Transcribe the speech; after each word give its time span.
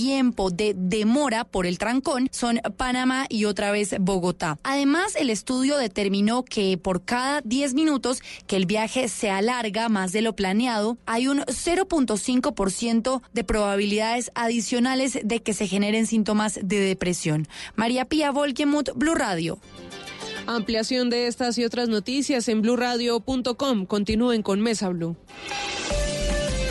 tiempo 0.00 0.50
de 0.50 0.72
demora 0.74 1.44
por 1.44 1.66
el 1.66 1.76
trancón 1.76 2.30
son 2.32 2.58
Panamá 2.78 3.26
y 3.28 3.44
otra 3.44 3.70
vez 3.70 3.94
Bogotá. 4.00 4.58
Además, 4.62 5.14
el 5.14 5.28
estudio 5.28 5.76
determinó 5.76 6.42
que 6.42 6.78
por 6.78 7.04
cada 7.04 7.42
10 7.42 7.74
minutos 7.74 8.22
que 8.46 8.56
el 8.56 8.64
viaje 8.64 9.08
se 9.08 9.28
alarga 9.28 9.90
más 9.90 10.12
de 10.12 10.22
lo 10.22 10.34
planeado, 10.34 10.96
hay 11.04 11.28
un 11.28 11.40
0.5% 11.40 13.20
de 13.34 13.44
probabilidades 13.44 14.30
adicionales 14.34 15.18
de 15.22 15.42
que 15.42 15.52
se 15.52 15.66
generen 15.66 16.06
síntomas 16.06 16.58
de 16.62 16.80
depresión. 16.80 17.46
María 17.76 18.06
Pía 18.06 18.30
Volkemuth, 18.30 18.94
Blue 18.94 19.14
Radio. 19.14 19.58
Ampliación 20.46 21.10
de 21.10 21.26
estas 21.26 21.58
y 21.58 21.64
otras 21.64 21.90
noticias 21.90 22.48
en 22.48 22.62
blurradio.com. 22.62 23.84
Continúen 23.84 24.42
con 24.42 24.62
Mesa 24.62 24.88
Blue. 24.88 25.14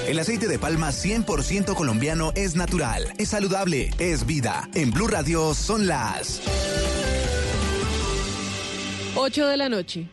El 0.10 0.18
aceite 0.18 0.48
de 0.48 0.58
palma 0.58 0.90
100% 0.90 1.76
colombiano 1.76 2.32
es 2.34 2.56
natural, 2.56 3.14
es 3.20 3.30
saludable, 3.30 3.92
es 4.00 4.26
vida. 4.26 4.68
En 4.74 4.90
Blue 4.90 5.08
Radio 5.08 5.54
son 5.54 5.86
las 5.86 6.42
8 9.14 9.48
de 9.48 9.58
la 9.58 9.70
noche. 9.70 10.10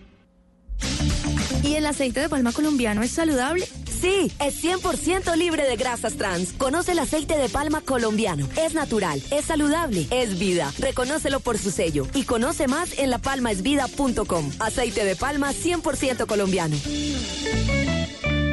¿Y 1.63 1.77
el 1.77 1.87
aceite 1.87 2.21
de 2.21 2.29
palma 2.29 2.53
colombiano 2.53 3.03
es 3.03 3.11
saludable? 3.11 3.67
Sí, 3.99 4.31
es 4.39 4.63
100% 4.63 5.35
libre 5.35 5.67
de 5.67 5.77
grasas 5.77 6.19
trans. 6.19 6.53
Conoce 6.53 6.93
el 6.93 6.99
aceite 6.99 7.39
de 7.39 7.49
palma 7.49 7.81
colombiano. 7.81 8.47
Es 8.59 8.75
natural, 8.75 9.23
es 9.31 9.47
saludable, 9.47 10.07
es 10.11 10.39
vida. 10.39 10.75
Reconócelo 10.79 11.41
por 11.41 11.57
su 11.57 11.71
sello 11.71 12.07
y 12.13 12.25
conoce 12.25 12.69
más 12.69 12.99
en 12.99 13.09
lapalmaesvida.com. 13.09 14.51
Aceite 14.59 15.07
de 15.07 15.17
palma 15.17 15.53
100% 15.55 16.27
colombiano. 16.27 16.77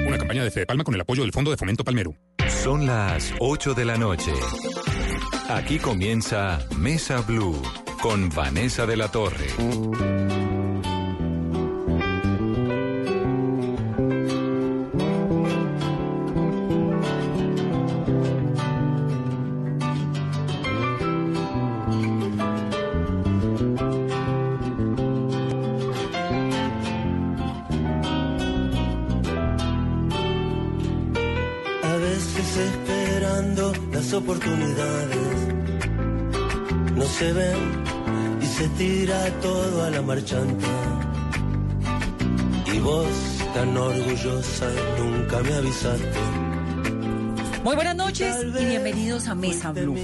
Una 0.06 0.18
campaña 0.18 0.44
de 0.44 0.52
Fede 0.52 0.66
Palma 0.66 0.84
con 0.84 0.94
el 0.96 1.02
apoyo 1.02 1.24
del 1.24 1.32
Fondo 1.32 1.52
de 1.52 1.58
Fomento 1.58 1.84
Palmero. 1.84 2.16
Son 2.64 2.86
las 2.86 3.34
8 3.40 3.74
de 3.74 3.86
la 3.86 3.98
noche. 3.98 4.32
Aquí 5.50 5.80
comienza 5.80 6.60
Mesa 6.78 7.22
Blue 7.22 7.62
con 8.02 8.30
Vanessa 8.30 8.86
de 8.86 8.98
la 8.98 9.10
Torre. 9.10 9.48
Las 34.14 34.22
oportunidades 34.22 35.18
no 36.96 37.04
se 37.04 37.34
ven 37.34 37.84
y 38.42 38.46
se 38.46 38.68
tira 38.70 39.26
todo 39.42 39.84
a 39.84 39.90
la 39.90 40.02
marchanta. 40.04 40.68
Y 42.72 42.80
vos 42.80 43.08
tan 43.56 43.76
orgullosa 43.76 44.70
nunca 45.00 45.40
me 45.42 45.54
avisaste. 45.56 46.20
Muy 47.64 47.76
buenas 47.76 47.96
noches 47.96 48.36
y 48.60 48.66
bienvenidos 48.66 49.28
a 49.28 49.36
Mesa 49.36 49.72
Blue. 49.72 49.98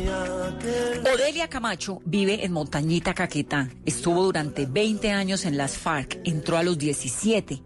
Odelia 1.14 1.48
Camacho 1.48 2.02
vive 2.06 2.44
en 2.44 2.52
Montañita 2.52 3.14
Caquetá. 3.14 3.70
Estuvo 3.86 4.24
durante 4.24 4.66
20 4.66 5.12
años 5.12 5.46
en 5.46 5.56
las 5.56 5.78
FARC, 5.78 6.20
entró 6.24 6.58
a 6.58 6.64
los 6.64 6.80
17. 6.80 7.62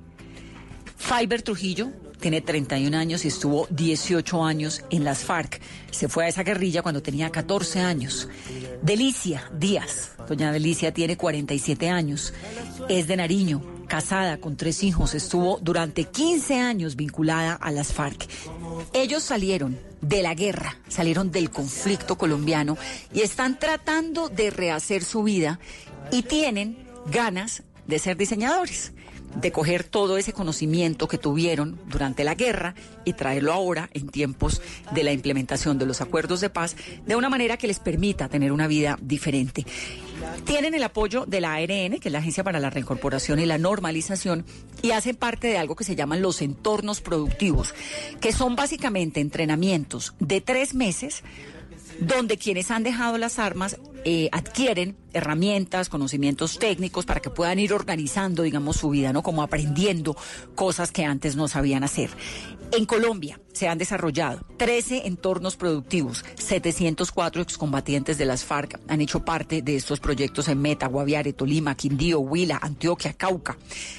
Fiber 0.97 1.41
Trujillo 1.41 2.02
tiene 2.23 2.39
31 2.39 2.97
años 2.97 3.25
y 3.25 3.27
estuvo 3.27 3.67
18 3.69 4.45
años 4.45 4.81
en 4.89 5.03
las 5.03 5.25
FARC. 5.25 5.59
Se 5.91 6.07
fue 6.07 6.23
a 6.23 6.29
esa 6.29 6.43
guerrilla 6.43 6.81
cuando 6.81 7.03
tenía 7.03 7.29
14 7.29 7.81
años. 7.81 8.29
Delicia 8.81 9.51
Díaz, 9.59 10.13
doña 10.29 10.53
Delicia 10.53 10.93
tiene 10.93 11.17
47 11.17 11.89
años, 11.89 12.33
es 12.87 13.07
de 13.07 13.17
Nariño, 13.17 13.61
casada 13.89 14.37
con 14.37 14.55
tres 14.55 14.83
hijos, 14.83 15.15
estuvo 15.15 15.59
durante 15.61 16.05
15 16.05 16.61
años 16.61 16.95
vinculada 16.95 17.55
a 17.55 17.71
las 17.71 17.91
FARC. 17.91 18.25
Ellos 18.93 19.21
salieron 19.21 19.77
de 19.99 20.23
la 20.23 20.33
guerra, 20.33 20.77
salieron 20.87 21.29
del 21.29 21.49
conflicto 21.49 22.17
colombiano 22.17 22.77
y 23.13 23.19
están 23.19 23.59
tratando 23.59 24.29
de 24.29 24.49
rehacer 24.49 25.03
su 25.03 25.23
vida 25.23 25.59
y 26.09 26.21
tienen 26.21 26.87
ganas 27.11 27.63
de 27.85 27.99
ser 27.99 28.15
diseñadores 28.15 28.93
de 29.35 29.51
coger 29.51 29.83
todo 29.83 30.17
ese 30.17 30.33
conocimiento 30.33 31.07
que 31.07 31.17
tuvieron 31.17 31.79
durante 31.87 32.23
la 32.23 32.35
guerra 32.35 32.75
y 33.05 33.13
traerlo 33.13 33.53
ahora 33.53 33.89
en 33.93 34.09
tiempos 34.09 34.61
de 34.91 35.03
la 35.03 35.11
implementación 35.11 35.77
de 35.77 35.85
los 35.85 36.01
acuerdos 36.01 36.41
de 36.41 36.49
paz 36.49 36.75
de 37.05 37.15
una 37.15 37.29
manera 37.29 37.57
que 37.57 37.67
les 37.67 37.79
permita 37.79 38.29
tener 38.29 38.51
una 38.51 38.67
vida 38.67 38.97
diferente. 39.01 39.65
Tienen 40.45 40.73
el 40.73 40.83
apoyo 40.83 41.25
de 41.25 41.41
la 41.41 41.53
ARN, 41.53 41.99
que 41.99 42.09
es 42.09 42.11
la 42.11 42.19
Agencia 42.19 42.43
para 42.43 42.59
la 42.59 42.69
Reincorporación 42.69 43.39
y 43.39 43.45
la 43.45 43.57
Normalización, 43.57 44.45
y 44.81 44.91
hacen 44.91 45.15
parte 45.15 45.47
de 45.47 45.57
algo 45.57 45.75
que 45.75 45.83
se 45.83 45.95
llaman 45.95 46.21
los 46.21 46.41
entornos 46.41 47.01
productivos, 47.01 47.73
que 48.21 48.31
son 48.31 48.55
básicamente 48.55 49.19
entrenamientos 49.19 50.13
de 50.19 50.41
tres 50.41 50.73
meses 50.75 51.23
donde 51.99 52.37
quienes 52.37 52.71
han 52.71 52.83
dejado 52.83 53.17
las 53.17 53.39
armas 53.39 53.77
eh, 54.05 54.29
adquieren 54.31 54.97
herramientas, 55.13 55.89
conocimientos 55.89 56.59
técnicos 56.59 57.05
para 57.05 57.21
que 57.21 57.29
puedan 57.29 57.59
ir 57.59 57.73
organizando, 57.73 58.43
digamos, 58.43 58.77
su 58.77 58.89
vida, 58.89 59.13
¿no? 59.13 59.23
Como 59.23 59.43
aprendiendo 59.43 60.17
cosas 60.55 60.91
que 60.91 61.05
antes 61.05 61.35
no 61.35 61.47
sabían 61.47 61.83
hacer. 61.83 62.09
En 62.71 62.85
Colombia 62.85 63.39
se 63.53 63.67
han 63.67 63.77
desarrollado 63.77 64.45
13 64.57 65.05
entornos 65.05 65.55
productivos, 65.55 66.25
704 66.39 67.43
excombatientes 67.43 68.17
de 68.17 68.25
las 68.25 68.43
FARC 68.43 68.79
han 68.87 68.99
hecho 68.99 69.23
parte 69.23 69.61
de 69.61 69.75
estos 69.75 69.99
proyectos 69.99 70.47
en 70.47 70.59
Meta, 70.59 70.87
Guaviare, 70.87 71.33
Tolima, 71.33 71.75
Quindío, 71.75 72.19
Huila, 72.19 72.59
Antioquia, 72.61 73.13
Cauca. 73.13 73.57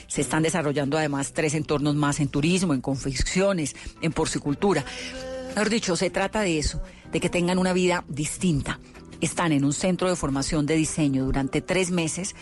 Se 0.09 0.22
están 0.22 0.43
desarrollando 0.43 0.99
además 0.99 1.32
tres 1.32 1.55
entornos 1.55 1.94
más 1.94 2.19
en 2.19 2.28
turismo, 2.28 2.75
en 2.75 2.81
confecciones, 2.81 3.76
en 4.03 4.12
porcicultura. 4.12 4.84
Mejor 5.55 5.71
dicho, 5.71 5.94
se 5.94 6.11
trata 6.11 6.41
de 6.41 6.59
eso, 6.59 6.82
de 7.15 7.21
que 7.21 7.31
tengan 7.31 7.59
una 7.59 7.73
vida 7.73 8.05
distinta. 8.09 8.81
Están 9.21 9.53
en 9.53 9.65
un 9.65 9.73
centro 9.73 10.11
de 10.11 10.17
formación 10.17 10.67
de 10.67 10.75
diseño 10.75 11.25
durante 11.25 11.63
tres 11.63 11.93
meses, 11.93 12.35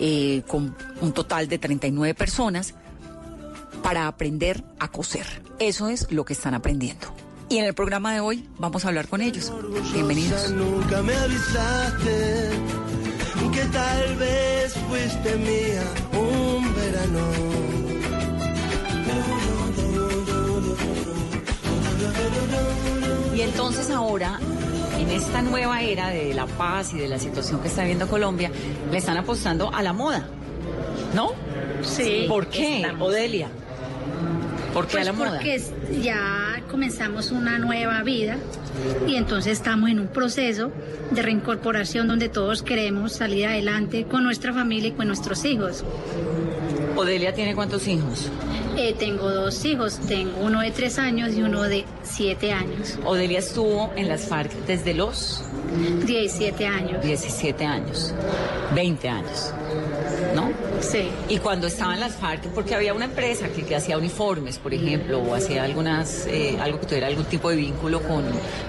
eh, 0.00 0.42
con 0.48 0.76
un 1.00 1.12
total 1.12 1.46
de 1.46 1.58
39 1.58 2.14
personas, 2.14 2.74
para 3.80 4.08
aprender 4.08 4.64
a 4.80 4.88
coser. 4.88 5.24
Eso 5.60 5.88
es 5.88 6.10
lo 6.10 6.24
que 6.24 6.32
están 6.32 6.54
aprendiendo. 6.54 7.06
Y 7.48 7.58
en 7.58 7.64
el 7.64 7.74
programa 7.74 8.12
de 8.12 8.18
hoy 8.18 8.44
vamos 8.58 8.84
a 8.84 8.88
hablar 8.88 9.06
con 9.06 9.22
ellos. 9.22 9.52
Bienvenidos. 9.92 10.50
Nunca 10.50 11.00
me 11.00 11.14
avisaste 11.14 12.50
que 13.52 13.64
tal 13.66 14.16
vez 14.16 14.74
fuiste 14.88 15.36
mía 15.36 15.84
un 16.12 16.74
verano. 16.74 17.68
Y 23.38 23.42
entonces 23.42 23.88
ahora, 23.90 24.40
en 24.98 25.10
esta 25.10 25.42
nueva 25.42 25.80
era 25.80 26.08
de 26.08 26.34
la 26.34 26.46
paz 26.46 26.92
y 26.92 26.98
de 26.98 27.06
la 27.06 27.20
situación 27.20 27.60
que 27.60 27.68
está 27.68 27.82
viviendo 27.82 28.08
Colombia, 28.08 28.50
le 28.90 28.98
están 28.98 29.16
apostando 29.16 29.72
a 29.72 29.80
la 29.80 29.92
moda. 29.92 30.26
¿No? 31.14 31.30
Sí. 31.82 32.24
¿Por 32.26 32.48
qué, 32.48 32.78
estamos. 32.80 33.08
Odelia? 33.08 33.46
¿Por 34.74 34.88
qué 34.88 34.94
Pues 34.94 35.02
a 35.02 35.12
la 35.12 35.12
moda? 35.12 35.36
porque 35.36 35.62
ya 36.02 36.64
comenzamos 36.68 37.30
una 37.30 37.60
nueva 37.60 38.02
vida 38.02 38.38
y 39.06 39.14
entonces 39.14 39.52
estamos 39.52 39.88
en 39.88 40.00
un 40.00 40.08
proceso 40.08 40.72
de 41.12 41.22
reincorporación 41.22 42.08
donde 42.08 42.28
todos 42.28 42.64
queremos 42.64 43.12
salir 43.12 43.46
adelante 43.46 44.04
con 44.10 44.24
nuestra 44.24 44.52
familia 44.52 44.88
y 44.88 44.92
con 44.94 45.06
nuestros 45.06 45.44
hijos. 45.44 45.84
Odelia 46.96 47.32
tiene 47.32 47.54
cuántos 47.54 47.86
hijos? 47.86 48.32
Eh, 48.80 48.94
tengo 48.96 49.28
dos 49.28 49.64
hijos, 49.64 49.98
tengo 50.06 50.38
uno 50.40 50.60
de 50.60 50.70
tres 50.70 51.00
años 51.00 51.34
y 51.34 51.42
uno 51.42 51.64
de 51.64 51.84
siete 52.04 52.52
años, 52.52 52.96
Odelia 53.04 53.40
estuvo 53.40 53.90
en 53.96 54.06
las 54.06 54.26
FARC 54.28 54.52
desde 54.68 54.94
los 54.94 55.42
17 56.06 56.64
años. 56.64 57.02
17 57.02 57.64
años, 57.64 58.14
20 58.76 59.08
años, 59.08 59.52
¿no? 60.32 60.52
Sí. 60.80 61.10
Y 61.28 61.38
cuando 61.38 61.66
estaba 61.66 61.94
en 61.94 62.00
las 62.00 62.14
FARC, 62.14 62.46
porque 62.54 62.76
había 62.76 62.94
una 62.94 63.06
empresa 63.06 63.48
que, 63.48 63.64
que 63.64 63.74
hacía 63.74 63.98
uniformes, 63.98 64.58
por 64.58 64.72
ejemplo, 64.72 65.18
o 65.22 65.34
hacía 65.34 65.64
algunas, 65.64 66.28
eh, 66.28 66.56
algo 66.60 66.78
que 66.78 66.86
tuviera 66.86 67.08
algún 67.08 67.24
tipo 67.24 67.50
de 67.50 67.56
vínculo 67.56 68.00
con, 68.02 68.22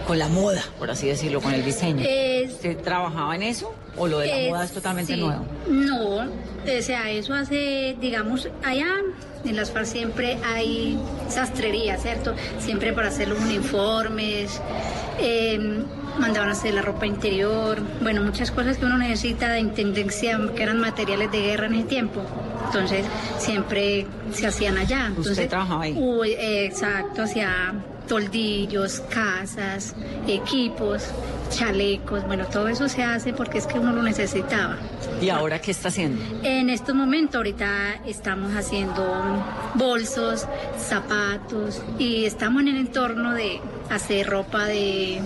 con 0.08 0.18
la 0.18 0.28
moda, 0.28 0.64
por 0.80 0.90
así 0.90 1.08
decirlo, 1.08 1.40
con 1.40 1.54
el 1.54 1.64
diseño. 1.64 2.02
¿Usted 2.02 2.80
trabajaba 2.80 3.36
en 3.36 3.44
eso 3.44 3.76
o 4.00 4.08
lo 4.08 4.20
de 4.20 4.28
la 4.28 4.38
Eh, 4.40 4.50
moda 4.50 4.64
es 4.64 4.72
totalmente 4.72 5.14
sí. 5.14 5.20
nuevo? 5.22 5.46
No, 5.70 6.16
o 6.18 6.82
sea, 6.82 7.10
eso 7.12 7.34
hace, 7.34 7.96
digamos, 8.02 8.48
allá 8.64 8.88
en 9.46 9.56
las 9.56 9.72
FARC 9.72 9.86
siempre 9.86 10.38
hay 10.46 10.98
sastrería, 11.30 11.98
¿cierto? 11.98 12.34
Siempre 12.60 12.92
para 12.94 13.10
hacer 13.10 13.28
los 13.28 13.40
uniformes, 13.40 14.60
Eh, 15.22 15.60
mandaban 16.18 16.48
a 16.48 16.54
hacer 16.54 16.74
la 16.74 16.82
ropa 16.82 17.06
interior, 17.06 17.78
bueno, 18.02 18.22
muchas 18.24 18.52
cosas 18.52 18.78
que 18.78 18.86
uno 18.86 18.98
necesita 18.98 19.50
de 19.50 19.60
intendencia, 19.60 20.40
que 20.56 20.64
eran 20.64 20.80
materiales 20.80 21.30
de 21.32 21.42
guerra 21.42 21.66
en 21.68 21.76
ese 21.76 21.88
tiempo. 21.88 22.22
Entonces, 22.68 23.06
siempre 23.38 24.08
se 24.34 24.48
hacían 24.48 24.78
allá. 24.78 25.08
Entonces, 25.08 25.34
¿Usted 25.34 25.50
trabajaba 25.50 25.84
ahí? 25.84 25.94
Uy, 25.98 26.30
eh, 26.32 26.64
exacto, 26.66 27.24
hacía 27.24 27.74
toldillos, 28.10 29.02
casas, 29.02 29.96
equipos, 30.28 31.06
chalecos, 31.50 32.26
bueno, 32.26 32.46
todo 32.48 32.68
eso 32.68 32.90
se 32.90 33.04
hace 33.04 33.32
porque 33.32 33.60
es 33.60 33.68
que 33.68 33.80
uno 33.80 33.94
lo 33.94 34.02
necesitaba. 34.04 34.78
¿Y 35.22 35.30
ahora 35.30 35.62
qué 35.62 35.72
está 35.72 35.88
haciendo? 35.88 36.22
En 36.44 36.70
estos 36.70 36.96
momentos 36.96 37.36
ahorita 37.36 38.02
estamos 38.06 38.54
haciendo 38.56 39.44
bolsos, 39.76 40.48
zapatos 40.78 41.82
y 41.98 42.26
estamos 42.26 42.64
en 42.64 42.70
el 42.70 42.78
entorno 42.78 43.34
de 43.34 43.62
hacer 43.90 44.28
ropa 44.28 44.66
de 44.66 45.20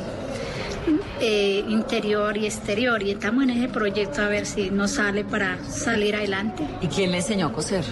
eh, 1.21 1.63
interior 1.69 2.35
y 2.37 2.45
exterior 2.45 3.01
y 3.01 3.11
estamos 3.11 3.43
en 3.43 3.51
ese 3.51 3.69
proyecto 3.69 4.21
a 4.21 4.27
ver 4.27 4.45
si 4.45 4.69
nos 4.69 4.91
sale 4.91 5.23
para 5.23 5.63
salir 5.63 6.15
adelante. 6.15 6.67
¿Y 6.81 6.87
quién 6.87 7.11
le 7.11 7.17
enseñó 7.17 7.47
a 7.47 7.53
coser? 7.53 7.85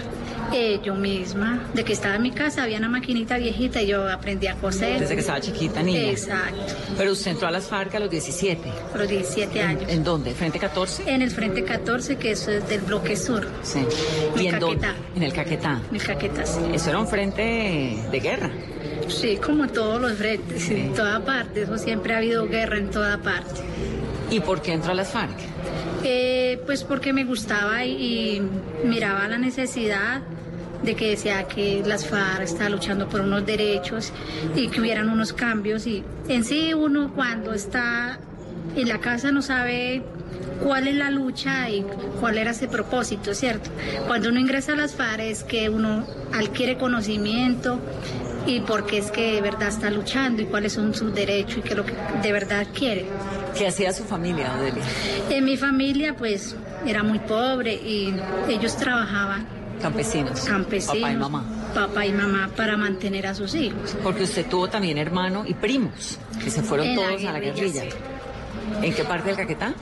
Eh, 0.54 0.80
yo 0.84 0.94
misma, 0.94 1.60
de 1.74 1.84
que 1.84 1.92
estaba 1.92 2.16
en 2.16 2.22
mi 2.22 2.30
casa, 2.30 2.62
había 2.64 2.78
una 2.78 2.88
maquinita 2.88 3.38
viejita 3.38 3.80
y 3.82 3.86
yo 3.88 4.08
aprendí 4.10 4.46
a 4.46 4.54
coser. 4.56 5.00
Desde 5.00 5.14
que 5.14 5.20
estaba 5.20 5.40
chiquita, 5.40 5.82
niña. 5.82 6.10
Exacto, 6.10 6.74
Pero 6.98 7.12
usted 7.12 7.30
entró 7.32 7.48
a 7.48 7.50
las 7.50 7.66
FARC 7.66 7.94
a 7.94 8.00
los 8.00 8.10
17. 8.10 8.60
a 8.94 8.98
los 8.98 9.08
17 9.08 9.62
años. 9.62 9.84
¿En 9.88 10.04
dónde? 10.04 10.32
¿Frente 10.34 10.58
14? 10.58 11.10
En 11.12 11.22
el 11.22 11.30
Frente 11.30 11.64
14, 11.64 12.16
que 12.16 12.32
eso 12.32 12.50
es 12.50 12.68
del 12.68 12.80
bloque 12.82 13.16
sur, 13.16 13.46
Sí. 13.62 13.78
En 14.36 14.42
¿Y 14.42 14.46
en 14.48 14.58
dónde? 14.58 14.86
Caquetá. 14.86 15.16
En 15.16 15.22
el 15.22 15.32
Caquetá. 15.32 15.80
en 15.92 15.98
Caquetas. 15.98 16.60
Eso 16.72 16.90
era 16.90 16.98
un 16.98 17.08
frente 17.08 17.42
de 18.10 18.20
guerra. 18.20 18.50
Sí, 19.08 19.36
como 19.36 19.68
todos 19.68 20.00
los 20.00 20.12
frentes, 20.14 20.70
en 20.70 20.92
toda 20.94 21.24
parte, 21.24 21.62
eso 21.62 21.76
siempre 21.78 22.14
ha 22.14 22.18
habido 22.18 22.46
guerra 22.46 22.78
en 22.78 22.90
toda 22.90 23.18
parte. 23.18 23.60
¿Y 24.30 24.40
por 24.40 24.62
qué 24.62 24.72
entró 24.72 24.92
a 24.92 24.94
las 24.94 25.10
FARC? 25.10 25.36
Eh, 26.04 26.60
pues 26.66 26.82
porque 26.84 27.12
me 27.12 27.24
gustaba 27.24 27.84
y, 27.84 27.92
y 28.36 28.42
miraba 28.86 29.28
la 29.28 29.38
necesidad 29.38 30.20
de 30.82 30.96
que 30.96 31.10
decía 31.10 31.44
que 31.44 31.82
las 31.86 32.06
FARC 32.06 32.42
estaba 32.42 32.70
luchando 32.70 33.08
por 33.08 33.20
unos 33.20 33.46
derechos 33.46 34.12
y 34.54 34.68
que 34.68 34.80
hubieran 34.80 35.08
unos 35.08 35.32
cambios 35.32 35.86
y 35.86 36.02
en 36.28 36.44
sí 36.44 36.74
uno 36.74 37.12
cuando 37.14 37.52
está 37.52 38.18
en 38.76 38.88
la 38.88 38.98
casa 38.98 39.30
no 39.32 39.42
sabe 39.42 40.02
cuál 40.62 40.88
es 40.88 40.94
la 40.94 41.10
lucha 41.10 41.68
y 41.70 41.84
cuál 42.20 42.38
era 42.38 42.52
ese 42.52 42.68
propósito, 42.68 43.34
¿cierto? 43.34 43.70
Cuando 44.06 44.28
uno 44.28 44.40
ingresa 44.40 44.72
a 44.72 44.76
las 44.76 44.94
FARC 44.94 45.20
es 45.20 45.44
que 45.44 45.68
uno 45.68 46.06
adquiere 46.32 46.78
conocimiento 46.78 47.78
y 48.46 48.60
porque 48.60 48.98
es 48.98 49.10
que 49.10 49.34
de 49.34 49.40
verdad 49.40 49.68
está 49.68 49.90
luchando 49.90 50.42
y 50.42 50.46
cuáles 50.46 50.72
son 50.72 50.94
sus 50.94 51.14
derechos 51.14 51.58
y 51.58 51.60
qué 51.62 51.70
es 51.70 51.76
lo 51.76 51.84
que 51.84 51.94
de 52.22 52.32
verdad 52.32 52.66
quiere. 52.74 53.06
¿Qué 53.56 53.68
hacía 53.68 53.92
su 53.92 54.04
familia, 54.04 54.52
Odelia? 54.58 54.82
En 55.30 55.44
mi 55.44 55.56
familia 55.56 56.16
pues 56.16 56.56
era 56.86 57.02
muy 57.02 57.18
pobre 57.20 57.74
y 57.74 58.14
ellos 58.48 58.76
trabajaban 58.76 59.46
Campesinos. 59.82 60.40
campesinos, 60.40 60.96
Papá 60.98 61.12
y 61.12 61.16
mamá. 61.16 61.44
papá 61.74 62.06
y 62.06 62.12
mamá 62.12 62.50
para 62.56 62.76
mantener 62.76 63.26
a 63.26 63.34
sus 63.34 63.54
hijos. 63.54 63.96
Porque 64.02 64.22
usted 64.24 64.46
tuvo 64.48 64.68
también 64.68 64.96
hermano 64.98 65.44
y 65.46 65.54
primos, 65.54 66.18
que 66.42 66.50
se 66.50 66.62
fueron 66.62 66.86
En 66.86 66.96
la 66.96 67.02
todos 67.08 67.24
a 67.24 67.32
la 67.32 67.40
guerrilla, 67.40 67.84
guerrilla. 67.84 67.96
¿En 68.82 68.94
qué 68.94 69.04
parte 69.04 69.28
del 69.28 69.36
Caquetá? 69.36 69.74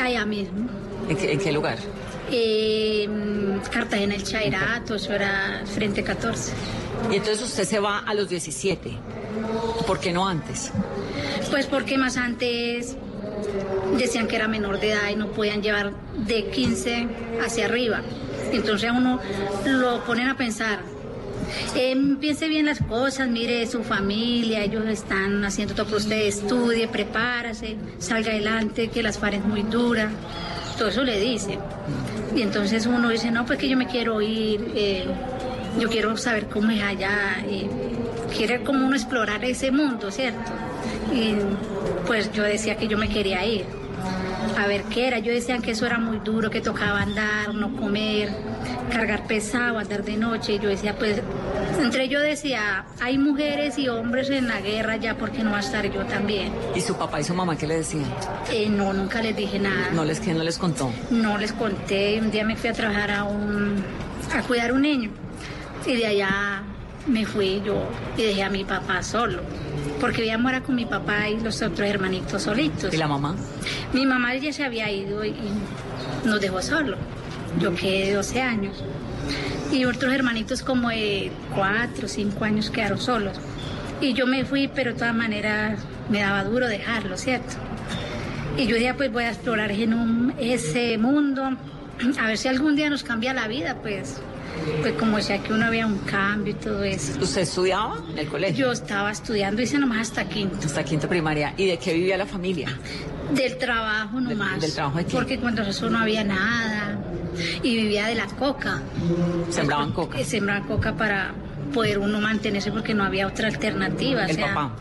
Allá 0.00 0.24
mismo. 0.24 0.68
¿En 1.08 1.16
qué, 1.16 1.32
en 1.32 1.38
qué 1.40 1.52
lugar? 1.52 1.78
Eh, 2.30 3.08
Cartagena 3.72 4.14
el 4.14 4.22
Chairato, 4.22 4.94
eso 4.94 5.12
era 5.12 5.62
frente 5.74 6.02
14. 6.02 6.52
Y 7.10 7.16
entonces 7.16 7.42
usted 7.42 7.64
se 7.64 7.80
va 7.80 7.98
a 8.00 8.14
los 8.14 8.28
17. 8.28 8.90
¿Por 9.86 9.98
qué 9.98 10.12
no 10.12 10.26
antes? 10.28 10.70
Pues 11.50 11.66
porque 11.66 11.96
más 11.96 12.16
antes 12.16 12.96
decían 13.96 14.26
que 14.28 14.36
era 14.36 14.48
menor 14.48 14.78
de 14.80 14.92
edad 14.92 15.08
y 15.10 15.16
no 15.16 15.28
podían 15.28 15.62
llevar 15.62 15.92
de 16.16 16.46
15 16.50 17.08
hacia 17.44 17.64
arriba. 17.64 18.02
Entonces 18.52 18.88
a 18.88 18.92
uno 18.92 19.20
lo 19.66 20.04
ponen 20.04 20.28
a 20.28 20.36
pensar. 20.36 20.80
eh, 21.74 21.96
piense 22.20 22.48
bien 22.48 22.66
las 22.66 22.80
cosas, 22.80 23.28
mire 23.28 23.66
su 23.66 23.82
familia, 23.82 24.64
ellos 24.64 24.84
están 24.86 25.44
haciendo 25.44 25.74
todo 25.74 25.86
por 25.86 25.98
usted, 25.98 26.26
estudie, 26.26 26.88
prepárase, 26.88 27.76
salga 27.98 28.30
adelante, 28.32 28.88
que 28.88 29.02
las 29.02 29.18
fares 29.18 29.44
muy 29.44 29.62
duras, 29.62 30.10
todo 30.76 30.88
eso 30.88 31.04
le 31.04 31.18
dice. 31.20 31.58
Y 32.34 32.42
entonces 32.42 32.86
uno 32.86 33.08
dice, 33.08 33.30
no, 33.30 33.46
pues 33.46 33.58
que 33.58 33.68
yo 33.68 33.76
me 33.76 33.86
quiero 33.86 34.20
ir, 34.20 34.72
eh, 34.74 35.04
yo 35.78 35.88
quiero 35.88 36.16
saber 36.16 36.46
cómo 36.48 36.70
es 36.70 36.82
allá, 36.82 37.42
y 37.50 37.66
quiere 38.36 38.62
como 38.62 38.86
uno 38.86 38.94
explorar 38.94 39.44
ese 39.44 39.70
mundo, 39.70 40.10
¿cierto? 40.10 40.52
Y 41.14 41.34
pues 42.06 42.30
yo 42.32 42.42
decía 42.42 42.76
que 42.76 42.88
yo 42.88 42.98
me 42.98 43.08
quería 43.08 43.44
ir 43.46 43.64
a 44.58 44.66
ver 44.66 44.82
qué 44.84 45.06
era. 45.06 45.18
Yo 45.18 45.32
decía 45.32 45.58
que 45.58 45.70
eso 45.72 45.86
era 45.86 45.98
muy 45.98 46.18
duro, 46.18 46.50
que 46.50 46.60
tocaba 46.60 47.02
andar, 47.02 47.54
no 47.54 47.76
comer, 47.76 48.30
cargar 48.90 49.26
pesado, 49.26 49.78
andar 49.78 50.04
de 50.04 50.16
noche. 50.16 50.58
Yo 50.58 50.68
decía, 50.68 50.96
pues, 50.96 51.22
entre 51.80 52.08
yo 52.08 52.20
decía, 52.20 52.84
hay 53.00 53.18
mujeres 53.18 53.78
y 53.78 53.88
hombres 53.88 54.30
en 54.30 54.48
la 54.48 54.60
guerra 54.60 54.96
ya, 54.96 55.16
¿por 55.16 55.30
qué 55.30 55.42
no 55.42 55.52
va 55.52 55.58
a 55.58 55.60
estar 55.60 55.90
yo 55.90 56.04
también? 56.06 56.52
¿Y 56.74 56.80
su 56.80 56.96
papá 56.96 57.20
y 57.20 57.24
su 57.24 57.34
mamá 57.34 57.56
qué 57.56 57.66
le 57.66 57.76
decían? 57.76 58.06
Eh, 58.52 58.68
no, 58.68 58.92
nunca 58.92 59.22
les 59.22 59.36
dije 59.36 59.58
nada. 59.58 59.90
No 59.92 60.04
les, 60.04 60.20
¿qué 60.20 60.34
no 60.34 60.42
les 60.42 60.58
contó? 60.58 60.90
No 61.10 61.38
les 61.38 61.52
conté. 61.52 62.18
Un 62.20 62.30
día 62.30 62.44
me 62.44 62.56
fui 62.56 62.70
a 62.70 62.72
trabajar 62.72 63.10
a 63.10 63.24
un, 63.24 63.82
a 64.34 64.42
cuidar 64.42 64.72
un 64.72 64.82
niño. 64.82 65.10
Y 65.86 65.96
de 65.96 66.06
allá 66.06 66.62
me 67.06 67.24
fui 67.24 67.62
yo 67.64 67.88
y 68.16 68.22
dejé 68.22 68.42
a 68.42 68.50
mi 68.50 68.64
papá 68.64 69.02
solo. 69.02 69.40
Porque 70.00 70.18
vivíamos 70.22 70.50
era 70.52 70.62
con 70.62 70.74
mi 70.76 70.86
papá 70.86 71.28
y 71.28 71.40
los 71.40 71.60
otros 71.62 71.88
hermanitos 71.88 72.42
solitos. 72.42 72.92
¿Y 72.92 72.96
la 72.96 73.08
mamá? 73.08 73.34
Mi 73.92 74.06
mamá 74.06 74.34
ya 74.36 74.52
se 74.52 74.64
había 74.64 74.90
ido 74.90 75.24
y 75.24 75.34
nos 76.24 76.40
dejó 76.40 76.62
solo. 76.62 76.96
Yo 77.60 77.74
quedé 77.74 78.06
de 78.08 78.14
12 78.14 78.40
años. 78.42 78.82
Y 79.72 79.84
otros 79.84 80.12
hermanitos 80.12 80.62
como 80.62 80.88
de 80.90 81.30
4 81.54 82.06
o 82.06 82.08
5 82.08 82.44
años 82.44 82.70
quedaron 82.70 82.98
solos. 82.98 83.36
Y 84.00 84.12
yo 84.14 84.26
me 84.26 84.44
fui, 84.44 84.68
pero 84.68 84.92
de 84.92 84.98
todas 84.98 85.14
maneras 85.14 85.80
me 86.08 86.20
daba 86.20 86.44
duro 86.44 86.66
dejarlo, 86.68 87.16
¿cierto? 87.16 87.54
Y 88.56 88.66
yo 88.66 88.74
decía, 88.74 88.96
pues 88.96 89.12
voy 89.12 89.24
a 89.24 89.30
explorar 89.30 89.70
num- 89.72 90.32
ese 90.38 90.96
mundo, 90.98 91.50
a 92.20 92.26
ver 92.26 92.38
si 92.38 92.48
algún 92.48 92.76
día 92.76 92.88
nos 92.90 93.02
cambia 93.02 93.34
la 93.34 93.48
vida, 93.48 93.76
pues. 93.82 94.20
Pues 94.80 94.92
como 94.94 95.16
decía 95.16 95.42
que 95.42 95.52
uno 95.52 95.70
vea 95.70 95.86
un 95.86 95.98
cambio 95.98 96.52
y 96.52 96.56
todo 96.56 96.82
eso. 96.84 97.18
¿Usted 97.20 97.42
estudiaba 97.42 98.02
en 98.10 98.18
el 98.18 98.26
colegio? 98.28 98.66
Yo 98.66 98.72
estaba 98.72 99.10
estudiando, 99.10 99.62
hice 99.62 99.78
nomás 99.78 100.08
hasta 100.08 100.28
quinto. 100.28 100.58
Hasta 100.64 100.84
quinto 100.84 101.08
primaria. 101.08 101.54
¿Y 101.56 101.66
de 101.66 101.78
qué 101.78 101.94
vivía 101.94 102.16
la 102.16 102.26
familia? 102.26 102.68
Del 103.32 103.58
trabajo 103.58 104.20
nomás. 104.20 104.60
del 104.60 104.72
trabajo 104.72 104.98
de 104.98 105.04
qué? 105.06 105.12
Porque 105.12 105.38
cuando 105.38 105.62
eso 105.62 105.90
no 105.90 105.98
había 105.98 106.24
nada. 106.24 106.98
Y 107.62 107.76
vivía 107.76 108.06
de 108.06 108.14
la 108.14 108.26
coca. 108.26 108.82
Sembraban 109.50 109.92
coca. 109.92 110.18
Eh, 110.18 110.24
Sembraban 110.24 110.64
coca 110.66 110.94
para 110.96 111.32
poder 111.72 111.98
uno 111.98 112.20
mantenerse 112.20 112.70
porque 112.72 112.94
no 112.94 113.04
había 113.04 113.26
otra 113.26 113.48
alternativa. 113.48 114.22
o 114.22 114.26
El 114.26 114.34
sea, 114.36 114.46
papá. 114.54 114.76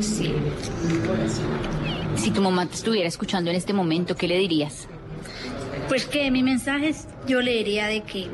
Sí. 0.00 0.32
Si 2.16 2.30
tu 2.30 2.42
mamá 2.42 2.66
te 2.66 2.74
estuviera 2.74 3.08
escuchando 3.08 3.50
en 3.50 3.56
este 3.56 3.72
momento, 3.72 4.16
¿qué 4.16 4.26
le 4.28 4.38
dirías? 4.38 4.86
Pues 5.88 6.04
que 6.06 6.30
mi 6.30 6.42
mensaje 6.42 6.88
es- 6.90 7.06
yo 7.26 7.40
le 7.40 7.52
diría 7.52 7.86
de 7.86 8.02
que, 8.02 8.28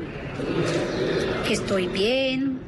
que 1.47 1.53
estoy 1.53 1.87
bien 1.87 2.59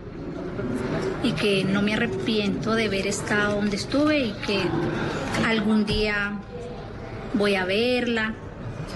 y 1.24 1.32
que 1.34 1.64
no 1.64 1.82
me 1.82 1.94
arrepiento 1.94 2.74
de 2.74 2.86
haber 2.86 3.08
estado 3.08 3.56
donde 3.56 3.76
estuve 3.76 4.20
y 4.20 4.32
que 4.46 4.62
algún 5.46 5.86
día 5.86 6.40
voy 7.34 7.56
a 7.56 7.66
verla. 7.66 8.34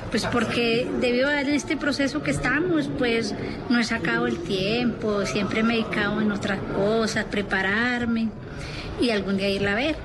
Pues 0.09 0.25
porque 0.25 0.87
debido 0.99 1.29
a 1.29 1.41
este 1.41 1.77
proceso 1.77 2.21
que 2.21 2.31
estamos, 2.31 2.89
pues 2.97 3.33
no 3.69 3.79
he 3.79 3.83
sacado 3.83 4.27
el 4.27 4.39
tiempo, 4.39 5.25
siempre 5.25 5.63
me 5.63 5.73
he 5.73 5.77
dedicado 5.77 6.21
en 6.21 6.31
otras 6.31 6.59
cosas, 6.75 7.25
prepararme 7.25 8.29
y 8.99 9.09
algún 9.09 9.37
día 9.37 9.49
irla 9.49 9.71
a 9.71 9.75
ver. 9.75 9.95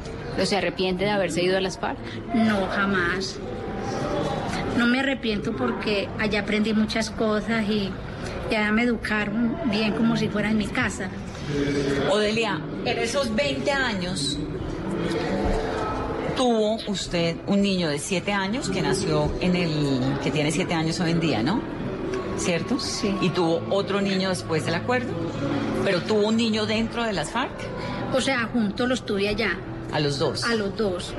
¿O 0.40 0.44
se 0.44 0.56
arrepiente 0.56 1.04
de 1.04 1.10
haberse 1.10 1.42
ido 1.42 1.56
a 1.56 1.60
las 1.60 1.78
FARC? 1.78 1.98
No, 2.34 2.66
jamás. 2.66 3.38
No 4.76 4.86
me 4.86 5.00
arrepiento 5.00 5.56
porque 5.56 6.08
allá 6.18 6.40
aprendí 6.40 6.74
muchas 6.74 7.10
cosas 7.10 7.64
y, 7.68 7.90
y 8.50 8.54
allá 8.54 8.72
me 8.72 8.82
educaron 8.82 9.56
bien 9.66 9.92
como 9.92 10.16
si 10.16 10.28
fuera 10.28 10.50
en 10.50 10.58
mi 10.58 10.66
casa. 10.66 11.08
Odelia, 12.10 12.60
en 12.84 12.98
esos 12.98 13.34
20 13.34 13.70
años 13.70 14.38
tuvo 16.36 16.76
usted 16.86 17.36
un 17.46 17.62
niño 17.62 17.88
de 17.88 17.98
7 17.98 18.32
años 18.32 18.68
que 18.68 18.82
nació 18.82 19.30
en 19.40 19.56
el, 19.56 20.18
que 20.22 20.30
tiene 20.30 20.50
7 20.50 20.74
años 20.74 21.00
hoy 21.00 21.12
en 21.12 21.20
día, 21.20 21.42
¿no? 21.42 21.60
¿Cierto? 22.36 22.78
Sí. 22.78 23.14
Y 23.22 23.30
tuvo 23.30 23.62
otro 23.70 24.00
niño 24.02 24.28
después 24.28 24.64
del 24.66 24.74
acuerdo, 24.74 25.12
pero 25.84 26.02
tuvo 26.02 26.28
un 26.28 26.36
niño 26.36 26.66
dentro 26.66 27.04
de 27.04 27.12
las 27.14 27.30
FARC, 27.30 27.52
O 28.14 28.20
sea, 28.20 28.44
juntos 28.52 28.88
los 28.88 29.06
tuve 29.06 29.28
allá, 29.28 29.56
a 29.92 30.00
los 30.00 30.18
dos. 30.18 30.44
a 30.44 30.54
los 30.54 30.76
dos. 30.76 31.14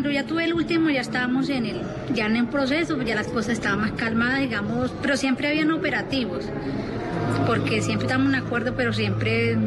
Cuando 0.00 0.14
ya 0.18 0.26
tuve 0.26 0.46
el 0.46 0.54
último 0.54 0.88
ya 0.88 1.02
estábamos 1.02 1.50
en 1.50 1.66
el, 1.66 1.82
ya 2.14 2.24
en 2.24 2.34
el 2.34 2.46
proceso, 2.46 2.96
ya 3.02 3.14
las 3.14 3.26
cosas 3.28 3.50
estaban 3.50 3.82
más 3.82 3.92
calmadas, 3.92 4.40
digamos, 4.40 4.94
pero 5.02 5.14
siempre 5.14 5.48
habían 5.48 5.70
operativos, 5.72 6.42
porque 7.46 7.82
siempre 7.82 8.06
estábamos 8.06 8.32
en 8.32 8.40
acuerdo, 8.40 8.74
pero 8.74 8.94
siempre 8.94 9.58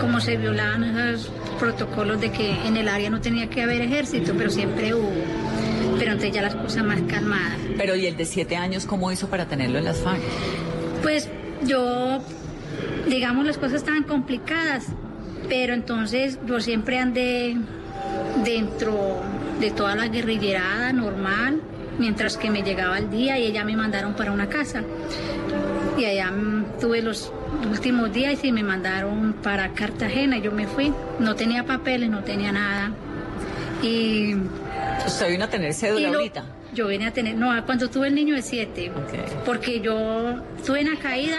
como 0.00 0.18
se 0.20 0.38
violaban 0.38 0.82
esas 0.82 1.30
protocolos 1.58 2.22
de 2.22 2.32
que 2.32 2.52
en 2.66 2.78
el 2.78 2.88
área 2.88 3.10
no 3.10 3.20
tenía 3.20 3.50
que 3.50 3.60
haber 3.60 3.82
ejército, 3.82 4.32
pero 4.34 4.48
siempre 4.48 4.94
hubo. 4.94 5.12
Pero 5.98 6.12
entonces 6.12 6.32
ya 6.32 6.40
las 6.40 6.54
cosas 6.54 6.82
más 6.82 7.02
calmadas. 7.02 7.58
Pero 7.76 7.96
¿y 7.96 8.06
el 8.06 8.16
de 8.16 8.24
siete 8.24 8.56
años 8.56 8.86
cómo 8.86 9.12
hizo 9.12 9.28
para 9.28 9.44
tenerlo 9.44 9.76
en 9.76 9.84
las 9.84 9.98
FARC? 9.98 10.22
Pues 11.02 11.28
yo, 11.66 12.22
digamos, 13.10 13.44
las 13.44 13.58
cosas 13.58 13.74
estaban 13.74 14.04
complicadas, 14.04 14.86
pero 15.50 15.74
entonces 15.74 16.38
yo 16.46 16.60
siempre 16.60 16.98
andé 16.98 17.58
dentro 18.42 19.20
de 19.60 19.70
toda 19.70 19.94
la 19.96 20.08
guerrillerada 20.08 20.92
normal, 20.92 21.60
mientras 21.98 22.36
que 22.36 22.50
me 22.50 22.62
llegaba 22.62 22.98
el 22.98 23.10
día 23.10 23.38
y 23.38 23.44
ella 23.44 23.64
me 23.64 23.76
mandaron 23.76 24.14
para 24.14 24.32
una 24.32 24.48
casa. 24.48 24.82
Y 25.98 26.04
allá 26.04 26.30
mm, 26.30 26.78
tuve 26.80 27.00
los 27.02 27.32
últimos 27.70 28.12
días 28.12 28.38
y 28.44 28.52
me 28.52 28.62
mandaron 28.62 29.32
para 29.42 29.70
Cartagena. 29.72 30.36
Yo 30.38 30.52
me 30.52 30.66
fui, 30.66 30.92
no 31.18 31.34
tenía 31.34 31.64
papeles, 31.64 32.10
no 32.10 32.22
tenía 32.22 32.52
nada. 32.52 32.92
Y. 33.82 34.34
¿Usted 35.06 35.30
vino 35.30 35.44
a 35.44 35.48
tener 35.48 35.72
cédula 35.74 36.10
lo- 36.10 36.18
ahorita? 36.18 36.44
Yo 36.74 36.88
vine 36.88 37.06
a 37.06 37.10
tener, 37.12 37.36
no, 37.36 37.64
cuando 37.64 37.88
tuve 37.88 38.08
el 38.08 38.14
niño 38.14 38.34
de 38.34 38.42
siete, 38.42 38.92
porque 39.46 39.80
yo 39.80 40.42
tuve 40.66 40.82
una 40.82 40.98
caída 40.98 41.38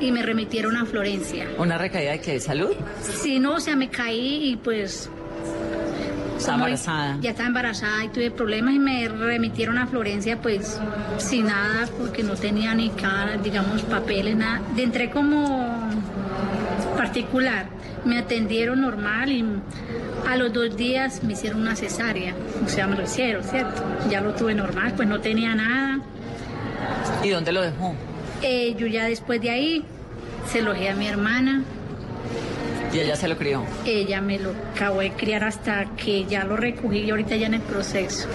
y 0.00 0.12
me 0.12 0.22
remitieron 0.22 0.76
a 0.76 0.84
Florencia. 0.84 1.48
¿Una 1.58 1.76
recaída 1.76 2.12
de 2.12 2.20
qué? 2.20 2.32
¿De 2.34 2.40
salud? 2.40 2.70
Sí, 3.02 3.40
no, 3.40 3.54
o 3.54 3.60
sea, 3.60 3.74
me 3.74 3.88
caí 3.90 4.50
y 4.52 4.56
pues... 4.56 5.10
Está 6.36 6.54
embarazada. 6.54 7.18
Ya 7.20 7.30
estaba 7.30 7.48
embarazada 7.48 8.04
y 8.04 8.08
tuve 8.08 8.30
problemas 8.30 8.74
y 8.74 8.78
me 8.78 9.08
remitieron 9.08 9.78
a 9.78 9.86
Florencia 9.86 10.40
pues 10.40 10.80
sin 11.18 11.46
nada 11.46 11.88
porque 11.98 12.22
no 12.22 12.34
tenía 12.34 12.74
ni 12.74 12.90
cara, 12.90 13.36
digamos, 13.36 13.82
papeles, 13.82 14.36
nada. 14.36 14.60
Entré 14.76 15.10
como 15.10 15.90
particular, 16.96 17.66
me 18.04 18.18
atendieron 18.18 18.80
normal 18.80 19.32
y 19.32 19.44
a 20.28 20.36
los 20.36 20.52
dos 20.52 20.76
días 20.76 21.22
me 21.22 21.34
hicieron 21.34 21.60
una 21.60 21.76
cesárea, 21.76 22.34
o 22.64 22.68
sea, 22.68 22.86
me 22.86 22.96
lo 22.96 23.02
hicieron, 23.02 23.44
¿cierto? 23.44 23.82
Ya 24.10 24.20
lo 24.20 24.34
tuve 24.34 24.54
normal, 24.54 24.94
pues 24.96 25.08
no 25.08 25.20
tenía 25.20 25.54
nada. 25.54 26.00
¿Y 27.22 27.30
dónde 27.30 27.52
lo 27.52 27.62
dejó? 27.62 27.94
Eh, 28.42 28.74
yo 28.78 28.86
ya 28.86 29.04
después 29.04 29.40
de 29.40 29.50
ahí 29.50 29.84
se 30.50 30.62
lo 30.62 30.72
dejé 30.72 30.90
a 30.90 30.94
mi 30.94 31.06
hermana, 31.06 31.62
Y 32.94 33.00
ella 33.00 33.16
se 33.16 33.28
lo 33.28 33.36
crió. 33.36 33.64
ella 33.84 34.20
me 34.20 34.38
lo 34.38 34.52
acabó 34.74 35.00
de 35.00 35.10
criar 35.12 35.44
hasta 35.44 35.84
que 35.96 36.24
ya 36.26 36.44
lo 36.44 36.56
recogí 36.56 36.98
y 37.00 37.10
ahorita 37.10 37.36
ya 37.36 37.46
en 37.48 37.54
el 37.54 37.60
proceso. 37.60 38.28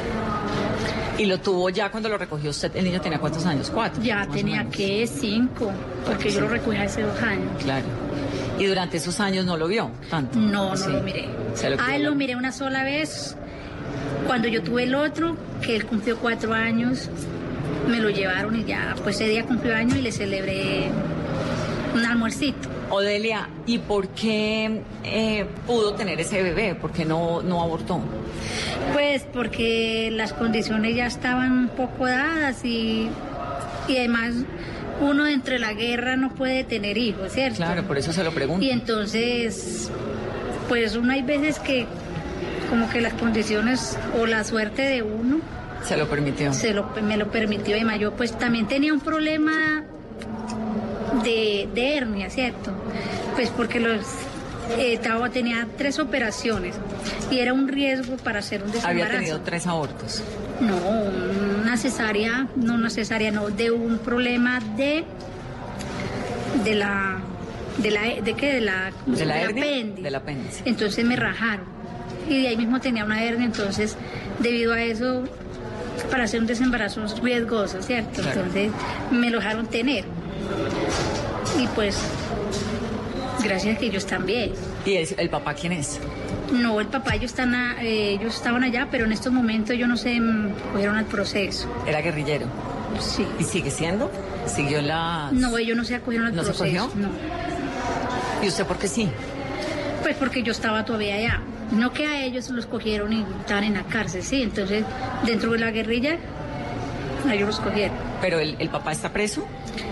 ¿Y 1.17 1.25
lo 1.25 1.39
tuvo 1.39 1.69
ya 1.69 1.89
cuando 1.91 2.09
lo 2.09 2.17
recogió 2.17 2.49
usted? 2.49 2.75
¿El 2.75 2.85
niño 2.85 3.01
tenía 3.01 3.19
cuántos 3.19 3.45
años? 3.45 3.69
¿Cuatro? 3.73 4.01
Ya 4.03 4.25
tenía 4.31 4.65
que 4.69 5.05
cinco, 5.07 5.71
porque 6.05 6.29
yo 6.29 6.41
lo 6.41 6.47
recogí 6.49 6.77
hace 6.77 7.01
dos 7.03 7.21
años. 7.21 7.49
Claro. 7.63 7.85
¿Y 8.57 8.65
durante 8.65 8.97
esos 8.97 9.19
años 9.19 9.45
no 9.45 9.57
lo 9.57 9.67
vio 9.67 9.91
tanto? 10.09 10.37
No, 10.37 10.69
no 10.71 10.77
Sí. 10.77 10.91
lo 10.91 11.01
miré. 11.01 11.27
Lo 11.69 11.77
Ah, 11.79 11.97
lo 11.97 12.15
miré 12.15 12.35
una 12.35 12.51
sola 12.51 12.83
vez. 12.83 13.35
Cuando 14.27 14.47
yo 14.47 14.61
tuve 14.61 14.83
el 14.83 14.95
otro, 14.95 15.35
que 15.61 15.75
él 15.75 15.85
cumplió 15.85 16.17
cuatro 16.17 16.53
años, 16.53 17.09
me 17.87 17.99
lo 17.99 18.09
llevaron 18.09 18.55
y 18.59 18.63
ya, 18.65 18.95
pues 19.03 19.15
ese 19.15 19.27
día 19.29 19.43
cumplió 19.45 19.75
años 19.75 19.97
y 19.97 20.01
le 20.01 20.11
celebré 20.11 20.89
un 21.95 22.05
almuercito. 22.05 22.69
Odelia, 22.89 23.49
¿y 23.65 23.77
por 23.79 24.07
qué 24.09 24.81
eh, 25.03 25.45
pudo 25.67 25.93
tener 25.93 26.19
ese 26.19 26.41
bebé? 26.41 26.75
¿Por 26.75 26.91
qué 26.91 27.05
no, 27.05 27.41
no 27.41 27.61
abortó? 27.61 27.99
Pues 28.93 29.23
porque 29.31 30.09
las 30.11 30.33
condiciones 30.33 30.95
ya 30.95 31.05
estaban 31.05 31.51
un 31.51 31.67
poco 31.69 32.05
dadas 32.07 32.63
y, 32.65 33.09
y 33.87 33.97
además 33.97 34.33
uno 35.01 35.27
entre 35.27 35.59
la 35.59 35.73
guerra 35.73 36.15
no 36.17 36.33
puede 36.35 36.63
tener 36.63 36.97
hijos, 36.97 37.31
¿cierto? 37.31 37.57
Claro, 37.57 37.83
por 37.83 37.97
eso 37.97 38.11
se 38.11 38.23
lo 38.23 38.31
pregunto. 38.31 38.65
Y 38.65 38.69
entonces, 38.71 39.89
pues 40.67 40.95
uno 40.95 41.13
hay 41.13 41.21
veces 41.21 41.59
que 41.59 41.85
como 42.69 42.89
que 42.89 43.01
las 43.01 43.13
condiciones 43.13 43.97
o 44.19 44.25
la 44.25 44.43
suerte 44.43 44.81
de 44.83 45.01
uno 45.01 45.39
Se 45.83 45.95
lo 45.97 46.07
permitió. 46.09 46.53
se 46.53 46.73
lo, 46.73 46.89
me 47.01 47.17
lo 47.17 47.31
permitió. 47.31 47.75
Además, 47.75 47.99
yo 47.99 48.13
pues 48.13 48.37
también 48.37 48.67
tenía 48.67 48.93
un 48.93 48.99
problema 48.99 49.83
de, 51.29 51.69
de 51.73 51.95
hernia, 51.97 52.29
¿cierto? 52.29 52.71
Pues 53.35 53.49
porque 53.49 53.79
los 53.79 54.01
eh, 54.77 54.93
estaba- 54.93 55.29
tenía 55.29 55.67
tres 55.77 55.99
operaciones 55.99 56.75
y 57.31 57.39
era 57.39 57.53
un 57.53 57.67
riesgo 57.67 58.17
para 58.17 58.39
hacer 58.39 58.61
un 58.63 58.69
Había 58.69 58.79
desembarazo. 59.05 59.17
tenido 59.17 59.41
tres 59.41 59.67
abortos. 59.67 60.23
No, 60.61 60.75
una 61.61 61.77
cesárea, 61.77 62.47
no 62.55 62.73
una 62.75 62.89
cesárea, 62.89 63.31
no, 63.31 63.49
de 63.49 63.71
un 63.71 63.97
problema 63.99 64.59
de 64.75 65.05
de 66.63 66.75
la 66.75 67.19
de 67.77 67.91
la 67.91 68.01
de 68.21 68.33
qué 68.35 68.53
de 68.55 68.61
la 68.61 68.91
¿cómo 69.05 69.15
se 69.15 69.21
¿De 69.21 69.25
la 69.27 69.41
hernia? 69.41 69.63
apéndice. 69.63 70.01
Del 70.01 70.15
apéndice. 70.15 70.61
Entonces 70.65 71.05
me 71.05 71.15
rajaron 71.15 71.65
y 72.27 72.41
de 72.41 72.47
ahí 72.49 72.57
mismo 72.57 72.79
tenía 72.81 73.05
una 73.05 73.23
hernia, 73.23 73.45
entonces 73.45 73.95
debido 74.39 74.73
a 74.73 74.81
eso 74.81 75.23
para 76.11 76.25
hacer 76.25 76.41
un 76.41 76.47
desembarazo 76.47 77.05
es 77.05 77.17
riesgoso, 77.19 77.81
¿cierto? 77.81 78.21
Claro. 78.21 78.41
Entonces 78.41 78.71
me 79.11 79.29
lo 79.29 79.39
dejaron 79.39 79.67
tener 79.67 80.03
y 81.59 81.67
pues 81.67 81.97
gracias 83.43 83.75
a 83.75 83.79
que 83.79 83.85
ellos 83.87 84.05
también. 84.05 84.53
¿Y 84.85 84.95
el, 84.95 85.07
el 85.17 85.29
papá 85.29 85.53
quién 85.53 85.73
es? 85.73 85.99
No, 86.51 86.79
el 86.79 86.87
papá 86.87 87.15
ellos 87.15 87.31
están 87.31 87.53
a- 87.53 87.81
eh, 87.83 88.13
ellos 88.13 88.35
estaban 88.35 88.63
allá, 88.63 88.87
pero 88.89 89.05
en 89.05 89.11
estos 89.11 89.31
momentos 89.31 89.77
yo 89.77 89.87
no 89.87 89.97
sé, 89.97 90.19
mm, 90.19 90.53
cogieron 90.73 90.95
al 90.97 91.05
proceso. 91.05 91.67
Era 91.85 92.01
guerrillero. 92.01 92.47
Sí. 92.99 93.25
¿Y 93.39 93.43
sigue 93.43 93.69
siendo? 93.69 94.11
¿Siguió 94.47 94.81
la...? 94.81 95.29
No, 95.31 95.57
ellos 95.57 95.77
no 95.77 95.83
se 95.83 95.95
acogieron 95.95 96.27
al 96.27 96.35
¿No 96.35 96.41
se 96.43 96.49
proceso. 96.53 96.87
cogió? 96.89 97.01
No. 97.01 97.09
¿Y 98.43 98.47
usted 98.47 98.65
por 98.65 98.77
qué 98.77 98.87
sí? 98.87 99.07
Pues 100.01 100.15
porque 100.15 100.41
yo 100.41 100.51
estaba 100.51 100.85
todavía 100.85 101.15
allá. 101.15 101.41
No 101.71 101.93
que 101.93 102.07
a 102.07 102.23
ellos 102.25 102.49
los 102.49 102.65
cogieron 102.65 103.13
y 103.13 103.23
estaban 103.41 103.63
en 103.65 103.75
la 103.75 103.83
cárcel, 103.83 104.23
sí. 104.23 104.41
Entonces, 104.41 104.83
dentro 105.23 105.51
de 105.51 105.59
la 105.59 105.69
guerrilla, 105.69 106.17
a 107.27 107.33
ellos 107.35 107.47
los 107.47 107.59
cogieron. 107.59 107.95
¿Pero 108.21 108.39
el, 108.39 108.55
el 108.59 108.69
papá 108.69 108.91
está 108.91 109.11
preso? 109.11 109.45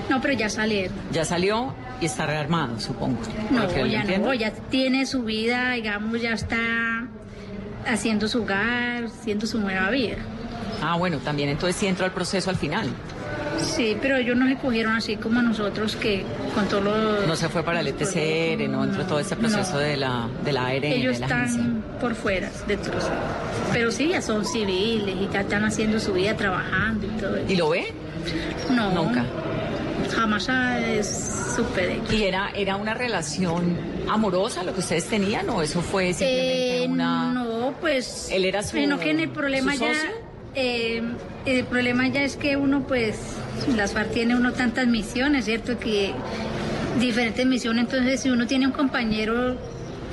No, 0.10 0.22
pero 0.22 0.34
ya 0.34 0.50
salieron. 0.50 0.96
Ya 1.12 1.26
salió 1.26 1.74
y 2.02 2.06
está 2.06 2.26
rearmado, 2.26 2.80
supongo. 2.80 3.18
No, 3.52 3.68
ya 3.88 4.04
no, 4.18 4.34
ya 4.34 4.52
tiene 4.52 5.06
su 5.06 5.24
vida, 5.24 5.72
digamos, 5.72 6.22
ya 6.22 6.34
está 6.34 6.58
haciendo 7.86 8.28
su 8.28 8.42
hogar, 8.44 9.06
haciendo 9.06 9.48
su 9.48 9.60
nueva 9.60 9.90
vida. 9.90 10.18
Ah, 10.82 10.96
bueno, 10.98 11.18
también 11.20 11.50
entonces 11.50 11.76
sí 11.76 11.88
entró 11.88 12.06
al 12.06 12.12
proceso 12.12 12.50
al 12.50 12.56
final. 12.58 12.88
Sí, 13.60 13.98
pero 14.00 14.18
ellos 14.18 14.38
no 14.38 14.48
se 14.48 14.56
cogieron 14.58 14.94
así 14.96 15.16
como 15.16 15.42
nosotros 15.42 15.96
que 15.96 16.24
con 16.54 16.68
todos 16.68 16.84
los... 16.84 17.28
No 17.28 17.36
se 17.36 17.50
fue 17.50 17.64
para 17.64 17.80
el 17.80 17.88
ETCR, 17.88 18.70
no 18.70 18.84
entró 18.84 19.04
todo 19.06 19.20
este 19.20 19.36
proceso 19.36 19.74
No. 19.74 19.80
de 19.80 19.98
la, 19.98 20.28
de 20.46 20.52
la 20.52 20.68
ARN, 20.68 20.84
Ellos 20.84 21.20
de 21.20 21.28
la 21.28 21.36
agencia. 21.36 21.62
están 21.62 21.84
por 22.00 22.14
fuera 22.14 22.52
dentro. 22.68 22.94
Pero 23.74 23.92
sí, 23.92 24.10
ya 24.10 24.22
son 24.22 24.46
civiles 24.46 25.16
y 25.20 25.28
ya 25.34 25.42
están 25.42 25.64
haciendo 25.66 26.00
su 26.00 26.14
vida 26.14 26.36
trabajando 26.36 27.08
y 27.08 27.10
todo 27.20 27.36
eso. 27.38 27.52
¿Y 27.52 27.56
lo 27.56 27.70
ve? 27.70 27.94
No. 28.70 28.92
Nunca. 28.92 29.26
Jamás 30.16 30.48
es 30.50 31.54
supe 31.56 31.88
de. 31.88 32.16
¿Y 32.16 32.24
era, 32.24 32.50
era 32.56 32.76
una 32.76 32.94
relación 32.94 33.78
amorosa 34.10 34.64
lo 34.64 34.74
que 34.74 34.80
ustedes 34.80 35.06
tenían 35.06 35.50
o 35.50 35.62
eso 35.62 35.82
fue 35.82 36.14
simplemente 36.14 36.84
Eh, 36.84 36.88
una... 36.88 37.34
No, 37.34 37.74
pues... 37.82 38.30
¿Él 38.32 38.46
era 38.46 38.64
su- 38.64 38.78
Sino 38.78 39.00
que 39.00 39.12
en 39.12 39.20
el 39.20 39.30
problema 39.30 39.76
ya... 39.76 39.92
eh, 40.56 41.02
el 41.46 41.66
problema 41.66 42.08
ya 42.08 42.22
es 42.24 42.38
que 42.38 42.56
uno, 42.56 42.84
pues, 42.88 43.18
las 43.76 43.92
FARC 43.94 44.12
tiene 44.12 44.36
uno 44.36 44.54
tantas 44.54 44.88
misiones, 44.88 45.46
¿cierto? 45.46 45.78
Que 45.78 46.14
diferentes 47.00 47.46
misiones, 47.46 47.86
entonces 47.86 48.22
si 48.22 48.30
uno 48.30 48.48
tiene 48.48 48.66
un 48.68 48.74
compañero, 48.74 49.58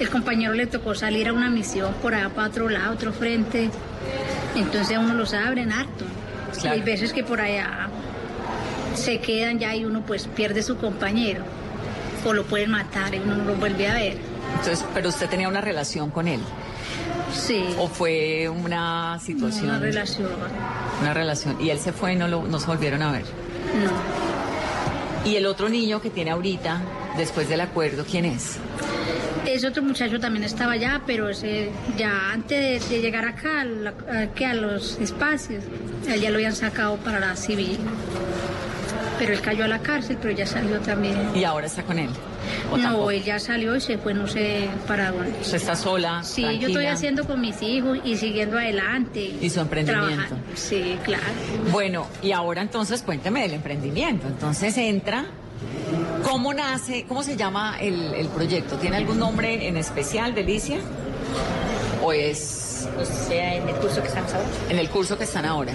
el 0.01 0.09
compañero 0.11 0.55
le 0.55 0.67
tocó 0.67 0.95
salir 0.95 1.29
a 1.29 1.33
una 1.33 1.51
misión 1.51 1.93
por 2.03 2.15
allá 2.15 2.31
para 2.31 2.49
otro 2.49 2.69
lado, 2.69 2.93
otro 2.95 3.13
frente, 3.13 3.71
entonces 4.57 4.97
a 4.97 5.01
uno 5.01 5.15
los 5.15 5.33
abren 5.35 5.73
harto. 5.73 6.05
Claro. 6.61 6.77
Hay 6.77 6.83
veces 6.83 7.13
que 7.13 7.25
por 7.25 7.41
allá 7.41 7.89
se 8.95 9.21
quedan 9.21 9.59
ya 9.59 9.75
y 9.75 9.85
uno 9.85 10.03
pues 10.07 10.27
pierde 10.27 10.63
su 10.63 10.77
compañero, 10.77 11.45
o 12.25 12.33
lo 12.33 12.45
pueden 12.45 12.71
matar 12.71 13.15
y 13.15 13.19
uno 13.19 13.37
no 13.37 13.45
lo 13.45 13.55
vuelve 13.57 13.89
a 13.89 13.95
ver. 13.95 14.17
Entonces, 14.59 14.85
pero 14.95 15.09
usted 15.09 15.29
tenía 15.29 15.49
una 15.49 15.61
relación 15.61 16.11
con 16.11 16.29
él. 16.29 16.41
Sí. 17.35 17.65
¿O 17.79 17.89
fue 17.89 18.49
una 18.49 19.19
situación? 19.21 19.71
Una 19.71 19.79
relación. 19.81 20.29
Una 21.01 21.15
relación. 21.15 21.61
Y 21.61 21.71
él 21.71 21.79
se 21.81 21.93
fue 21.93 22.13
y 22.13 22.17
no, 22.17 22.29
lo, 22.29 22.43
no 22.45 22.61
se 22.61 22.67
volvieron 22.67 23.03
a 23.03 23.11
ver. 23.13 23.23
No. 23.25 25.29
¿Y 25.31 25.37
el 25.37 25.47
otro 25.47 25.69
niño 25.69 26.01
que 26.01 26.11
tiene 26.11 26.31
ahorita, 26.31 26.81
después 27.17 27.49
del 27.49 27.61
acuerdo, 27.63 28.05
quién 28.09 28.27
es? 28.27 28.59
Ese 29.47 29.67
otro 29.67 29.83
muchacho 29.83 30.21
también 30.21 30.45
estaba 30.45 30.73
allá, 30.73 31.01
pero 31.07 31.29
ese 31.29 31.71
ya 31.99 32.31
antes 32.33 32.89
de, 32.89 32.97
de 32.97 33.03
llegar 33.03 33.27
acá, 33.27 33.65
la- 33.65 34.29
que 34.35 34.47
a 34.47 34.55
los 34.55 34.99
espacios, 35.01 35.65
él 36.07 36.21
ya 36.21 36.31
lo 36.31 36.37
habían 36.37 36.55
sacado 36.55 36.97
para 36.99 37.19
la 37.21 37.37
civil. 37.37 37.79
Pero 39.25 39.37
él 39.39 39.41
cayó 39.43 39.65
a 39.65 39.69
la 39.69 39.79
cárcel, 39.81 40.19
pero 40.21 40.35
ya 40.35 40.47
salió 40.47 40.79
también. 40.81 41.17
Y 41.35 41.45
ahora 41.45 41.67
está 41.67 41.83
con 41.83 41.99
él. 41.99 42.11
¿O 42.71 42.77
No, 42.77 42.83
tampoco? 42.83 43.11
él 43.11 43.23
ya 43.25 43.39
salió 43.39 43.75
y 43.77 43.81
se 43.81 43.97
fue, 43.99 44.13
no 44.15 44.27
sé 44.27 44.69
para 44.87 45.11
dónde. 45.13 45.33
Usted 45.41 45.57
está 45.57 45.75
sola. 45.77 46.23
Sí, 46.23 46.43
yo 46.59 46.69
estoy 46.69 46.87
haciendo 46.87 47.25
con 47.27 47.41
mis 47.41 47.61
hijos 47.63 47.99
y 48.05 48.17
siguiendo 48.17 48.59
adelante. 48.59 49.35
Y 49.41 49.49
su 49.51 49.61
emprendimiento. 49.61 50.15
trabajando. 50.15 50.45
Sí, 50.55 50.99
claro. 51.05 51.25
Bueno, 51.73 52.07
y 52.23 52.33
ahora 52.33 52.63
entonces 52.63 53.03
cuénteme 53.03 53.43
del 53.43 53.55
emprendimiento. 53.55 54.27
Entonces 54.27 54.77
entra 54.79 55.25
¿Cómo 56.23 56.53
nace, 56.53 57.05
cómo 57.09 57.23
se 57.23 57.37
llama 57.37 57.77
el, 57.81 58.15
el 58.15 58.29
proyecto? 58.29 58.77
¿Tiene 58.77 58.97
algún 58.97 59.19
nombre 59.19 59.69
en 59.69 59.77
especial, 59.77 60.35
Delicia? 60.35 60.79
¿O 62.03 62.13
es 62.13 62.87
O 63.01 63.05
sea, 63.05 63.55
en 63.57 63.69
el 63.69 63.75
curso 63.77 64.03
que 64.03 64.09
estamos 64.09 64.33
ahora. 64.35 64.49
en 64.69 64.79
el 64.79 64.89
curso 64.91 65.17
que 65.17 65.25
están 65.25 65.45
ahora? 65.47 65.73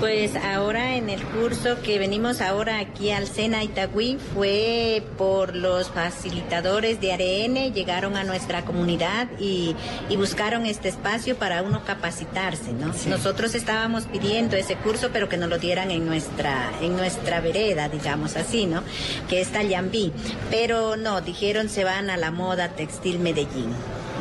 Pues 0.00 0.36
ahora 0.36 0.94
en 0.94 1.10
el 1.10 1.20
curso 1.24 1.82
que 1.82 1.98
venimos 1.98 2.40
ahora 2.40 2.78
aquí 2.78 3.10
al 3.10 3.26
Sena 3.26 3.64
Itagüí 3.64 4.16
fue 4.32 5.02
por 5.16 5.56
los 5.56 5.90
facilitadores 5.90 7.00
de 7.00 7.12
ARN, 7.12 7.74
llegaron 7.74 8.16
a 8.16 8.22
nuestra 8.22 8.64
comunidad 8.64 9.26
y, 9.40 9.74
y 10.08 10.16
buscaron 10.16 10.66
este 10.66 10.88
espacio 10.88 11.36
para 11.36 11.64
uno 11.64 11.84
capacitarse, 11.84 12.72
¿no? 12.72 12.92
Nosotros 13.08 13.56
estábamos 13.56 14.04
pidiendo 14.04 14.56
ese 14.56 14.76
curso, 14.76 15.10
pero 15.12 15.28
que 15.28 15.36
nos 15.36 15.48
lo 15.48 15.58
dieran 15.58 15.90
en 15.90 16.06
nuestra, 16.06 16.70
en 16.80 16.96
nuestra 16.96 17.40
vereda, 17.40 17.88
digamos 17.88 18.36
así, 18.36 18.66
¿no? 18.66 18.84
Que 19.28 19.40
es 19.40 19.50
Tallambí. 19.50 20.12
Pero 20.48 20.96
no, 20.96 21.22
dijeron 21.22 21.68
se 21.68 21.82
van 21.82 22.08
a 22.08 22.16
la 22.16 22.30
moda 22.30 22.68
textil 22.68 23.18
Medellín. 23.18 23.72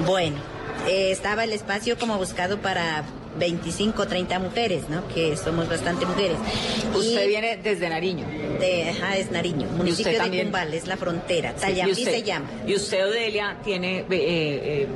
Bueno, 0.07 0.37
eh, 0.87 1.11
estaba 1.11 1.43
el 1.43 1.53
espacio 1.53 1.99
como 1.99 2.17
buscado 2.17 2.59
para 2.61 3.03
25, 3.37 4.07
30 4.07 4.39
mujeres, 4.39 4.83
¿no? 4.89 5.07
Que 5.07 5.35
somos 5.37 5.67
bastante 5.69 6.05
mujeres. 6.05 6.37
Usted 6.95 7.25
Y 7.25 7.27
viene 7.27 7.57
desde 7.57 7.89
Nariño. 7.89 8.25
de, 8.59 8.89
ajá, 8.89 9.17
es 9.17 9.31
Nariño, 9.31 9.67
municipio 9.77 10.11
de 10.13 10.17
también? 10.17 10.43
Cumbal, 10.45 10.73
es 10.73 10.87
la 10.87 10.97
frontera. 10.97 11.53
Sí, 11.57 11.91
usted- 11.91 12.11
se 12.11 12.23
llama. 12.23 12.49
Y 12.67 12.75
usted, 12.75 13.05
Odelia, 13.07 13.57
tiene, 13.63 13.99
eh, 13.99 14.05
eh, 14.11 14.87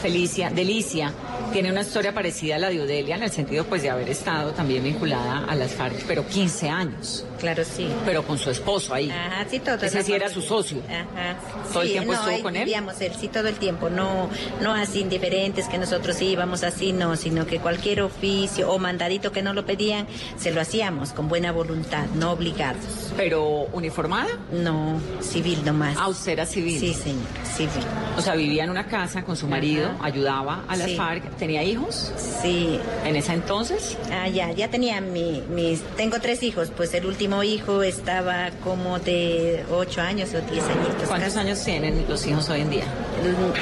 Felicia, 0.00 0.50
Delicia, 0.50 1.12
tiene 1.52 1.70
una 1.70 1.80
historia 1.82 2.12
parecida 2.14 2.56
a 2.56 2.58
la 2.58 2.70
de 2.70 2.80
Odelia 2.80 3.16
en 3.16 3.24
el 3.24 3.30
sentido 3.30 3.64
pues 3.64 3.82
de 3.82 3.90
haber 3.90 4.08
estado 4.08 4.52
también 4.52 4.82
vinculada 4.84 5.44
a 5.46 5.54
las 5.54 5.72
FARC, 5.72 6.04
pero 6.06 6.26
15 6.26 6.68
años. 6.68 7.24
Claro, 7.40 7.64
sí. 7.64 7.88
Pero 8.04 8.22
con 8.22 8.38
su 8.38 8.50
esposo 8.50 8.94
ahí. 8.94 9.10
Ajá, 9.10 9.46
sí, 9.50 9.58
todo. 9.60 9.76
Ese 9.84 10.02
sí 10.02 10.12
era 10.12 10.28
su 10.28 10.42
socio. 10.42 10.78
Ajá. 10.88 11.36
¿Todo 11.72 11.82
el 11.82 11.88
Sí, 11.88 11.92
tiempo 11.94 12.12
no, 12.12 12.18
estuvo 12.18 12.34
ahí 12.36 12.42
con 12.42 12.56
él? 12.56 12.64
Vivíamos 12.64 13.00
él, 13.00 13.12
sí, 13.18 13.28
todo 13.28 13.48
el 13.48 13.54
tiempo. 13.56 13.88
No, 13.90 14.28
no 14.60 14.74
así 14.74 15.00
indiferentes 15.00 15.66
que 15.68 15.78
nosotros 15.78 16.20
íbamos 16.20 16.62
así, 16.64 16.92
no, 16.92 17.16
sino 17.16 17.46
que 17.46 17.58
cualquier 17.58 18.02
oficio 18.02 18.70
o 18.70 18.78
mandadito 18.78 19.32
que 19.32 19.42
no 19.42 19.52
lo 19.54 19.64
pedían, 19.64 20.06
se 20.38 20.50
lo 20.50 20.60
hacíamos 20.60 21.12
con 21.12 21.28
buena 21.28 21.52
voluntad, 21.52 22.06
no 22.14 22.32
obligados. 22.32 23.12
¿Pero 23.16 23.68
uniformada? 23.72 24.28
No, 24.52 25.00
civil 25.20 25.64
nomás. 25.64 25.96
Ah, 25.98 26.08
usted 26.08 26.32
era 26.32 26.46
civil. 26.46 26.78
Sí, 26.78 26.92
señor, 26.94 27.24
civil. 27.56 27.84
O 28.16 28.20
sea, 28.22 28.34
vivía 28.34 28.64
en 28.64 28.70
una 28.70 28.86
casa 28.86 29.22
con 29.22 29.36
su 29.36 29.46
marido, 29.46 29.88
Ajá. 29.98 30.06
ayudaba 30.06 30.64
a 30.68 30.76
las 30.76 30.88
Sí. 30.90 30.96
FARC. 30.96 31.36
¿Tenía 31.36 31.62
hijos? 31.62 32.12
Sí. 32.42 32.78
¿En 33.04 33.16
ese 33.16 33.32
entonces? 33.32 33.96
Ah, 34.12 34.28
ya, 34.28 34.50
ya 34.52 34.68
tenía 34.68 35.00
mi, 35.00 35.42
mis, 35.48 35.80
tengo 35.96 36.18
tres 36.20 36.42
hijos, 36.42 36.70
pues 36.76 36.92
el 36.94 37.06
último 37.06 37.29
hijo 37.44 37.82
estaba 37.82 38.50
como 38.62 38.98
de 38.98 39.64
ocho 39.70 40.00
años 40.00 40.30
o 40.34 40.40
diez 40.50 40.64
añitos. 40.64 41.08
¿Cuántos 41.08 41.34
casi. 41.34 41.38
años 41.38 41.64
tienen 41.64 42.04
los 42.08 42.26
hijos 42.26 42.48
hoy 42.48 42.60
en 42.62 42.70
día? 42.70 42.84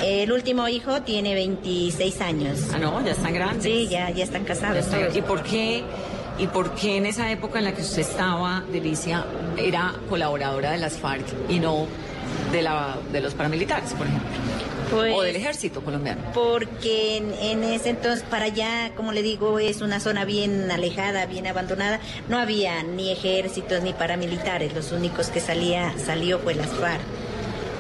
El, 0.02 0.04
el 0.04 0.32
último 0.32 0.68
hijo 0.68 1.02
tiene 1.02 1.34
26 1.34 2.20
años. 2.20 2.58
Ah, 2.75 2.78
no, 2.78 3.04
ya 3.04 3.12
están 3.12 3.34
grandes. 3.34 3.62
Sí, 3.64 3.88
ya, 3.88 4.10
ya 4.10 4.25
están 4.25 4.44
casados. 4.44 4.87
¿Y 5.14 5.22
por 5.22 5.42
qué? 5.42 5.84
¿Y 6.38 6.46
por 6.46 6.75
qué 6.75 6.96
en 6.96 7.06
esa 7.06 7.30
época 7.30 7.58
en 7.58 7.64
la 7.64 7.72
que 7.75 7.82
usted 7.82 8.00
estaba, 8.02 8.62
Delicia, 8.72 9.25
era 9.56 9.94
colaboradora 10.08 10.70
de 10.70 10.78
las 10.78 10.96
FARC 10.96 11.26
y 11.48 11.58
no 11.58 11.87
de, 12.52 12.62
la, 12.62 12.96
de 13.12 13.20
los 13.20 13.34
paramilitares, 13.34 13.92
por 13.94 14.06
ejemplo? 14.06 14.28
Pues- 14.90 15.14
o 15.14 15.23
del 15.23 15.37
ejército 15.37 15.83
colombiano. 15.83 16.21
Porque 16.35 17.16
en, 17.16 17.33
en 17.35 17.64
ese 17.64 17.90
entonces, 17.90 18.25
para 18.28 18.47
allá, 18.47 18.92
como 18.97 19.12
le 19.12 19.23
digo, 19.23 19.59
es 19.59 19.80
una 19.80 20.00
zona 20.00 20.25
bien 20.25 20.71
alejada, 20.71 21.26
bien 21.26 21.47
abandonada. 21.47 22.00
No 22.28 22.38
había 22.38 22.83
ni 22.83 23.11
ejércitos 23.12 23.83
ni 23.83 23.92
paramilitares. 23.92 24.75
Los 24.75 24.92
únicos 24.92 25.28
que 25.28 25.40
salía, 25.40 25.92
salió 25.99 26.38
fue 26.38 26.54
las 26.54 26.68
FARC. 26.68 27.00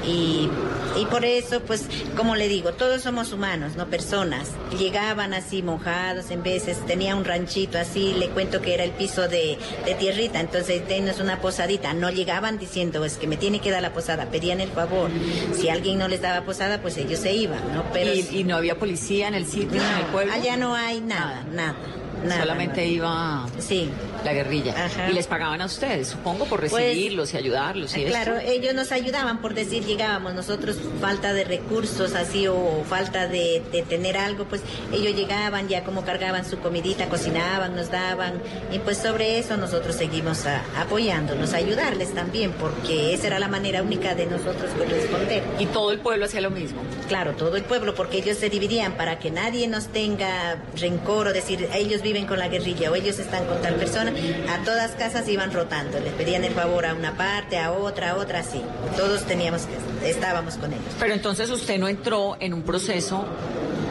Y, 0.08 0.48
y 0.96 1.04
por 1.06 1.24
eso, 1.24 1.60
pues, 1.60 1.84
como 2.16 2.34
le 2.34 2.48
digo, 2.48 2.72
todos 2.72 3.02
somos 3.02 3.32
humanos, 3.32 3.76
no 3.76 3.86
personas. 3.88 4.48
Llegaban 4.78 5.34
así 5.34 5.62
mojados, 5.62 6.30
en 6.30 6.42
veces 6.42 6.78
tenía 6.86 7.14
un 7.14 7.24
ranchito 7.24 7.78
así, 7.78 8.14
le 8.14 8.28
cuento 8.30 8.62
que 8.62 8.72
era 8.74 8.84
el 8.84 8.92
piso 8.92 9.28
de, 9.28 9.58
de 9.84 9.94
tierrita, 9.94 10.40
entonces 10.40 10.86
denos 10.88 11.20
una 11.20 11.40
posadita. 11.40 11.92
No 11.92 12.10
llegaban 12.10 12.58
diciendo, 12.58 13.04
es 13.04 13.16
que 13.18 13.26
me 13.26 13.36
tiene 13.36 13.60
que 13.60 13.70
dar 13.70 13.82
la 13.82 13.92
posada, 13.92 14.26
pedían 14.30 14.60
el 14.60 14.70
favor. 14.70 15.10
Si 15.54 15.68
alguien 15.68 15.98
no 15.98 16.08
les 16.08 16.22
daba 16.22 16.44
posada, 16.46 16.80
pues 16.80 16.96
ellos 16.96 17.20
se 17.20 17.32
iban, 17.34 17.60
¿no? 17.74 17.84
Pero 17.92 18.12
¿Y, 18.14 18.26
y 18.32 18.44
no 18.44 18.56
había 18.56 18.78
policía 18.78 19.28
en 19.28 19.34
el 19.34 19.46
sitio, 19.46 19.80
en 19.82 19.98
el 19.98 20.06
pueblo? 20.06 20.32
allá 20.32 20.56
no 20.56 20.74
hay 20.74 21.00
nada, 21.00 21.44
nada. 21.52 21.76
nada, 22.24 22.40
Solamente 22.40 22.80
nada. 22.80 22.88
iba 22.90 23.46
Sí. 23.58 23.90
La 24.28 24.34
guerrilla. 24.34 24.72
Ajá. 24.86 25.10
Y 25.10 25.14
les 25.14 25.26
pagaban 25.26 25.60
a 25.60 25.66
ustedes, 25.66 26.08
supongo, 26.08 26.44
por 26.44 26.60
Pues, 26.60 26.72
recibirlos 26.72 27.32
y 27.34 27.36
ayudarlos 27.38 27.96
y 27.96 28.04
Claro, 28.04 28.38
ellos 28.38 28.74
nos 28.74 28.92
ayudaban 28.92 29.40
por 29.40 29.54
decir 29.54 29.84
llegábamos, 29.84 30.34
nosotros 30.34 30.76
falta 31.00 31.32
de 31.32 31.44
recursos 31.44 32.14
así 32.14 32.46
o 32.46 32.84
falta 32.88 33.26
de, 33.28 33.62
de 33.72 33.82
tener 33.82 34.16
algo, 34.16 34.44
pues 34.44 34.60
ellos 34.92 35.14
llegaban 35.14 35.68
ya 35.68 35.82
como 35.84 36.04
cargaban 36.04 36.44
su 36.44 36.58
comidita, 36.58 37.06
cocinaban, 37.08 37.74
nos 37.74 37.90
daban 37.90 38.34
y 38.72 38.78
pues 38.78 38.98
sobre 38.98 39.38
eso 39.38 39.56
nosotros 39.56 39.96
seguimos 39.96 40.46
a- 40.46 40.62
apoyándonos, 40.80 41.52
ayudarles 41.54 42.14
también 42.14 42.52
porque 42.52 43.14
esa 43.14 43.28
era 43.28 43.38
la 43.38 43.48
manera 43.48 43.82
única 43.82 44.14
de 44.14 44.26
nosotros 44.26 44.70
corresponder. 44.76 45.42
Y 45.58 45.66
todo 45.66 45.92
el 45.92 46.00
pueblo 46.00 46.24
hacía 46.26 46.40
lo 46.40 46.50
mismo. 46.50 46.80
Claro, 47.08 47.32
todo 47.32 47.56
el 47.56 47.62
pueblo 47.64 47.94
porque 47.94 48.18
ellos 48.18 48.36
se 48.38 48.50
dividían 48.50 48.92
para 48.96 49.18
que 49.18 49.30
nadie 49.30 49.68
nos 49.68 49.86
tenga 49.88 50.62
rencor 50.76 51.28
o 51.28 51.32
decir 51.32 51.68
ellos 51.74 52.02
viven 52.02 52.26
con 52.26 52.38
la 52.38 52.48
guerrilla 52.48 52.90
o 52.90 52.94
ellos 52.94 53.18
están 53.18 53.44
con 53.46 53.60
tal 53.62 53.74
persona, 53.76 54.12
a 54.48 54.64
todas 54.64 54.92
casas 54.92 55.28
iban 55.28 55.52
rotando, 55.52 55.98
les 56.00 56.12
pedían 56.14 56.44
el 56.44 56.52
favor 56.52 56.86
a 56.86 56.94
una 56.94 57.16
parte, 57.16 57.58
a 57.58 57.72
otra, 57.72 58.10
a 58.10 58.16
otra, 58.16 58.40
así. 58.40 58.62
Todos 58.96 59.22
teníamos 59.24 59.62
que, 60.02 60.08
estábamos 60.10 60.54
con 60.56 60.72
ellos. 60.72 60.84
Pero 60.98 61.14
entonces 61.14 61.50
usted 61.50 61.78
no 61.78 61.88
entró 61.88 62.36
en 62.40 62.54
un 62.54 62.62
proceso, 62.62 63.24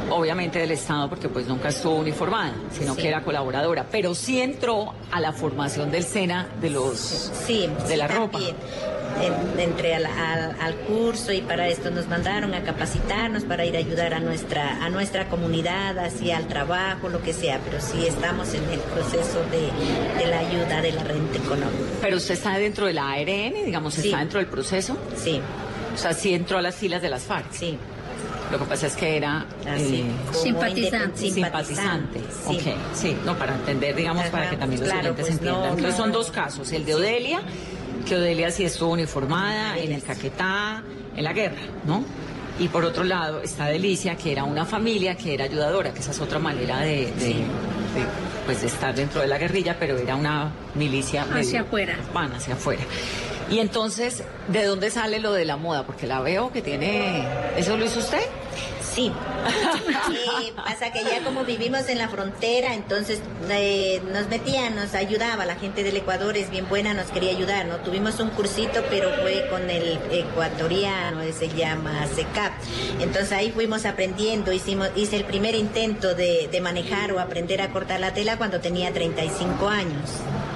obviamente 0.10 0.60
del 0.60 0.72
Estado, 0.72 1.10
porque 1.10 1.30
pues 1.30 1.48
nunca 1.48 1.70
estuvo 1.70 1.96
uniformada, 1.96 2.54
sino 2.72 2.96
Sí. 2.96 3.02
que 3.02 3.08
era 3.10 3.24
colaboradora, 3.24 3.86
pero 3.92 4.16
sí 4.16 4.40
entró 4.42 4.94
a 5.12 5.20
la 5.20 5.34
formación 5.34 5.92
del 5.92 6.04
SENA 6.04 6.48
de 6.62 6.70
los 6.70 6.98
Sí, 7.46 7.68
de 7.84 7.88
sí, 7.90 7.96
la 7.96 8.08
ropa. 8.08 8.40
En- 9.22 9.60
entré 9.60 9.96
al, 9.96 10.06
al- 10.06 10.56
al 10.60 10.76
curso 10.88 11.32
y 11.32 11.42
para 11.42 11.68
esto 11.68 11.90
nos 11.92 12.08
mandaron 12.08 12.54
a 12.54 12.64
capacitarnos 12.64 13.44
para 13.44 13.66
ir 13.66 13.76
a 13.76 13.80
ayudar 13.80 14.14
a 14.14 14.20
nuestra 14.20 14.84
a 14.86 14.90
nuestra 14.90 15.28
comunidad, 15.30 15.98
así 16.00 16.32
al 16.32 16.48
trabajo, 16.48 17.10
lo 17.10 17.22
que 17.22 17.34
sea, 17.34 17.60
pero 17.66 17.82
sí 17.82 18.06
estamos 18.06 18.54
en 18.54 18.64
el 18.70 18.80
proceso 18.80 19.40
de, 19.52 20.24
de 20.24 20.30
la 20.30 20.40
ayuda 20.40 20.82
de 20.82 20.92
la 20.92 21.04
renta 21.04 21.38
económica. 21.38 21.84
Pero 22.02 22.18
usted 22.18 22.34
está 22.36 22.58
dentro 22.58 22.86
de 22.86 22.94
la 22.94 23.10
ARN, 23.12 23.66
digamos, 23.66 23.94
Sí. 23.96 24.08
está 24.08 24.20
dentro 24.20 24.40
del 24.40 24.48
proceso. 24.50 24.98
Sí. 25.16 25.42
O 25.94 25.98
sea, 25.98 26.14
sí 26.14 26.34
entró 26.34 26.58
a 26.60 26.62
las 26.62 26.76
filas 26.76 27.02
de 27.02 27.10
las 27.10 27.24
FARC. 27.24 27.52
Sí. 27.52 27.78
Lo 28.52 28.60
que 28.60 28.66
pasa 28.66 28.88
es 28.88 28.96
que 28.96 29.18
era 29.18 29.46
Así, 29.70 29.96
eh, 30.02 30.06
Simpatizante. 30.32 31.30
simpatizante. 31.32 32.20
Sí. 32.48 32.56
Ok, 32.56 32.76
sí, 32.94 33.18
no, 33.26 33.36
para 33.38 33.56
entender, 33.56 33.94
digamos, 33.96 34.24
Ajá, 34.24 34.32
para 34.32 34.50
que 34.50 34.58
también 34.58 34.80
los 34.82 34.90
claro, 34.90 35.08
oyentes 35.10 35.26
pues, 35.26 35.34
entiendan. 35.38 35.62
no, 35.64 35.68
Entonces 35.70 35.92
no. 35.98 36.04
son 36.04 36.12
dos 36.14 36.32
casos, 36.32 36.72
el 36.72 36.86
de 36.86 36.96
Odelia, 36.96 37.42
que 38.08 38.16
Odelia 38.16 38.52
sí 38.52 38.64
estuvo 38.64 38.92
uniformada 38.92 39.78
en 39.78 39.92
el 39.92 40.02
Caquetá, 40.04 40.84
en 41.16 41.24
la 41.24 41.34
guerra, 41.34 41.58
¿no? 41.86 42.04
Y 42.60 42.70
por 42.70 42.84
otro 42.86 43.04
lado 43.04 43.42
está 43.42 43.66
Delicia, 43.68 44.16
que 44.16 44.32
era 44.32 44.44
una 44.44 44.66
familia 44.66 45.16
que 45.16 45.34
era 45.34 45.46
ayudadora, 45.46 45.94
que 45.94 46.00
esa 46.00 46.12
es 46.12 46.20
otra 46.20 46.40
manera 46.40 46.80
de, 46.80 47.12
de- 47.14 47.44
de, 47.98 48.04
pues, 48.46 48.62
de 48.62 48.68
estar 48.68 48.96
dentro 48.96 49.22
de 49.22 49.28
la 49.28 49.38
guerrilla, 49.38 49.78
pero 49.80 49.98
era 49.98 50.16
una 50.16 50.52
milicia 50.76 51.26
Hacia 51.34 51.62
afuera. 51.62 51.96
Van 52.14 52.32
hacia 52.34 52.54
afuera. 52.56 52.82
Y 53.50 53.60
entonces, 53.60 54.24
¿de 54.48 54.64
dónde 54.66 54.90
sale 54.90 55.20
lo 55.20 55.34
de 55.34 55.46
la 55.46 55.56
moda? 55.58 55.86
Porque 55.86 56.06
la 56.08 56.20
veo 56.22 56.52
que 56.52 56.62
tiene... 56.62 57.24
¿Eso 57.58 57.78
lo 57.78 57.86
hizo 57.86 58.00
usted? 58.00 58.22
Sí. 58.98 59.12
Eh, 60.10 60.54
pasa 60.56 60.92
que 60.92 61.04
ya 61.04 61.24
como 61.24 61.44
vivimos 61.44 61.88
en 61.90 62.00
la 62.00 62.10
frontera, 62.10 62.74
entonces 62.74 63.22
eh, 63.50 64.02
nos 64.12 64.28
metían, 64.28 64.76
nos 64.76 64.96
ayudaba. 64.96 65.46
La 65.46 65.56
gente 65.56 65.84
del 65.84 65.98
Ecuador 65.98 66.36
es 66.36 66.50
bien 66.50 66.68
buena, 66.68 66.96
nos 66.96 67.08
quería 67.08 67.30
ayudar, 67.30 67.68
¿no? 67.68 67.76
Tuvimos 67.78 68.20
un 68.20 68.30
cursito, 68.32 68.82
pero 68.90 69.12
fue 69.22 69.48
con 69.52 69.70
el 69.70 70.00
ecuatoriano, 70.12 71.22
se 71.32 71.50
llama 71.50 72.08
CECAP. 72.08 72.54
Entonces 73.00 73.32
ahí 73.34 73.52
fuimos 73.52 73.86
aprendiendo, 73.86 74.52
hicimos, 74.52 74.90
hice 74.96 75.18
el 75.18 75.26
primer 75.26 75.54
intento 75.54 76.16
de, 76.16 76.50
de 76.52 76.62
manejar 76.62 77.12
o 77.12 77.20
aprender 77.20 77.62
a 77.62 77.72
cortar 77.72 78.00
la 78.00 78.16
tela 78.16 78.38
cuando 78.38 78.60
tenía 78.60 78.92
35 78.92 79.68
años. 79.68 80.10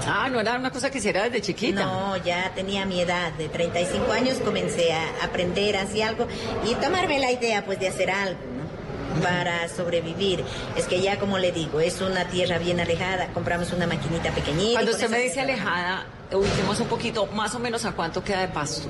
Ah, 0.08 0.30
no 0.30 0.40
era 0.40 0.56
una 0.58 0.72
cosa 0.72 0.90
que 0.90 0.98
hiciera 0.98 1.24
desde 1.24 1.42
chiquita. 1.42 1.86
No, 1.86 2.18
ya 2.18 2.52
tenía 2.54 2.86
mi 2.86 3.02
edad, 3.02 3.32
de 3.34 3.50
35 3.50 4.12
años 4.12 4.38
comencé 4.44 4.94
a 4.94 5.24
aprender 5.24 5.78
así 5.78 6.02
algo 6.02 6.28
y 6.66 6.76
tomarme 6.76 7.20
la 7.20 7.32
idea 7.32 7.66
pues 7.66 7.80
de 7.80 7.88
hacer 7.88 8.10
algo, 8.12 8.40
¿no? 8.58 9.22
Para 9.22 9.68
sobrevivir. 9.70 10.44
Es 10.76 10.86
que 10.86 11.02
ya 11.02 11.20
como 11.20 11.38
le 11.38 11.52
digo, 11.52 11.80
es 11.82 12.02
una 12.02 12.26
tierra 12.26 12.58
bien 12.58 12.80
alejada, 12.80 13.28
compramos 13.34 13.72
una 13.74 13.88
maquinita 13.88 14.32
pequeñita. 14.32 14.74
Cuando 14.74 14.92
usted 14.92 15.10
me 15.10 15.20
dice 15.20 15.42
alejada, 15.42 16.06
ubiquemos 16.32 16.80
un 16.80 16.88
poquito, 16.88 17.26
más 17.28 17.54
o 17.56 17.60
menos 17.60 17.86
a 17.86 17.92
cuánto 17.92 18.24
queda 18.24 18.42
de 18.42 18.48
pasto. 18.48 18.88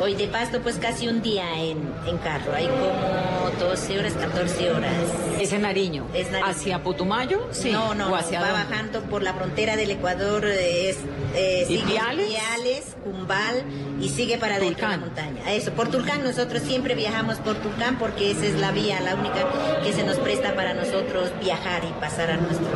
Hoy 0.00 0.14
de 0.14 0.26
pasto 0.28 0.60
pues 0.60 0.76
casi 0.78 1.08
un 1.08 1.22
día 1.22 1.44
en, 1.62 1.78
en 2.06 2.18
carro, 2.18 2.52
hay 2.54 2.66
como 2.66 3.50
12 3.60 3.98
horas, 3.98 4.12
14 4.14 4.70
horas. 4.72 4.92
¿Es 5.40 5.52
en 5.52 5.62
Nariño? 5.62 6.06
Es 6.14 6.30
Nariño. 6.30 6.50
¿Hacia 6.50 6.82
Putumayo? 6.82 7.46
Sí. 7.52 7.70
No, 7.70 7.94
no, 7.94 8.06
¿O 8.06 8.08
no, 8.08 8.12
va 8.12 8.22
dónde? 8.22 8.38
bajando 8.38 9.02
por 9.02 9.22
la 9.22 9.34
frontera 9.34 9.76
del 9.76 9.90
Ecuador, 9.92 10.44
eh, 10.46 10.90
es, 10.90 10.98
eh, 11.34 11.66
¿Y 11.68 11.76
sigue 11.76 11.92
Piales? 11.92 12.26
Piales, 12.28 12.96
Cumbal 13.04 13.64
y 14.00 14.08
sigue 14.08 14.38
para 14.38 14.56
adentro 14.56 14.88
de 14.88 14.92
la 14.96 14.98
montaña. 15.00 15.52
Eso, 15.52 15.72
por 15.72 15.88
Tulcán, 15.90 16.24
nosotros 16.24 16.62
siempre 16.62 16.94
viajamos 16.94 17.36
por 17.38 17.56
Tulcán 17.56 17.96
porque 17.98 18.30
esa 18.32 18.46
es 18.46 18.54
la 18.58 18.72
vía, 18.72 19.00
la 19.00 19.14
única 19.14 19.46
que 19.82 19.92
se 19.92 20.02
nos 20.04 20.16
presta 20.18 20.54
para 20.54 20.74
nosotros 20.74 21.30
viajar 21.42 21.82
y 21.84 22.00
pasar 22.00 22.30
a 22.30 22.36
nuestro 22.36 22.66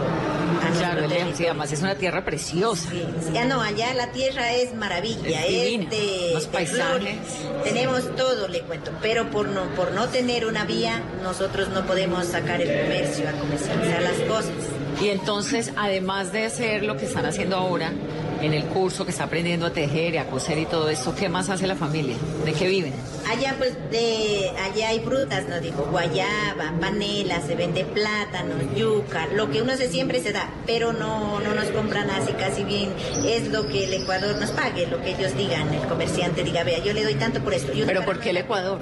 Claro, 0.78 1.08
sí, 1.34 1.44
además 1.44 1.72
es 1.72 1.80
una 1.80 1.94
tierra 1.94 2.24
preciosa. 2.24 2.90
Ya 3.32 3.44
no, 3.44 3.60
allá 3.60 3.94
la 3.94 4.12
tierra 4.12 4.52
es 4.52 4.74
maravilla, 4.74 5.44
Es 5.46 5.90
de, 5.90 6.30
los 6.34 6.46
paisajes. 6.46 7.16
Tenemos 7.64 8.14
todo, 8.16 8.48
le 8.48 8.60
cuento, 8.62 8.90
pero 9.02 9.30
por 9.30 9.48
no, 9.48 9.62
por 9.74 9.92
no 9.92 10.08
tener 10.08 10.46
una 10.46 10.64
vía, 10.64 11.02
nosotros 11.22 11.68
no 11.68 11.86
podemos 11.86 12.26
sacar 12.26 12.60
el 12.60 12.82
comercio 12.82 13.28
a 13.28 13.32
comercializar 13.32 14.02
las 14.02 14.20
cosas. 14.28 14.52
Y 15.00 15.08
entonces, 15.08 15.72
además 15.76 16.32
de 16.32 16.46
hacer 16.46 16.82
lo 16.82 16.96
que 16.96 17.06
están 17.06 17.24
haciendo 17.24 17.56
ahora, 17.56 17.92
en 18.40 18.54
el 18.54 18.64
curso 18.64 19.04
que 19.04 19.10
está 19.10 19.24
aprendiendo 19.24 19.66
a 19.66 19.72
tejer 19.72 20.14
y 20.14 20.18
a 20.18 20.26
coser 20.26 20.58
y 20.58 20.66
todo 20.66 20.88
esto, 20.88 21.14
¿qué 21.14 21.28
más 21.28 21.48
hace 21.48 21.66
la 21.66 21.76
familia? 21.76 22.16
¿De 22.44 22.52
qué 22.52 22.68
viven? 22.68 22.94
Allá 23.28 23.54
pues 23.58 23.74
de 23.90 24.50
allá 24.58 24.88
hay 24.88 25.00
frutas, 25.00 25.48
nos 25.48 25.60
dijo, 25.60 25.86
guayaba, 25.90 26.72
panela, 26.80 27.40
se 27.42 27.54
vende 27.54 27.84
plátano, 27.84 28.54
yuca, 28.74 29.26
lo 29.34 29.50
que 29.50 29.62
uno 29.62 29.76
se 29.76 29.88
siempre 29.88 30.22
se 30.22 30.32
da, 30.32 30.50
pero 30.66 30.92
no, 30.92 31.40
no 31.40 31.54
nos 31.54 31.66
compran 31.66 32.10
así 32.10 32.32
casi 32.32 32.64
bien, 32.64 32.90
es 33.26 33.48
lo 33.48 33.66
que 33.66 33.84
el 33.84 33.94
Ecuador 33.94 34.36
nos 34.36 34.50
pague, 34.50 34.86
lo 34.86 35.00
que 35.02 35.10
ellos 35.10 35.36
digan, 35.36 35.72
el 35.74 35.86
comerciante 35.88 36.42
diga, 36.44 36.64
vea, 36.64 36.82
yo 36.82 36.92
le 36.92 37.02
doy 37.02 37.14
tanto 37.14 37.40
por 37.40 37.54
esto. 37.54 37.72
¿Pero 37.86 38.04
por 38.04 38.20
qué 38.20 38.30
el 38.30 38.38
Ecuador? 38.38 38.78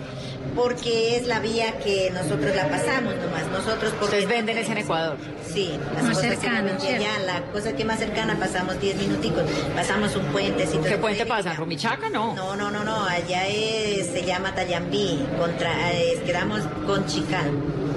Porque 0.57 1.16
es 1.19 1.27
la 1.27 1.38
vía 1.38 1.79
que 1.79 2.11
nosotros 2.12 2.57
la 2.57 2.69
pasamos 2.69 3.14
nomás, 3.16 3.47
nosotros 3.53 3.92
porque 4.01 4.05
Ustedes 4.07 4.27
venden 4.29 4.57
es 4.59 4.69
en 4.71 4.79
Ecuador. 4.79 5.16
Sí, 5.53 5.71
las 5.95 6.03
Más 6.05 6.21
venden 6.23 6.77
allá, 6.81 7.19
la 7.27 7.42
cosa 7.53 7.73
que 7.75 7.85
más 7.85 7.99
cercana 7.99 8.37
pasamos 8.38 8.81
10 8.81 8.97
minuticos, 8.97 9.45
pasamos 9.75 10.16
un 10.16 10.25
puentecito. 10.27 10.83
¿Qué 10.83 10.88
de 10.90 10.99
puente 10.99 11.27
pasa? 11.27 11.53
¿Rumichaca? 11.55 12.09
No. 12.09 12.35
No, 12.35 12.57
no, 12.57 12.71
no, 12.71 12.83
no, 12.85 13.05
allá 13.05 13.47
es, 13.47 14.07
se 14.07 14.25
llama 14.25 14.55
Tayambí, 14.55 15.25
contra, 15.38 15.92
es- 15.92 16.21
quedamos 16.21 16.62
con 16.87 17.07
Chical. 17.07 17.51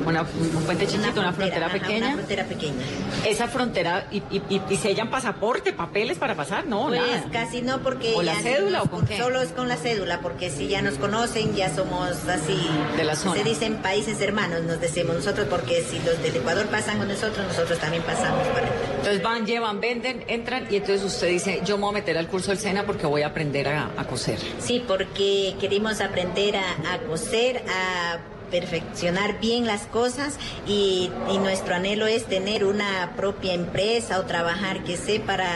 Una- 0.05 0.21
un 0.21 0.63
puente 0.65 0.87
chiquito, 0.87 1.19
una 1.19 1.33
frontera 1.33 1.69
pequeña. 1.69 2.07
Una 2.07 2.15
frontera 2.15 2.43
pequeña. 2.45 2.83
Esa 3.25 3.47
frontera, 3.47 4.07
y, 4.11 4.17
y, 4.31 4.61
y, 4.69 4.75
sellan 4.77 5.09
pasaporte, 5.09 5.73
papeles 5.73 6.17
para 6.17 6.35
pasar? 6.35 6.65
No, 6.67 6.87
Pues 6.87 7.01
nada. 7.01 7.23
casi 7.31 7.61
no, 7.61 7.79
porque. 7.81 8.13
¿O 8.15 8.21
la 8.21 8.35
cédula 8.35 8.79
nos- 8.79 8.87
o 8.87 8.91
con 8.91 9.05
qué? 9.05 9.17
Solo 9.17 9.41
es 9.41 9.49
con 9.49 9.67
la 9.67 9.77
cédula, 9.77 10.19
porque 10.21 10.49
si 10.49 10.67
ya 10.67 10.81
nos 10.81 10.95
conocen, 10.95 11.55
ya 11.55 11.73
somos 11.73 12.09
así. 12.27 12.57
De 12.97 13.03
la 13.03 13.15
zona. 13.15 13.35
Se 13.37 13.43
dicen 13.43 13.75
países 13.77 14.19
hermanos, 14.21 14.63
nos 14.63 14.79
decimos 14.81 15.15
nosotros, 15.15 15.47
porque 15.49 15.83
si 15.83 15.99
los 15.99 16.21
del 16.23 16.35
Ecuador 16.35 16.65
pasan 16.67 16.97
con 16.97 17.07
nosotros, 17.07 17.45
nosotros 17.47 17.77
también 17.79 18.03
pasamos 18.03 18.45
para. 18.47 18.67
Entonces 18.97 19.21
van, 19.23 19.45
llevan, 19.45 19.79
venden, 19.79 20.23
entran 20.27 20.67
y 20.69 20.75
entonces 20.77 21.03
usted 21.05 21.27
dice, 21.29 21.61
yo 21.65 21.77
me 21.77 21.83
voy 21.83 21.91
a 21.91 21.93
meter 21.99 22.17
al 22.17 22.27
curso 22.27 22.51
del 22.51 22.59
SENA 22.59 22.85
porque 22.85 23.05
voy 23.05 23.21
a 23.21 23.27
aprender 23.27 23.67
a, 23.67 23.89
a 23.97 24.05
coser. 24.05 24.39
Sí, 24.59 24.83
porque 24.87 25.55
queremos 25.59 26.01
aprender 26.01 26.55
a, 26.57 26.93
a 26.93 26.97
coser, 27.07 27.63
a 27.69 28.17
perfeccionar 28.49 29.39
bien 29.39 29.65
las 29.65 29.83
cosas 29.87 30.37
y, 30.67 31.09
y 31.31 31.37
nuestro 31.37 31.75
anhelo 31.75 32.07
es 32.07 32.25
tener 32.25 32.65
una 32.65 33.13
propia 33.15 33.53
empresa 33.53 34.19
o 34.19 34.23
trabajar 34.23 34.83
que 34.83 34.97
sé 34.97 35.19
para, 35.19 35.49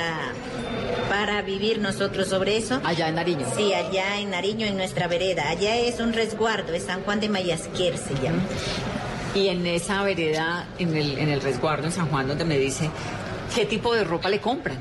para 1.10 1.42
vivir 1.42 1.80
nosotros 1.80 2.28
sobre 2.28 2.58
eso. 2.58 2.80
Allá 2.84 3.10
en 3.10 3.16
Nariño. 3.16 3.46
Sí, 3.56 3.74
allá 3.74 4.20
en 4.20 4.32
Nariño, 4.32 4.66
en 4.66 4.78
nuestra 4.78 5.08
vereda. 5.08 5.50
Allá 5.50 5.78
es 5.78 6.00
un 6.00 6.14
resguardo, 6.14 6.74
es 6.74 6.84
San 6.84 7.04
Juan 7.04 7.20
de 7.20 7.30
Mayasquer 7.30 7.98
se 7.98 8.14
llama. 8.16 8.42
Y 9.36 9.48
en 9.48 9.66
esa 9.66 10.04
vereda, 10.04 10.68
en 10.78 10.96
el, 10.96 11.18
en 11.18 11.30
el 11.30 11.42
resguardo 11.42 11.86
en 11.86 11.92
San 11.92 12.08
Juan, 12.10 12.28
donde 12.28 12.46
me 12.46 12.58
dice, 12.58 12.90
¿qué 13.56 13.66
tipo 13.66 13.94
de 13.94 14.04
ropa 14.04 14.30
le 14.30 14.40
compran? 14.40 14.78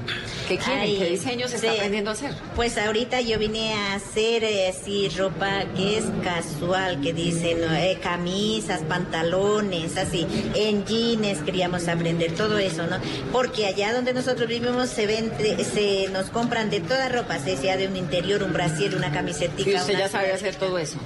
¿Qué 0.48 0.58
quieren? 0.58 0.80
Ay, 0.80 0.98
¿Qué 0.98 1.04
diseño 1.06 1.48
se 1.48 1.56
está 1.56 1.72
aprendiendo 1.72 2.10
a 2.10 2.14
hacer? 2.14 2.34
Pues 2.56 2.76
ahorita 2.78 3.20
yo 3.20 3.38
vine 3.38 3.74
a 3.74 3.94
hacer 3.94 4.44
eh, 4.44 4.68
así 4.68 5.08
ropa 5.08 5.64
que 5.76 5.98
es 5.98 6.04
casual, 6.22 7.00
que 7.00 7.12
dicen 7.12 7.60
¿no? 7.60 7.72
Eh, 7.74 7.98
camisas, 8.02 8.82
pantalones, 8.82 9.96
así, 9.96 10.26
en 10.54 10.84
jeans 10.84 11.38
queríamos 11.42 11.88
aprender 11.88 12.32
todo 12.32 12.58
eso, 12.58 12.86
¿no? 12.86 12.96
Porque 13.32 13.66
allá 13.66 13.92
donde 13.92 14.12
nosotros 14.12 14.48
vivimos 14.48 14.88
se 14.88 15.06
vende, 15.06 15.64
se 15.64 16.08
nos 16.10 16.30
compran 16.30 16.70
de 16.70 16.80
toda 16.80 17.08
ropa, 17.08 17.38
sea 17.38 17.76
de 17.76 17.86
un 17.86 17.96
interior, 17.96 18.42
un 18.42 18.52
brasier, 18.52 18.94
una 18.96 19.12
camisetita. 19.12 19.70
Y 19.70 19.74
usted 19.74 19.98
ya 19.98 20.08
sabe 20.08 20.32
hacer 20.32 20.54
todo 20.56 20.78
eso. 20.78 20.98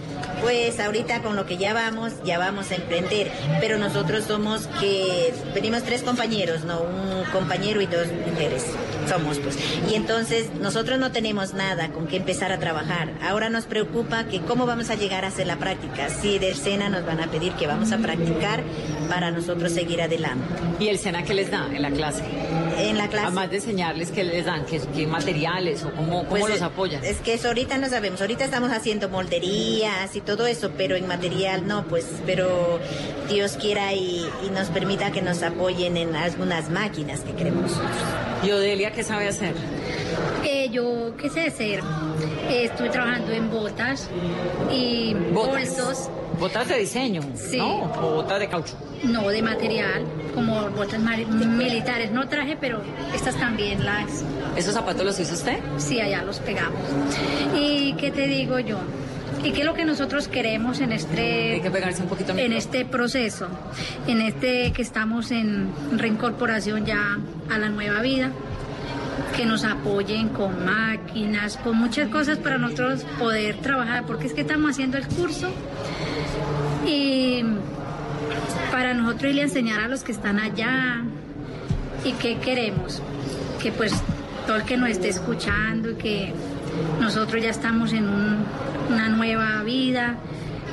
Pues 0.42 0.78
ahorita 0.80 1.22
con 1.22 1.34
lo 1.34 1.46
que 1.46 1.56
ya 1.56 1.72
vamos, 1.74 2.12
ya 2.24 2.38
vamos 2.38 2.70
a 2.70 2.76
emprender, 2.76 3.30
pero 3.60 3.78
nosotros 3.78 4.24
somos 4.24 4.66
que 4.80 5.32
venimos 5.54 5.82
tres 5.82 6.02
compañeros, 6.02 6.64
no 6.64 6.82
un 6.82 7.24
compañero 7.32 7.80
y 7.80 7.86
dos 7.86 8.06
mujeres, 8.26 8.64
somos 9.08 9.38
pues. 9.38 9.56
Y 9.90 9.94
entonces 9.94 10.50
nosotros 10.60 10.98
no 10.98 11.10
tenemos 11.12 11.54
nada 11.54 11.88
con 11.88 12.06
que 12.06 12.16
empezar 12.16 12.52
a 12.52 12.58
trabajar. 12.58 13.12
Ahora 13.22 13.48
nos 13.48 13.64
preocupa 13.64 14.24
que 14.24 14.40
cómo 14.40 14.66
vamos 14.66 14.90
a 14.90 14.94
llegar 14.94 15.24
a 15.24 15.28
hacer 15.28 15.46
la 15.46 15.56
práctica. 15.56 16.08
Si 16.10 16.38
del 16.38 16.54
SENA 16.54 16.88
nos 16.88 17.04
van 17.04 17.20
a 17.20 17.28
pedir 17.28 17.52
que 17.54 17.66
vamos 17.66 17.92
a 17.92 17.98
practicar 17.98 18.62
para 19.08 19.30
nosotros 19.30 19.72
seguir 19.72 20.02
adelante. 20.02 20.44
¿Y 20.78 20.88
el 20.88 20.98
SENA 20.98 21.22
qué 21.24 21.34
les 21.34 21.50
da 21.50 21.66
en 21.72 21.82
la 21.82 21.90
clase? 21.90 22.22
En 22.78 22.98
la 22.98 23.08
clase. 23.08 23.26
Además 23.26 23.50
de 23.50 23.56
enseñarles 23.56 24.10
qué 24.10 24.22
les 24.24 24.44
dan, 24.44 24.66
qué, 24.66 24.80
qué 24.94 25.06
materiales 25.06 25.82
o 25.84 25.90
cómo, 25.92 26.24
cómo 26.24 26.28
Pues, 26.28 26.48
los 26.48 26.60
eh, 26.60 26.64
apoyan. 26.64 27.04
Es 27.04 27.18
que 27.18 27.34
eso 27.34 27.48
ahorita 27.48 27.78
no 27.78 27.88
sabemos. 27.88 28.20
Ahorita 28.20 28.44
estamos 28.44 28.70
haciendo 28.70 29.08
molderías 29.08 30.05
y 30.14 30.20
todo 30.20 30.46
eso, 30.46 30.70
pero 30.76 30.94
en 30.94 31.06
material 31.08 31.66
no, 31.66 31.84
pues, 31.86 32.06
pero 32.26 32.78
Dios 33.28 33.52
quiera 33.60 33.92
y, 33.94 34.24
y 34.46 34.50
nos 34.50 34.68
permita 34.68 35.10
que 35.10 35.22
nos 35.22 35.42
apoyen 35.42 35.96
en 35.96 36.14
algunas 36.14 36.70
máquinas 36.70 37.20
que 37.20 37.32
queremos. 37.32 37.72
¿Y 38.44 38.50
Odelia 38.50 38.92
qué 38.92 39.02
sabe 39.02 39.26
hacer? 39.28 39.54
Eh, 40.44 40.68
yo 40.70 41.14
qué 41.16 41.28
sé 41.30 41.46
hacer. 41.48 41.80
Eh, 42.48 42.64
estoy 42.66 42.88
trabajando 42.90 43.32
en 43.32 43.50
botas 43.50 44.08
y 44.72 45.14
Botas. 45.32 45.76
bolsos, 45.76 46.10
Botas 46.38 46.68
de 46.68 46.78
diseño, 46.78 47.22
Sí. 47.34 47.56
¿no? 47.56 47.84
O 48.02 48.14
botas 48.16 48.38
de 48.38 48.48
caucho. 48.48 48.74
no 49.04 49.26
de 49.28 49.40
material, 49.42 50.04
como 50.34 50.68
botas 50.70 51.00
militares. 51.00 52.10
No 52.12 52.28
traje, 52.28 52.56
pero 52.60 52.82
estas 53.14 53.34
también 53.36 53.84
las, 53.84 54.22
¿Esos 54.54 54.74
zapatos 54.74 55.04
los 55.04 55.18
hizo 55.18 55.34
usted? 55.34 55.58
sí, 55.78 55.98
allá 56.00 56.22
los 56.22 56.38
pegamos. 56.40 56.78
¿Y 57.54 57.94
qué 57.94 58.10
te 58.10 58.26
digo 58.26 58.58
yo? 58.58 58.78
¿Y 59.46 59.52
qué 59.52 59.60
es 59.60 59.64
lo 59.66 59.74
que 59.74 59.84
nosotros 59.84 60.26
queremos 60.26 60.80
en 60.80 60.90
este 60.90 61.60
que 61.62 61.68
un 62.02 62.08
poquito 62.08 62.32
en 62.36 62.52
este 62.52 62.84
proceso, 62.84 63.46
en 64.08 64.20
este 64.20 64.72
que 64.72 64.82
estamos 64.82 65.30
en 65.30 65.68
reincorporación 65.92 66.84
ya 66.84 67.16
a 67.48 67.56
la 67.56 67.68
nueva 67.68 68.00
vida, 68.02 68.32
que 69.36 69.46
nos 69.46 69.64
apoyen 69.64 70.30
con 70.30 70.64
máquinas, 70.64 71.58
con 71.58 71.76
muchas 71.76 72.08
cosas 72.08 72.38
para 72.38 72.58
nosotros 72.58 73.04
poder 73.20 73.58
trabajar, 73.58 74.04
porque 74.04 74.26
es 74.26 74.32
que 74.32 74.40
estamos 74.40 74.72
haciendo 74.72 74.98
el 74.98 75.06
curso 75.06 75.48
y 76.84 77.44
para 78.72 78.94
nosotros 78.94 79.30
irle 79.30 79.42
a 79.42 79.44
enseñar 79.44 79.80
a 79.80 79.86
los 79.88 80.02
que 80.02 80.10
están 80.10 80.40
allá 80.40 81.02
y 82.04 82.12
qué 82.14 82.38
queremos, 82.38 83.00
que 83.62 83.70
pues 83.70 83.92
todo 84.46 84.56
el 84.56 84.64
que 84.64 84.76
nos 84.76 84.90
esté 84.90 85.08
escuchando 85.08 85.92
y 85.92 85.94
que 85.94 86.32
nosotros 87.00 87.40
ya 87.40 87.50
estamos 87.50 87.92
en 87.92 88.08
un- 88.08 88.44
una 88.90 89.08
nueva 89.08 89.62
vida, 89.62 90.16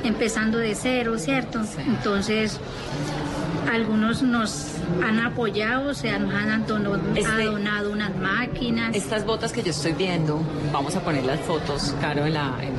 empezando 0.04 0.58
de 0.58 0.74
cero, 0.74 1.18
¿cierto? 1.18 1.60
Entonces, 1.86 2.58
algunos 3.72 4.22
nos 4.22 4.66
han 5.02 5.18
apoyado, 5.20 5.90
o 5.90 5.94
sea, 5.94 6.18
nos 6.18 6.34
han 6.34 6.66
dono- 6.66 6.96
Este- 7.16 7.44
donado 7.44 7.90
unas 7.92 8.14
máquinas. 8.16 8.94
Estas 8.94 9.24
botas 9.24 9.52
que 9.52 9.62
yo 9.62 9.70
estoy 9.70 9.92
viendo, 9.92 10.40
vamos 10.72 10.94
a 10.96 11.00
poner 11.00 11.24
las 11.24 11.40
fotos, 11.40 11.94
Caro, 12.00 12.26
en 12.26 12.34
la, 12.34 12.54
en 12.62 12.72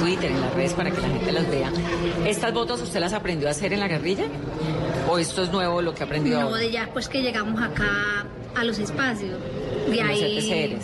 Twitter, 0.00 0.30
en 0.30 0.40
las 0.40 0.54
redes 0.54 0.72
para 0.72 0.90
que 0.90 1.00
la 1.00 1.08
gente 1.08 1.32
las 1.32 1.48
vea. 1.50 1.70
¿Estas 2.26 2.52
botas 2.54 2.80
usted 2.80 3.00
las 3.00 3.12
aprendió 3.12 3.48
a 3.48 3.50
hacer 3.50 3.72
en 3.72 3.80
la 3.80 3.88
guerrilla? 3.88 4.24
¿O 5.08 5.18
esto 5.18 5.42
es 5.42 5.52
nuevo 5.52 5.82
lo 5.82 5.94
que 5.94 6.02
aprendió 6.02 6.40
No, 6.40 6.54
de 6.54 6.70
ya 6.70 6.88
pues 6.92 7.08
que 7.08 7.20
llegamos 7.20 7.62
acá 7.62 8.24
a 8.56 8.64
los 8.64 8.78
espacios. 8.78 9.38
De 9.90 10.00
ahí. 10.00 10.78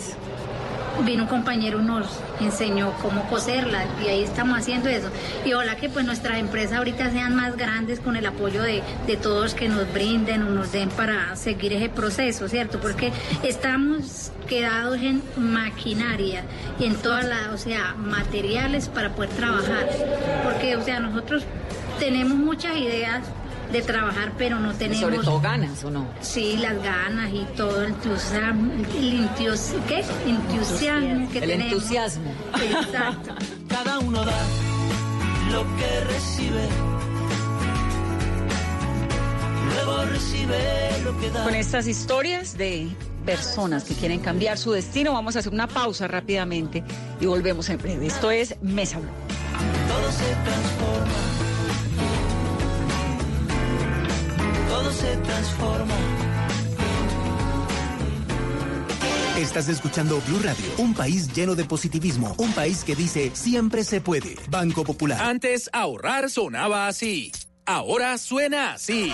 Vino 1.05 1.23
un 1.23 1.29
compañero 1.29 1.81
nos 1.81 2.07
enseñó 2.39 2.93
cómo 3.01 3.23
coserla 3.29 3.85
y 4.03 4.07
ahí 4.07 4.23
estamos 4.23 4.57
haciendo 4.57 4.89
eso. 4.89 5.09
Y 5.45 5.53
ojalá 5.53 5.75
que 5.75 5.89
pues 5.89 6.05
nuestras 6.05 6.37
empresas 6.37 6.77
ahorita 6.77 7.11
sean 7.11 7.35
más 7.35 7.57
grandes 7.57 7.99
con 7.99 8.15
el 8.15 8.25
apoyo 8.25 8.61
de, 8.61 8.83
de 9.07 9.17
todos 9.17 9.53
que 9.53 9.69
nos 9.69 9.91
brinden 9.93 10.43
o 10.43 10.49
nos 10.49 10.71
den 10.71 10.89
para 10.89 11.35
seguir 11.35 11.73
ese 11.73 11.89
proceso, 11.89 12.47
¿cierto? 12.47 12.79
Porque 12.79 13.11
estamos 13.43 14.31
quedados 14.47 14.97
en 14.97 15.21
maquinaria 15.37 16.43
y 16.79 16.85
en 16.85 16.95
todas 16.95 17.25
las, 17.25 17.47
o 17.47 17.57
sea, 17.57 17.95
materiales 17.95 18.89
para 18.89 19.15
poder 19.15 19.29
trabajar. 19.31 19.87
Porque, 20.43 20.75
o 20.75 20.83
sea, 20.83 20.99
nosotros 20.99 21.43
tenemos 21.99 22.37
muchas 22.37 22.75
ideas 22.77 23.21
de 23.71 23.81
trabajar, 23.81 24.33
pero 24.37 24.59
no 24.59 24.73
tenemos... 24.73 24.99
Sobre 25.01 25.17
todo 25.19 25.39
ganas, 25.39 25.83
¿o 25.83 25.91
no? 25.91 26.07
Sí, 26.21 26.57
las 26.57 26.81
ganas 26.83 27.31
y 27.33 27.45
todo 27.55 27.81
el 27.83 27.89
entusiasmo, 27.93 28.71
el 28.97 29.13
entusiasmo, 29.21 29.85
¿qué? 29.87 30.03
Entusiasmo 30.27 31.29
que 31.31 31.39
El 31.39 31.49
tenemos. 31.49 31.73
entusiasmo. 31.73 32.31
Exacto. 32.61 33.35
Cada 33.69 33.99
uno 33.99 34.23
da 34.25 34.39
lo 35.51 35.63
que 35.77 36.03
recibe. 36.13 36.67
Luego 39.73 40.05
recibe 40.05 40.57
lo 41.03 41.19
que 41.19 41.29
da. 41.31 41.43
Con 41.43 41.55
estas 41.55 41.87
historias 41.87 42.57
de 42.57 42.87
personas 43.25 43.83
que 43.83 43.93
quieren 43.93 44.19
cambiar 44.19 44.57
su 44.57 44.71
destino, 44.71 45.13
vamos 45.13 45.35
a 45.35 45.39
hacer 45.39 45.53
una 45.53 45.67
pausa 45.67 46.07
rápidamente 46.07 46.83
y 47.19 47.25
volvemos 47.25 47.69
en 47.69 47.77
breve. 47.77 48.07
Esto 48.07 48.31
es 48.31 48.55
Mesa 48.61 48.99
Blue. 48.99 49.09
Todo 49.87 50.11
se 50.11 50.23
transforma. 50.43 50.80
Se 55.01 55.17
transforma. 55.17 55.95
Estás 59.37 59.69
escuchando 59.69 60.21
Blue 60.27 60.39
Radio, 60.43 60.65
un 60.77 60.93
país 60.93 61.33
lleno 61.33 61.55
de 61.55 61.65
positivismo, 61.65 62.35
un 62.37 62.53
país 62.53 62.83
que 62.83 62.95
dice 62.95 63.31
siempre 63.33 63.83
se 63.83 63.99
puede. 63.99 64.35
Banco 64.49 64.83
Popular. 64.83 65.19
Antes 65.19 65.69
ahorrar 65.73 66.29
sonaba 66.29 66.87
así. 66.87 67.31
Ahora 67.65 68.17
suena 68.19 68.73
así. 68.73 69.11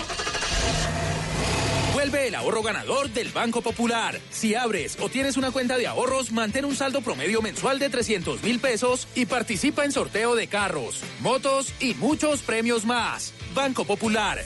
Vuelve 2.08 2.28
el 2.28 2.34
ahorro 2.36 2.62
ganador 2.62 3.10
del 3.10 3.28
Banco 3.28 3.60
Popular. 3.60 4.18
Si 4.30 4.54
abres 4.54 4.96
o 4.98 5.10
tienes 5.10 5.36
una 5.36 5.50
cuenta 5.50 5.76
de 5.76 5.86
ahorros, 5.86 6.32
mantén 6.32 6.64
un 6.64 6.74
saldo 6.74 7.02
promedio 7.02 7.42
mensual 7.42 7.78
de 7.78 7.90
300 7.90 8.42
mil 8.42 8.60
pesos 8.60 9.06
y 9.14 9.26
participa 9.26 9.84
en 9.84 9.92
sorteo 9.92 10.34
de 10.34 10.46
carros, 10.46 11.02
motos 11.20 11.70
y 11.80 11.92
muchos 11.92 12.40
premios 12.40 12.86
más. 12.86 13.34
Banco 13.54 13.84
Popular. 13.84 14.38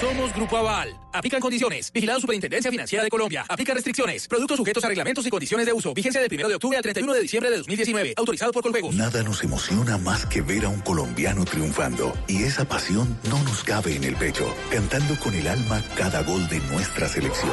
Somos 0.00 0.34
Grupo 0.34 0.58
Aval. 0.58 0.94
Aplican 1.14 1.40
condiciones. 1.40 1.92
Vigilado 1.92 2.18
Superintendencia 2.20 2.70
Financiera 2.72 3.04
de 3.04 3.08
Colombia. 3.08 3.46
Aplica 3.48 3.72
restricciones. 3.72 4.26
Productos 4.26 4.56
sujetos 4.56 4.84
a 4.84 4.88
reglamentos 4.88 5.24
y 5.24 5.30
condiciones 5.30 5.64
de 5.64 5.72
uso. 5.72 5.94
Vigencia 5.94 6.20
del 6.20 6.28
1 6.32 6.48
de 6.48 6.54
octubre 6.56 6.76
al 6.76 6.82
31 6.82 7.14
de 7.14 7.20
diciembre 7.20 7.50
de 7.50 7.58
2019. 7.58 8.14
Autorizado 8.16 8.50
por 8.50 8.64
Colpegos. 8.64 8.94
Nada 8.96 9.22
nos 9.22 9.44
emociona 9.44 9.96
más 9.96 10.26
que 10.26 10.42
ver 10.42 10.64
a 10.64 10.68
un 10.68 10.80
colombiano 10.80 11.44
triunfando. 11.44 12.12
Y 12.26 12.42
esa 12.42 12.66
pasión 12.66 13.16
no 13.30 13.40
nos 13.44 13.62
cabe 13.62 13.94
en 13.94 14.02
el 14.02 14.16
pecho, 14.16 14.52
cantando 14.70 15.16
con 15.20 15.34
el 15.34 15.46
alma 15.46 15.80
cada 15.94 16.24
gol 16.24 16.33
de 16.42 16.58
nuestra 16.72 17.08
selección. 17.08 17.52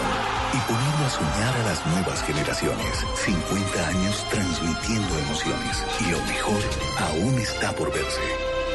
Y 0.54 0.58
poniendo 0.72 1.06
a 1.06 1.10
soñar 1.10 1.56
a 1.56 1.64
las 1.70 1.86
nuevas 1.88 2.24
generaciones. 2.24 3.06
50 3.16 3.88
años 3.88 4.26
transmitiendo 4.30 5.20
emociones. 5.20 5.84
Y 6.00 6.12
lo 6.12 6.18
mejor 6.26 6.62
aún 7.00 7.40
está 7.40 7.72
por 7.74 7.94
verse. 7.94 8.22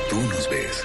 Tú 0.08 0.20
nos 0.20 0.48
ves. 0.48 0.84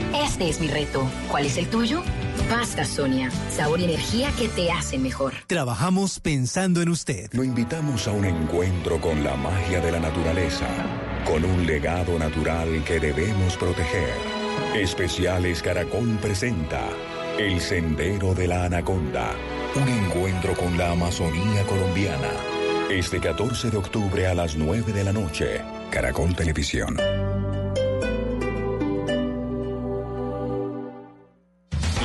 Este 0.13 0.49
es 0.49 0.59
mi 0.59 0.67
reto. 0.67 1.09
¿Cuál 1.29 1.45
es 1.45 1.57
el 1.57 1.67
tuyo? 1.67 2.03
Pasta 2.49 2.83
Sonia, 2.83 3.31
sabor 3.49 3.79
y 3.79 3.85
energía 3.85 4.29
que 4.37 4.49
te 4.49 4.71
hacen 4.71 5.01
mejor. 5.01 5.33
Trabajamos 5.47 6.19
pensando 6.19 6.81
en 6.81 6.89
usted. 6.89 7.29
Lo 7.31 7.43
invitamos 7.43 8.07
a 8.07 8.11
un 8.11 8.25
encuentro 8.25 8.99
con 8.99 9.23
la 9.23 9.35
magia 9.35 9.79
de 9.79 9.91
la 9.91 9.99
naturaleza, 9.99 10.67
con 11.25 11.45
un 11.45 11.65
legado 11.65 12.19
natural 12.19 12.83
que 12.83 12.99
debemos 12.99 13.55
proteger. 13.55 14.13
Especiales 14.75 15.61
Caracol 15.61 16.17
presenta 16.21 16.89
El 17.39 17.61
Sendero 17.61 18.33
de 18.33 18.47
la 18.47 18.65
Anaconda, 18.65 19.31
un 19.75 19.87
encuentro 19.87 20.53
con 20.55 20.77
la 20.77 20.91
Amazonía 20.91 21.63
colombiana. 21.65 22.31
Este 22.89 23.21
14 23.21 23.71
de 23.71 23.77
octubre 23.77 24.27
a 24.27 24.33
las 24.33 24.57
9 24.57 24.91
de 24.91 25.03
la 25.05 25.13
noche, 25.13 25.61
Caracol 25.89 26.35
Televisión. 26.35 26.97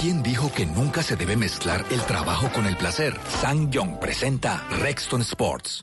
¿Quién 0.00 0.22
dijo 0.22 0.52
que 0.52 0.64
nunca 0.64 1.02
se 1.02 1.16
debe 1.16 1.36
mezclar 1.36 1.84
el 1.90 2.00
trabajo 2.02 2.48
con 2.52 2.66
el 2.66 2.76
placer? 2.76 3.18
Sang 3.40 3.68
Young 3.68 3.98
presenta 3.98 4.64
Rexton 4.70 5.22
Sports. 5.22 5.82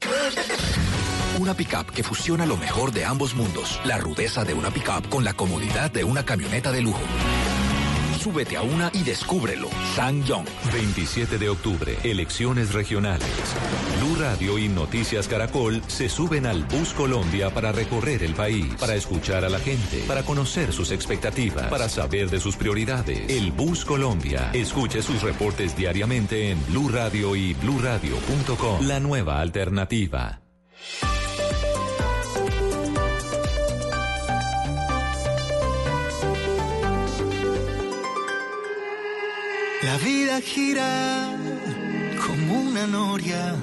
Una 1.38 1.54
pickup 1.54 1.91
que 1.91 2.01
fusiona 2.01 2.45
lo 2.45 2.56
mejor 2.56 2.93
de 2.93 3.04
ambos 3.04 3.36
mundos, 3.36 3.82
la 3.84 3.97
rudeza 3.97 4.45
de 4.45 4.54
una 4.54 4.71
pickup 4.71 5.10
con 5.10 5.25
la 5.25 5.34
comodidad 5.34 5.91
de 5.91 6.06
una 6.06 6.23
camioneta 6.23 6.71
de 6.71 6.82
lujo. 6.82 7.01
Súbete 8.26 8.58
a 8.58 8.64
una 8.64 8.90
y 8.92 9.04
descúbrelo. 9.04 9.70
Sang 9.94 10.24
Young. 10.24 10.48
27 10.74 11.38
de 11.38 11.48
octubre, 11.48 11.96
elecciones 12.04 12.74
regionales. 12.74 13.28
Blue 14.00 14.16
Radio 14.16 14.58
y 14.58 14.68
Noticias 14.68 15.28
Caracol 15.28 15.84
se 15.86 16.10
suben 16.10 16.48
al 16.48 16.64
Bus 16.64 16.96
Colombia 16.96 17.52
para 17.52 17.72
recorrer 17.72 18.24
el 18.24 18.34
país, 18.34 18.66
para 18.80 18.96
escuchar 18.96 19.46
a 19.46 19.50
la 19.50 19.60
gente, 19.60 20.06
para 20.08 20.24
conocer 20.24 20.74
sus 20.74 20.90
expectativas, 20.90 21.68
para 21.68 21.88
saber 21.88 22.32
de 22.32 22.40
sus 22.40 22.56
prioridades. 22.56 23.30
El 23.30 23.52
Bus 23.52 23.86
Colombia. 23.86 24.50
Escuche 24.54 25.04
sus 25.04 25.22
reportes 25.22 25.78
diariamente 25.78 26.50
en 26.50 26.66
Blue 26.66 26.90
Radio 26.90 27.36
y 27.36 27.54
bluradio.com. 27.54 28.88
La 28.88 29.00
nueva 29.00 29.40
alternativa. 29.40 30.44
La 39.86 39.98
vida 39.98 40.41
gira 40.41 41.30
como 42.26 42.60
una 42.60 42.88
noria. 42.88 43.56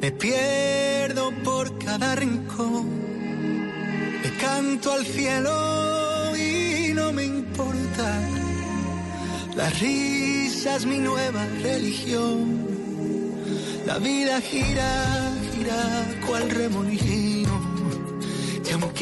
Me 0.00 0.10
pierdo 0.10 1.32
por 1.44 1.78
cada 1.78 2.14
rincón. 2.14 2.86
Le 4.22 4.30
canto 4.38 4.90
al 4.92 5.04
cielo 5.04 6.34
y 6.34 6.94
no 6.94 7.12
me 7.12 7.24
importa. 7.24 8.08
La 9.54 9.68
risa 9.68 10.76
es 10.76 10.86
mi 10.86 10.98
nueva 10.98 11.44
religión. 11.62 12.38
La 13.84 13.98
vida 13.98 14.40
gira, 14.40 15.30
gira 15.52 16.06
cual 16.26 16.48
remolino. 16.48 17.43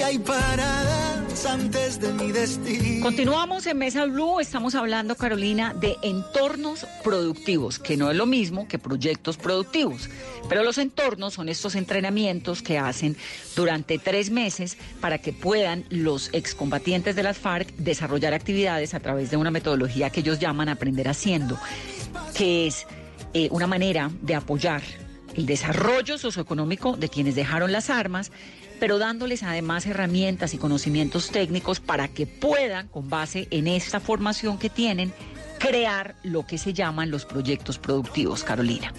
Hay 0.05 0.19
paradas 0.19 1.47
antes 1.47 2.01
de 2.01 2.13
mi 2.13 2.33
destino. 2.33 3.03
Continuamos 3.03 3.67
en 3.67 3.79
Mesa 3.79 4.05
Blue, 4.07 4.41
estamos 4.41 4.75
hablando, 4.75 5.15
Carolina, 5.15 5.75
de 5.75 5.97
entornos 6.03 6.87
productivos, 7.05 7.79
que 7.79 7.97
no 7.97 8.11
es 8.11 8.17
lo 8.17 8.27
mismo 8.27 8.67
que 8.67 8.79
proyectos 8.79 9.37
productivos. 9.37 10.11
Pero 10.49 10.65
los 10.65 10.79
entornos 10.79 11.35
son 11.35 11.49
estos 11.49 11.77
entrenamientos 11.77 12.63
que 12.63 12.79
hacen 12.79 13.17
durante 13.55 13.99
tres 13.99 14.31
meses 14.31 14.77
para 15.01 15.19
que 15.19 15.33
puedan 15.33 15.85
los 15.89 16.31
excombatientes 16.33 17.15
de 17.15 17.23
las 17.23 17.39
FARC 17.39 17.73
desarrollar 17.77 18.35
actividades 18.35 18.95
a 18.95 19.01
través 19.01 19.31
de 19.31 19.37
una 19.37 19.51
metodología 19.51 20.11
que 20.11 20.21
ellos 20.21 20.41
llaman 20.41 20.69
aprender 20.69 21.09
haciendo, 21.09 21.59
que 22.35 22.67
es 22.67 22.87
eh, 23.35 23.49
una 23.53 23.67
manera 23.67 24.11
de 24.21 24.35
apoyar 24.35 24.83
el 25.35 25.47
desarrollo 25.47 26.19
socioeconómico 26.19 26.97
de 26.97 27.09
quienes 27.09 27.35
dejaron 27.35 27.73
las 27.73 27.91
armas, 27.91 28.33
pero 28.83 28.99
dándoles 28.99 29.45
además 29.45 29.87
herramientas 29.87 30.55
y 30.55 30.59
conocimientos 30.59 31.31
técnicos 31.31 31.79
para 31.79 32.09
que 32.09 32.27
puedan, 32.27 32.89
con 32.89 33.09
base 33.09 33.47
en 33.53 33.69
esta 33.69 34.01
formación 34.01 34.59
que 34.59 34.71
tienen, 34.71 35.13
crear 35.63 36.15
lo 36.25 36.45
que 36.45 36.59
se 36.59 36.75
llaman 36.75 37.13
los 37.13 37.25
proyectos 37.25 37.79
productivos, 37.79 38.43
Carolina. 38.43 38.93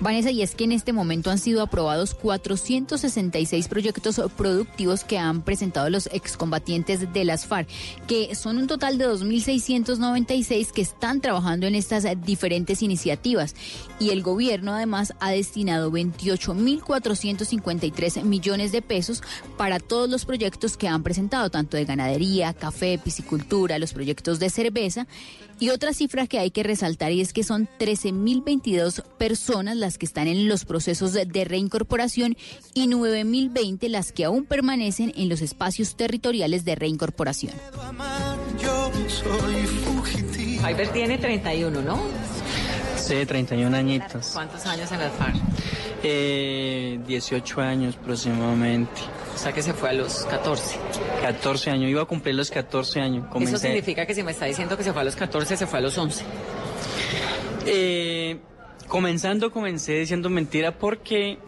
Vanessa, 0.00 0.30
y 0.30 0.40
es 0.40 0.54
que 0.54 0.64
en 0.64 0.72
este 0.72 0.94
momento 0.94 1.30
han 1.30 1.36
sido 1.38 1.60
aprobados 1.62 2.14
466 2.14 3.68
proyectos 3.68 4.18
productivos 4.34 5.04
que 5.04 5.18
han 5.18 5.42
presentado 5.42 5.90
los 5.90 6.08
excombatientes 6.12 7.12
de 7.12 7.24
las 7.26 7.44
FARC, 7.46 7.68
que 8.06 8.34
son 8.34 8.56
un 8.56 8.66
total 8.66 8.96
de 8.96 9.06
2.696 9.08 10.70
que 10.70 10.80
están 10.80 11.20
trabajando 11.20 11.66
en 11.66 11.74
estas 11.74 12.06
diferentes 12.24 12.80
iniciativas. 12.82 13.54
Y 13.98 14.08
el 14.10 14.22
gobierno 14.22 14.74
además 14.74 15.12
ha 15.20 15.32
destinado 15.32 15.92
28.453 15.92 18.22
millones 18.22 18.72
de 18.72 18.80
pesos 18.80 19.22
para 19.58 19.80
todos 19.80 20.08
los 20.08 20.24
proyectos 20.24 20.78
que 20.78 20.88
han 20.88 21.02
presentado, 21.02 21.50
tanto 21.50 21.76
de 21.76 21.84
ganadería, 21.84 22.54
café, 22.54 22.98
piscicultura, 22.98 23.78
los 23.78 23.92
proyectos 23.92 24.38
de 24.38 24.48
cerveza. 24.48 25.06
Y 25.58 25.70
otra 25.70 25.92
cifra 25.92 26.26
que 26.26 26.38
hay 26.38 26.50
que 26.50 26.62
resaltar 26.62 27.12
y 27.12 27.20
es 27.20 27.32
que 27.32 27.42
son 27.42 27.68
13.022 27.78 29.02
personas 29.18 29.76
las 29.76 29.96
que 29.96 30.06
están 30.06 30.28
en 30.28 30.48
los 30.48 30.64
procesos 30.64 31.12
de, 31.12 31.44
reincorporación 31.44 32.36
y 32.74 32.88
9.020 32.88 33.88
las 33.88 34.12
que 34.12 34.24
aún 34.24 34.44
permanecen 34.44 35.12
en 35.16 35.28
los 35.28 35.40
espacios 35.40 35.96
territoriales 35.96 36.64
de 36.64 36.74
reincorporación. 36.74 37.54
Fiverr 40.66 40.92
tiene 40.92 41.18
31, 41.18 41.82
¿no? 41.82 42.35
Sí, 43.06 43.24
31 43.24 43.76
añitos. 43.76 44.30
¿Cuántos 44.32 44.66
años 44.66 44.90
en 44.90 44.98
las 44.98 45.12
FARC? 45.12 45.36
Eh, 46.02 46.98
18 47.06 47.60
años 47.60 47.96
aproximadamente. 48.00 49.00
O 49.32 49.38
sea 49.38 49.52
que 49.52 49.62
se 49.62 49.72
fue 49.72 49.90
a 49.90 49.92
los 49.92 50.24
14. 50.24 50.76
14 51.22 51.70
años, 51.70 51.88
iba 51.88 52.02
a 52.02 52.04
cumplir 52.06 52.34
los 52.34 52.50
14 52.50 53.00
años. 53.00 53.26
Eso 53.40 53.58
significa 53.58 54.04
que 54.06 54.14
si 54.14 54.24
me 54.24 54.32
está 54.32 54.46
diciendo 54.46 54.76
que 54.76 54.82
se 54.82 54.92
fue 54.92 55.02
a 55.02 55.04
los 55.04 55.14
14, 55.14 55.56
se 55.56 55.66
fue 55.68 55.78
a 55.78 55.82
los 55.82 55.96
11. 55.96 56.24
Eh, 57.66 58.40
comenzando 58.88 59.52
comencé 59.52 59.92
diciendo 59.92 60.28
mentira 60.28 60.72
porque 60.76 61.38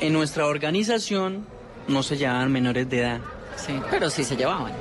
en 0.00 0.12
nuestra 0.14 0.46
organización 0.46 1.46
no 1.88 2.02
se 2.02 2.16
llevaban 2.16 2.50
menores 2.50 2.88
de 2.88 3.00
edad. 3.00 3.20
Sí, 3.56 3.78
pero 3.90 4.08
sí 4.08 4.24
se 4.24 4.34
llevaban. 4.34 4.72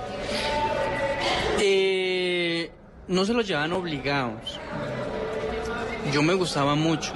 Eh, 1.59 2.71
no 3.09 3.25
se 3.25 3.33
los 3.33 3.45
llevaban 3.45 3.73
obligados. 3.73 4.59
Yo 6.13 6.21
me 6.21 6.33
gustaba 6.33 6.75
mucho. 6.75 7.13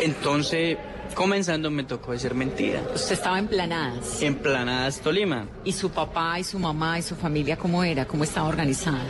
Entonces, 0.00 0.78
comenzando 1.14 1.70
me 1.70 1.84
tocó 1.84 2.12
decir 2.12 2.34
mentira. 2.34 2.82
Usted 2.94 3.14
estaba 3.14 3.38
en 3.38 3.48
Planadas. 3.48 4.22
En 4.22 4.36
Planadas, 4.36 5.00
Tolima. 5.00 5.46
¿Y 5.64 5.72
su 5.72 5.90
papá 5.90 6.38
y 6.38 6.44
su 6.44 6.58
mamá 6.58 6.98
y 6.98 7.02
su 7.02 7.16
familia 7.16 7.56
cómo 7.56 7.82
era? 7.82 8.06
¿Cómo 8.06 8.24
estaba 8.24 8.48
organizada? 8.48 9.04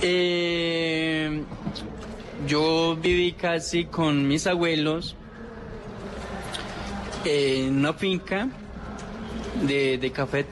Eh, 0.00 1.42
yo 2.46 2.96
viví 3.00 3.32
casi 3.32 3.86
con 3.86 4.28
mis 4.28 4.46
abuelos 4.46 5.16
en 7.24 7.78
una 7.78 7.94
finca 7.94 8.48
de, 9.66 9.98
de 9.98 10.12
café. 10.12 10.44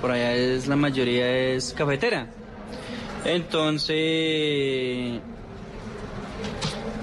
Por 0.00 0.12
allá 0.12 0.34
es 0.34 0.68
la 0.68 0.76
mayoría 0.76 1.28
es 1.28 1.72
cafetera. 1.72 2.28
Entonces 3.24 5.20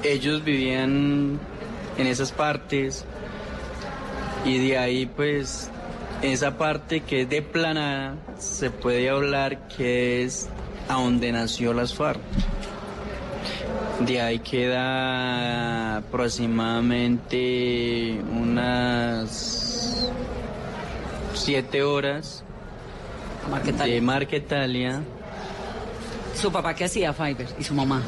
ellos 0.04 0.44
vivían 0.44 1.40
en 1.98 2.08
esas 2.08 2.32
partes 2.32 3.06
y 4.46 4.70
de 4.70 4.78
ahí 4.78 5.06
pues 5.06 5.70
en 6.22 6.32
esa 6.32 6.58
parte 6.58 7.02
que 7.02 7.22
es 7.22 7.30
de 7.30 7.42
planada 7.42 8.16
se 8.38 8.70
puede 8.70 9.10
hablar 9.10 9.68
que 9.68 10.24
es 10.24 10.50
a 10.88 10.96
donde 10.96 11.32
nació 11.32 11.74
las 11.74 11.94
FARC. 11.94 12.20
De 14.00 14.22
ahí 14.22 14.40
queda 14.40 15.98
aproximadamente 15.98 18.18
unas 18.32 20.10
siete 21.34 21.84
horas 21.84 22.44
de 23.86 24.02
Marquetalia. 24.02 25.02
¿Su 26.34 26.52
papá 26.52 26.74
qué 26.74 26.86
hacía, 26.86 27.14
Fiverr? 27.14 27.50
¿Y 27.60 27.64
su 27.64 27.74
mamá? 27.74 28.02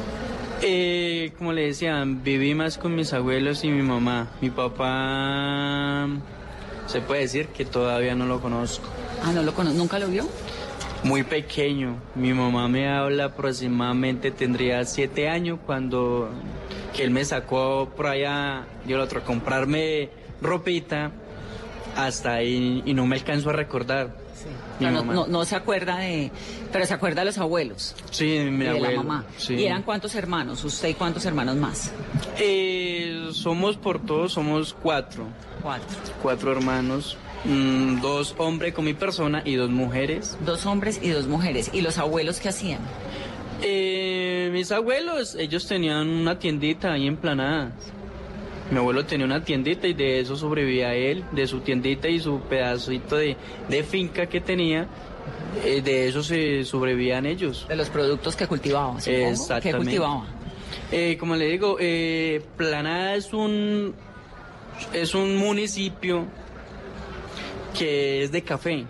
Eh, 0.64 1.32
como 1.38 1.52
le 1.52 1.66
decían, 1.66 2.22
viví 2.22 2.54
más 2.54 2.78
con 2.78 2.94
mis 2.94 3.12
abuelos 3.12 3.64
y 3.64 3.68
mi 3.68 3.82
mamá. 3.82 4.30
Mi 4.40 4.48
papá, 4.48 6.08
se 6.86 7.00
puede 7.00 7.22
decir 7.22 7.48
que 7.48 7.64
todavía 7.64 8.14
no 8.14 8.26
lo 8.26 8.40
conozco. 8.40 8.88
Ah, 9.24 9.32
¿no 9.32 9.42
lo 9.42 9.54
conozco? 9.54 9.76
¿Nunca 9.76 9.98
lo 9.98 10.06
vio? 10.06 10.28
Muy 11.02 11.24
pequeño. 11.24 11.96
Mi 12.14 12.32
mamá 12.32 12.68
me 12.68 12.88
habla 12.88 13.24
aproximadamente, 13.24 14.30
tendría 14.30 14.84
siete 14.84 15.28
años 15.28 15.58
cuando 15.66 16.30
que 16.94 17.02
él 17.02 17.10
me 17.10 17.24
sacó 17.24 17.90
por 17.96 18.06
allá, 18.06 18.66
yo 18.86 18.98
lo 18.98 19.02
otro, 19.02 19.20
a 19.20 19.24
comprarme 19.24 20.10
ropita 20.40 21.10
hasta 21.96 22.34
ahí 22.34 22.82
y 22.84 22.94
no 22.94 23.04
me 23.06 23.16
alcanzo 23.16 23.50
a 23.50 23.52
recordar. 23.52 24.21
No, 24.80 24.90
no, 24.90 25.04
no, 25.04 25.26
no 25.26 25.44
se 25.44 25.54
acuerda 25.56 25.98
de... 25.98 26.30
Pero 26.72 26.86
se 26.86 26.94
acuerda 26.94 27.20
de 27.22 27.26
los 27.26 27.38
abuelos. 27.38 27.94
Sí, 28.10 28.38
mi 28.50 28.64
y 28.64 28.68
de 28.68 28.80
la 28.80 28.90
mamá. 28.92 29.24
sí. 29.36 29.54
¿Y 29.54 29.64
eran 29.66 29.82
cuántos 29.82 30.14
hermanos? 30.14 30.64
¿Usted 30.64 30.88
y 30.88 30.94
cuántos 30.94 31.24
hermanos 31.26 31.56
más? 31.56 31.92
Eh, 32.38 33.28
somos 33.32 33.76
por 33.76 34.04
todos, 34.04 34.32
somos 34.32 34.74
cuatro. 34.82 35.26
Cuatro. 35.62 35.86
Cuatro 36.22 36.52
hermanos. 36.52 37.16
mm, 37.44 38.00
dos 38.00 38.34
hombres 38.38 38.72
con 38.74 38.84
mi 38.84 38.94
persona 38.94 39.42
y 39.44 39.54
dos 39.54 39.70
mujeres. 39.70 40.36
Dos 40.44 40.66
hombres 40.66 40.98
y 41.02 41.10
dos 41.10 41.26
mujeres. 41.26 41.70
¿Y 41.72 41.80
los 41.82 41.98
abuelos 41.98 42.40
qué 42.40 42.48
hacían? 42.48 42.80
Eh, 43.62 44.50
mis 44.52 44.72
abuelos, 44.72 45.36
ellos 45.36 45.66
tenían 45.66 46.08
una 46.08 46.38
tiendita 46.38 46.92
ahí 46.92 47.06
en 47.06 47.16
Planadas. 47.16 47.72
Mi 48.72 48.78
abuelo 48.78 49.04
tenía 49.04 49.26
una 49.26 49.44
tiendita 49.44 49.86
y 49.86 49.92
de 49.92 50.20
eso 50.20 50.34
sobrevivía 50.34 50.94
él, 50.94 51.24
de 51.32 51.46
su 51.46 51.60
tiendita 51.60 52.08
y 52.08 52.18
su 52.18 52.40
pedacito 52.40 53.16
de, 53.16 53.36
de 53.68 53.82
finca 53.84 54.24
que 54.26 54.40
tenía. 54.40 54.88
eh, 55.62 55.82
de 55.82 56.08
eso 56.08 56.22
se 56.22 56.64
sobrevivían 56.64 57.26
ellos. 57.26 57.66
De 57.68 57.76
los 57.76 57.90
productos 57.90 58.34
que 58.34 58.46
cultivaban, 58.46 58.98
supongo. 59.00 59.28
Exactamente. 59.28 59.70
¿Qué 59.70 59.76
cultivaban? 59.76 60.26
Eh, 60.90 61.16
como 61.20 61.36
le 61.36 61.46
digo, 61.48 61.76
eh, 61.80 62.40
Planada 62.56 63.14
es 63.14 63.34
un, 63.34 63.94
es 64.94 65.14
un 65.14 65.36
municipio 65.36 66.24
que 67.78 68.22
es 68.22 68.32
de 68.32 68.42
café. 68.42 68.86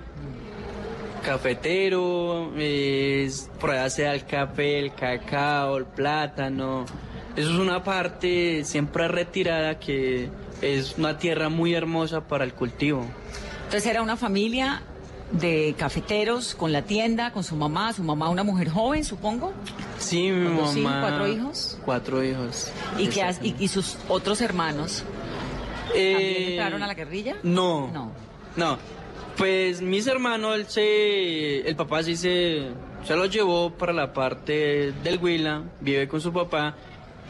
Cafetero, 1.24 2.52
es, 2.56 3.50
por 3.60 3.70
allá 3.70 3.90
se 3.90 4.02
da 4.02 4.14
el 4.14 4.24
café, 4.26 4.78
el 4.78 4.94
cacao, 4.94 5.76
el 5.76 5.86
plátano. 5.86 6.84
Eso 7.36 7.50
es 7.50 7.58
una 7.58 7.82
parte 7.82 8.64
siempre 8.64 9.08
retirada 9.08 9.78
que 9.78 10.28
es 10.60 10.96
una 10.98 11.18
tierra 11.18 11.48
muy 11.48 11.74
hermosa 11.74 12.20
para 12.28 12.44
el 12.44 12.52
cultivo. 12.54 13.06
Entonces 13.64 13.86
era 13.86 14.02
una 14.02 14.16
familia 14.16 14.82
de 15.32 15.74
cafeteros 15.78 16.54
con 16.54 16.72
la 16.72 16.82
tienda, 16.82 17.32
con 17.32 17.42
su 17.42 17.56
mamá, 17.56 17.92
su 17.94 18.02
mamá 18.02 18.28
una 18.28 18.42
mujer 18.44 18.68
joven, 18.68 19.02
supongo. 19.02 19.52
Sí, 19.98 20.30
mi 20.30 20.44
¿Cuántos 20.56 20.76
mamá. 20.76 21.00
¿Cuatro 21.08 21.26
hijos? 21.28 21.78
Cuatro 21.84 22.22
hijos. 22.24 22.70
¿Y, 22.98 23.06
qué 23.08 23.22
hace- 23.22 23.46
y, 23.46 23.54
y 23.58 23.68
sus 23.68 23.96
otros 24.08 24.42
hermanos? 24.42 25.04
¿También 25.88 26.16
Eh, 26.18 26.50
entraron 26.50 26.82
a 26.82 26.86
la 26.86 26.94
guerrilla? 26.94 27.36
No. 27.42 27.88
No. 27.92 28.12
No. 28.56 28.78
Pues 29.38 29.80
mis 29.80 30.06
hermanos, 30.06 30.56
él 30.56 30.66
se, 30.68 31.60
el 31.66 31.74
papá 31.76 32.02
sí 32.02 32.14
se, 32.16 32.68
se 33.04 33.16
lo 33.16 33.24
llevó 33.24 33.70
para 33.70 33.94
la 33.94 34.12
parte 34.12 34.92
del 35.02 35.18
Huila, 35.18 35.62
vive 35.80 36.06
con 36.08 36.20
su 36.20 36.30
papá 36.32 36.74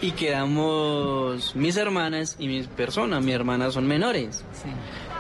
y 0.02 0.10
quedamos 0.12 1.54
mis 1.56 1.76
hermanas 1.78 2.36
y 2.38 2.48
mis 2.48 2.66
personas. 2.66 3.22
Mis 3.24 3.34
hermanas 3.34 3.72
son 3.74 3.86
menores. 3.86 4.44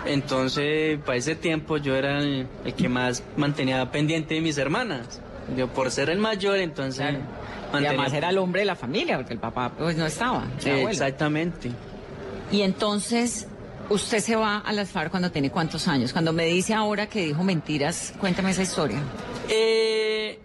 Entonces, 0.04 0.98
para 1.00 1.16
ese 1.16 1.36
tiempo 1.36 1.76
yo 1.78 1.94
era 1.96 2.18
el, 2.18 2.46
el 2.64 2.74
que 2.74 2.88
más 2.88 3.22
mantenía 3.36 3.90
pendiente 3.90 4.34
de 4.34 4.40
mis 4.40 4.58
hermanas. 4.58 5.20
Yo 5.56 5.68
por 5.68 5.90
ser 5.90 6.10
el 6.10 6.18
mayor, 6.18 6.58
entonces 6.58 7.06
Y 7.10 7.72
mantenía- 7.72 7.88
además 7.90 8.12
era 8.12 8.30
el 8.30 8.38
hombre 8.38 8.60
de 8.62 8.66
la 8.66 8.76
familia, 8.76 9.16
porque 9.18 9.34
el 9.34 9.40
papá 9.40 9.70
pues 9.76 9.96
no 9.96 10.04
estaba. 10.06 10.44
abuelo. 10.60 10.88
Exactamente. 10.88 11.70
Y 12.50 12.62
entonces, 12.62 13.46
usted 13.88 14.18
se 14.18 14.34
va 14.36 14.58
a 14.58 14.72
las 14.72 14.90
FARC 14.90 15.10
cuando 15.10 15.30
tiene 15.30 15.50
cuántos 15.50 15.86
años? 15.88 16.12
Cuando 16.12 16.32
me 16.32 16.46
dice 16.46 16.74
ahora 16.74 17.06
que 17.08 17.24
dijo 17.24 17.42
mentiras, 17.44 18.12
cuéntame 18.18 18.50
esa 18.50 18.62
historia. 18.62 18.98
Eh, 19.48 20.38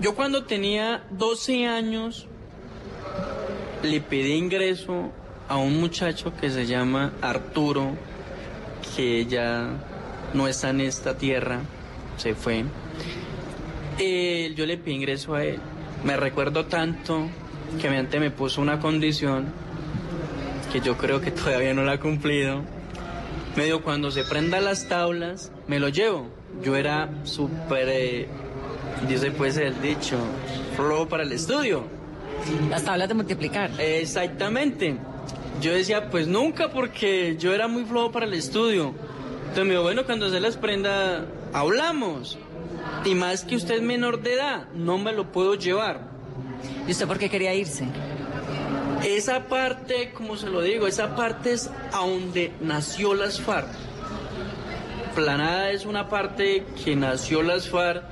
yo 0.00 0.14
cuando 0.14 0.44
tenía 0.44 1.04
12 1.10 1.66
años 1.66 2.26
le 3.82 4.00
pedí 4.00 4.34
ingreso 4.34 5.10
a 5.48 5.56
un 5.56 5.80
muchacho 5.80 6.32
que 6.40 6.50
se 6.50 6.66
llama 6.66 7.12
Arturo, 7.20 7.96
que 8.96 9.26
ya 9.26 9.70
no 10.34 10.48
está 10.48 10.70
en 10.70 10.80
esta 10.80 11.16
tierra, 11.16 11.60
se 12.16 12.34
fue. 12.34 12.64
Eh, 13.98 14.52
yo 14.56 14.66
le 14.66 14.78
pedí 14.78 14.94
ingreso 14.94 15.34
a 15.34 15.44
él. 15.44 15.58
Me 16.04 16.16
recuerdo 16.16 16.66
tanto 16.66 17.28
que 17.80 17.90
mi 17.90 17.96
ante 17.96 18.20
me 18.20 18.30
puso 18.30 18.60
una 18.60 18.80
condición 18.80 19.52
que 20.72 20.80
yo 20.80 20.96
creo 20.96 21.20
que 21.20 21.30
todavía 21.30 21.74
no 21.74 21.84
la 21.84 21.92
ha 21.92 22.00
cumplido. 22.00 22.62
Me 23.56 23.64
dijo, 23.64 23.82
cuando 23.82 24.10
se 24.10 24.24
prendan 24.24 24.64
las 24.64 24.88
tablas, 24.88 25.52
me 25.66 25.78
lo 25.78 25.88
llevo. 25.88 26.28
Yo 26.62 26.76
era 26.76 27.10
súper, 27.24 27.88
eh, 27.88 28.28
dice 29.08 29.30
pues 29.30 29.56
el 29.58 29.80
dicho, 29.82 30.16
flojo 30.76 31.08
para 31.08 31.24
el 31.24 31.32
estudio. 31.32 31.84
Las 32.70 32.84
tablas 32.84 33.08
de 33.08 33.14
multiplicar. 33.14 33.70
Exactamente. 33.78 34.96
Yo 35.60 35.72
decía, 35.72 36.10
pues 36.10 36.26
nunca, 36.26 36.70
porque 36.70 37.36
yo 37.38 37.54
era 37.54 37.68
muy 37.68 37.84
flojo 37.84 38.10
para 38.10 38.26
el 38.26 38.34
estudio. 38.34 38.94
Entonces 39.40 39.64
me 39.64 39.70
dijo, 39.70 39.82
bueno, 39.82 40.04
cuando 40.04 40.30
se 40.30 40.40
las 40.40 40.56
prenda, 40.56 41.26
hablamos. 41.52 42.38
Y 43.04 43.14
más 43.14 43.44
que 43.44 43.56
usted 43.56 43.76
es 43.76 43.82
menor 43.82 44.22
de 44.22 44.34
edad, 44.34 44.68
no 44.74 44.98
me 44.98 45.12
lo 45.12 45.30
puedo 45.30 45.54
llevar. 45.54 46.00
¿Y 46.86 46.92
usted 46.92 47.06
por 47.06 47.18
qué 47.18 47.28
quería 47.28 47.54
irse? 47.54 47.86
Esa 49.04 49.46
parte, 49.46 50.12
como 50.12 50.36
se 50.36 50.48
lo 50.48 50.62
digo, 50.62 50.86
esa 50.86 51.14
parte 51.16 51.52
es 51.52 51.70
a 51.92 51.98
donde 51.98 52.52
nació 52.60 53.14
las 53.14 53.40
FARC. 53.40 53.68
Planada 55.14 55.70
es 55.70 55.84
una 55.84 56.08
parte 56.08 56.64
que 56.84 56.96
nació 56.96 57.42
las 57.42 57.68
FARC 57.68 58.04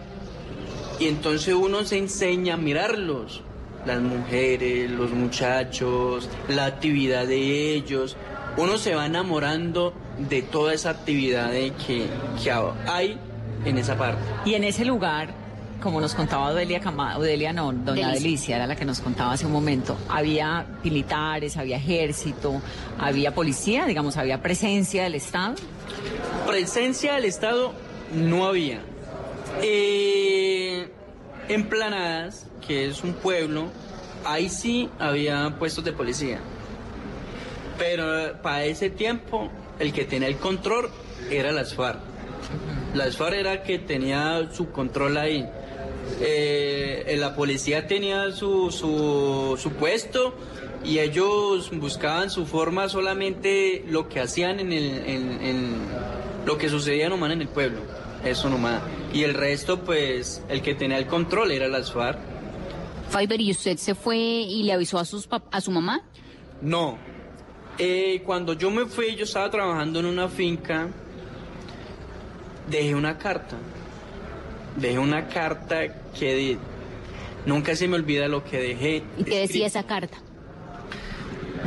y 0.99 1.09
entonces 1.09 1.55
uno 1.55 1.85
se 1.85 1.97
enseña 1.99 2.55
a 2.55 2.57
mirarlos. 2.57 3.43
Las 3.87 4.01
mujeres, 4.01 4.91
los 4.91 5.11
muchachos, 5.11 6.28
la 6.49 6.66
actividad 6.66 7.26
de 7.26 7.74
ellos. 7.74 8.16
Uno 8.57 8.78
se 8.78 8.95
va 8.95 9.07
enamorando 9.07 9.95
de 10.18 10.43
toda 10.43 10.74
esa 10.74 10.91
actividad 10.91 11.51
de 11.51 11.72
que, 11.72 12.07
que 12.43 12.51
hay 12.87 13.18
en 13.64 13.78
esa 13.78 13.97
parte. 13.97 14.20
Y 14.45 14.55
en 14.55 14.64
ese 14.64 14.85
lugar, 14.85 15.31
como 15.83 16.01
nos 16.01 16.14
contaba 16.14 16.49
Odelia 16.49 16.81
Cama, 16.81 17.16
Odelia 17.16 17.53
no, 17.53 17.72
doña 17.72 18.09
Delicia. 18.09 18.12
Delicia 18.12 18.57
era 18.57 18.66
la 18.66 18.76
que 18.76 18.85
nos 18.85 19.01
contaba 19.01 19.33
hace 19.33 19.47
un 19.47 19.53
momento, 19.53 19.97
había 20.09 20.66
militares, 20.85 21.57
había 21.57 21.76
ejército, 21.76 22.61
había 22.99 23.35
policía, 23.35 23.87
digamos, 23.87 24.16
había 24.16 24.43
presencia 24.43 25.05
del 25.05 25.14
Estado. 25.14 25.55
Presencia 26.47 27.14
del 27.14 27.24
Estado 27.24 27.72
no 28.14 28.47
había. 28.47 28.81
Eh, 29.62 30.89
en 31.51 31.68
Planadas, 31.68 32.46
que 32.66 32.86
es 32.86 33.03
un 33.03 33.12
pueblo, 33.12 33.66
ahí 34.24 34.48
sí 34.48 34.88
había 35.01 35.57
puestos 35.59 35.84
de 35.84 35.92
policía. 35.92 36.38
Pero 37.76 38.18
eh, 38.18 38.34
para 38.40 38.64
ese 38.64 38.88
tiempo, 38.88 39.51
el 39.80 39.92
que 39.92 40.05
tenía 40.05 40.28
el 40.28 40.36
control 40.36 40.90
era 41.28 41.51
las 41.51 41.74
FARC. 41.74 41.98
Las 42.94 43.16
FARC 43.16 43.34
era 43.34 43.62
que 43.64 43.80
tenía 43.80 44.48
su 44.53 44.70
control 44.70 45.16
ahí. 45.16 45.44
Eh, 46.20 47.16
la 47.18 47.34
policía 47.34 47.88
tenía 47.88 48.30
su, 48.30 48.70
su, 48.70 49.72
puesto 49.72 50.34
y 50.84 51.01
ellos 51.01 51.70
buscaban 51.72 52.30
su 52.30 52.46
forma 52.46 52.88
solamente 52.88 53.84
lo 53.88 54.09
que 54.09 54.20
hacían 54.20 54.61
en, 54.61 54.72
el, 54.72 55.72
lo 56.46 56.59
que 56.59 56.68
sucedía 56.68 57.09
nomás 57.09 57.32
en 57.32 57.42
el 57.42 57.48
pueblo. 57.48 57.80
Eso 58.25 58.49
nomás. 58.51 58.83
Y 59.12 59.23
el 59.23 59.35
resto, 59.35 59.81
pues, 59.81 60.43
el 60.49 60.62
que 60.62 60.75
tenía 60.75 60.99
el 60.99 61.07
control 61.07 61.53
era 61.53 61.68
las 61.68 61.93
FARC. 61.93 62.18
Fiverr, 63.11 63.41
¿y 63.41 63.51
usted 63.51 63.77
se 63.77 63.95
fue 63.95 64.16
y 64.18 64.62
le 64.62 64.73
avisó 64.73 64.99
a, 64.99 65.05
sus 65.05 65.29
a 65.51 65.61
su 65.61 65.71
mamá? 65.71 66.03
No. 66.61 66.99
Eh, 67.79 68.23
cuando 68.27 68.53
yo 68.53 68.71
me 68.71 68.85
fui, 68.87 69.16
yo 69.16 69.25
estaba 69.25 69.51
trabajando 69.51 70.01
en 70.01 70.07
una 70.07 70.29
finca. 70.29 70.89
Dejé 72.68 72.95
una 72.95 73.18
carta. 73.18 73.57
Dejé 74.77 74.99
una 74.99 75.27
carta 75.29 75.79
que 76.18 76.35
di- 76.35 76.59
nunca 77.47 77.75
se 77.75 77.89
me 77.89 77.97
olvida 77.97 78.29
lo 78.29 78.45
que 78.45 78.59
dejé. 78.61 79.03
¿Y 79.18 79.25
qué 79.25 79.41
decía 79.41 79.66
esa 79.66 79.85
carta? 79.85 80.18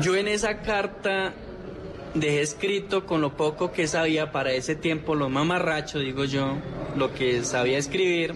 Yo 0.02 0.16
en 0.16 0.28
esa 0.28 0.62
carta 0.62 1.34
dejé 2.14 2.42
escrito 2.42 3.06
con 3.06 3.22
lo 3.22 3.36
poco 3.36 3.72
que 3.72 3.88
sabía 3.88 4.32
para 4.32 4.52
ese 4.54 4.76
tiempo, 4.76 5.16
lo 5.16 5.30
mamarracho, 5.30 6.00
digo 6.00 6.26
yo, 6.26 6.58
lo 6.96 7.14
que 7.14 7.44
sabía 7.44 7.78
escribir. 7.78 8.36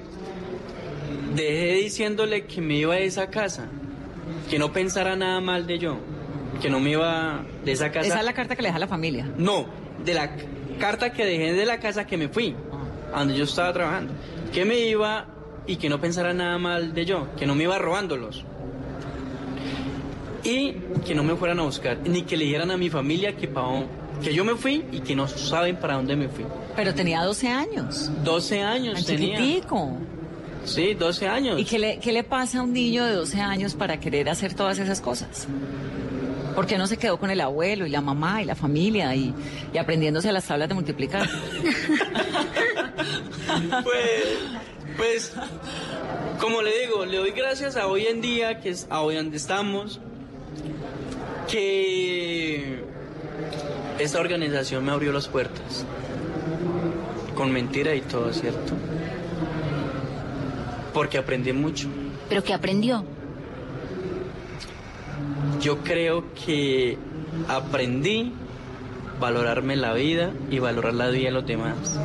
Dejé 1.36 1.74
diciéndole 1.76 2.46
que 2.46 2.62
me 2.62 2.76
iba 2.76 2.96
de 2.96 3.06
esa 3.06 3.30
casa, 3.30 3.68
que 4.50 4.58
no 4.58 4.74
pensara 4.74 5.16
nada 5.16 5.40
mal 5.40 5.68
de 5.68 5.78
yo, 5.78 5.98
que 6.62 6.70
no 6.70 6.80
me 6.80 6.92
iba 6.92 7.46
de 7.64 7.72
esa 7.72 7.92
casa. 7.92 8.08
Esa 8.08 8.20
es 8.20 8.26
la 8.26 8.34
carta 8.34 8.56
que 8.56 8.64
le 8.64 8.70
deja 8.70 8.80
la 8.80 8.88
familia. 8.88 9.30
No, 9.38 9.68
de 10.04 10.14
la 10.14 10.32
carta 10.80 11.12
que 11.12 11.26
dejé 11.26 11.54
de 11.54 11.66
la 11.66 11.80
casa 11.80 12.08
que 12.08 12.18
me 12.18 12.28
fui, 12.30 12.56
a 13.14 13.20
donde 13.20 13.36
yo 13.36 13.44
estaba 13.44 13.72
trabajando. 13.74 14.14
Que 14.54 14.66
me 14.66 14.80
iba 14.80 15.28
y 15.68 15.76
que 15.76 15.90
no 15.90 16.00
pensara 16.00 16.34
nada 16.34 16.58
mal 16.58 16.94
de 16.94 17.06
yo, 17.06 17.28
que 17.38 17.46
no 17.46 17.54
me 17.54 17.64
iba 17.64 17.78
robándolos. 17.78 18.46
Y 20.48 20.74
que 21.06 21.14
no 21.14 21.24
me 21.24 21.36
fueran 21.36 21.60
a 21.60 21.64
buscar, 21.64 21.98
ni 22.06 22.22
que 22.22 22.38
le 22.38 22.46
dijeran 22.46 22.72
a 22.72 22.78
mi 22.78 22.90
familia 22.90 23.36
que, 23.36 23.48
pa 23.48 23.62
dónde- 23.62 23.88
que 24.24 24.34
yo 24.34 24.44
me 24.46 24.56
fui 24.56 24.84
y 24.92 25.02
que 25.02 25.16
no 25.16 25.28
saben 25.28 25.76
para 25.76 25.96
dónde 25.96 26.16
me 26.16 26.30
fui. 26.30 26.46
Pero 26.76 26.94
tenía 26.94 27.22
12 27.24 27.48
años. 27.50 28.10
12 28.24 28.62
años 28.62 29.06
tenía. 29.06 29.38
chiquitico. 29.38 29.98
Sí, 30.64 30.94
12 30.94 31.28
años. 31.28 31.60
¿Y 31.60 31.66
qué 31.66 31.78
le, 31.80 32.00
qué 32.00 32.12
le 32.12 32.24
pasa 32.24 32.60
a 32.60 32.64
un 32.64 32.74
niño 32.74 33.06
de 33.06 33.14
12 33.14 33.40
años 33.42 33.74
para 33.76 34.00
querer 34.00 34.30
hacer 34.30 34.54
todas 34.54 34.80
esas 34.80 35.02
cosas? 35.02 35.48
¿Por 36.56 36.66
qué 36.66 36.78
no 36.78 36.88
se 36.88 36.98
quedó 36.98 37.20
con 37.20 37.30
el 37.30 37.40
abuelo 37.42 37.86
y 37.86 37.90
la 37.90 38.02
mamá 38.02 38.42
y 38.42 38.46
la 38.46 38.56
familia 38.56 39.14
y, 39.16 39.34
y 39.74 39.78
aprendiéndose 39.78 40.32
las 40.32 40.46
tablas 40.46 40.68
de 40.70 40.76
multiplicar? 40.76 41.30
Pues, 43.84 44.24
pues, 44.98 45.34
como 46.40 46.62
le 46.62 46.82
digo, 46.82 47.06
le 47.06 47.18
doy 47.18 47.32
gracias 47.32 47.76
a 47.78 47.88
hoy 47.88 48.06
en 48.08 48.22
día, 48.22 48.60
que 48.60 48.70
es 48.70 48.88
a 48.90 49.02
hoy 49.02 49.16
donde 49.16 49.38
estamos, 49.38 50.00
que 51.48 52.84
esta 54.00 54.20
organización 54.20 54.86
me 54.86 54.92
abrió 54.92 55.12
las 55.12 55.28
puertas. 55.28 55.86
Con 57.36 57.52
mentira 57.52 57.96
y 57.96 58.02
todo, 58.02 58.34
¿cierto? 58.34 58.74
Porque 60.94 61.18
aprendí 61.18 61.54
mucho. 61.54 61.88
¿Pero 62.30 62.44
qué 62.44 62.54
aprendió? 62.54 63.04
Yo 65.62 65.80
creo 65.80 66.26
que 66.34 66.98
aprendí 67.48 68.34
valorarme 69.20 69.76
la 69.76 69.94
vida 69.94 70.32
y 70.50 70.60
valorar 70.60 70.94
la 70.94 71.10
vida 71.10 71.26
de 71.26 71.32
los 71.32 71.46
demás. 71.46 72.00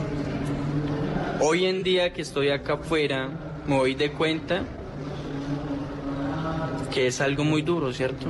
Hoy 1.41 1.67
en 1.67 1.83
día 1.83 2.13
que 2.13 2.23
estoy 2.23 2.51
acá 2.51 2.75
afuera, 2.75 3.29
me 3.67 3.77
doy 3.77 3.95
de 3.95 4.13
cuenta 4.13 4.65
que 6.93 7.07
es 7.07 7.21
algo 7.21 7.45
muy 7.45 7.63
duro, 7.63 7.93
¿cierto? 7.93 8.27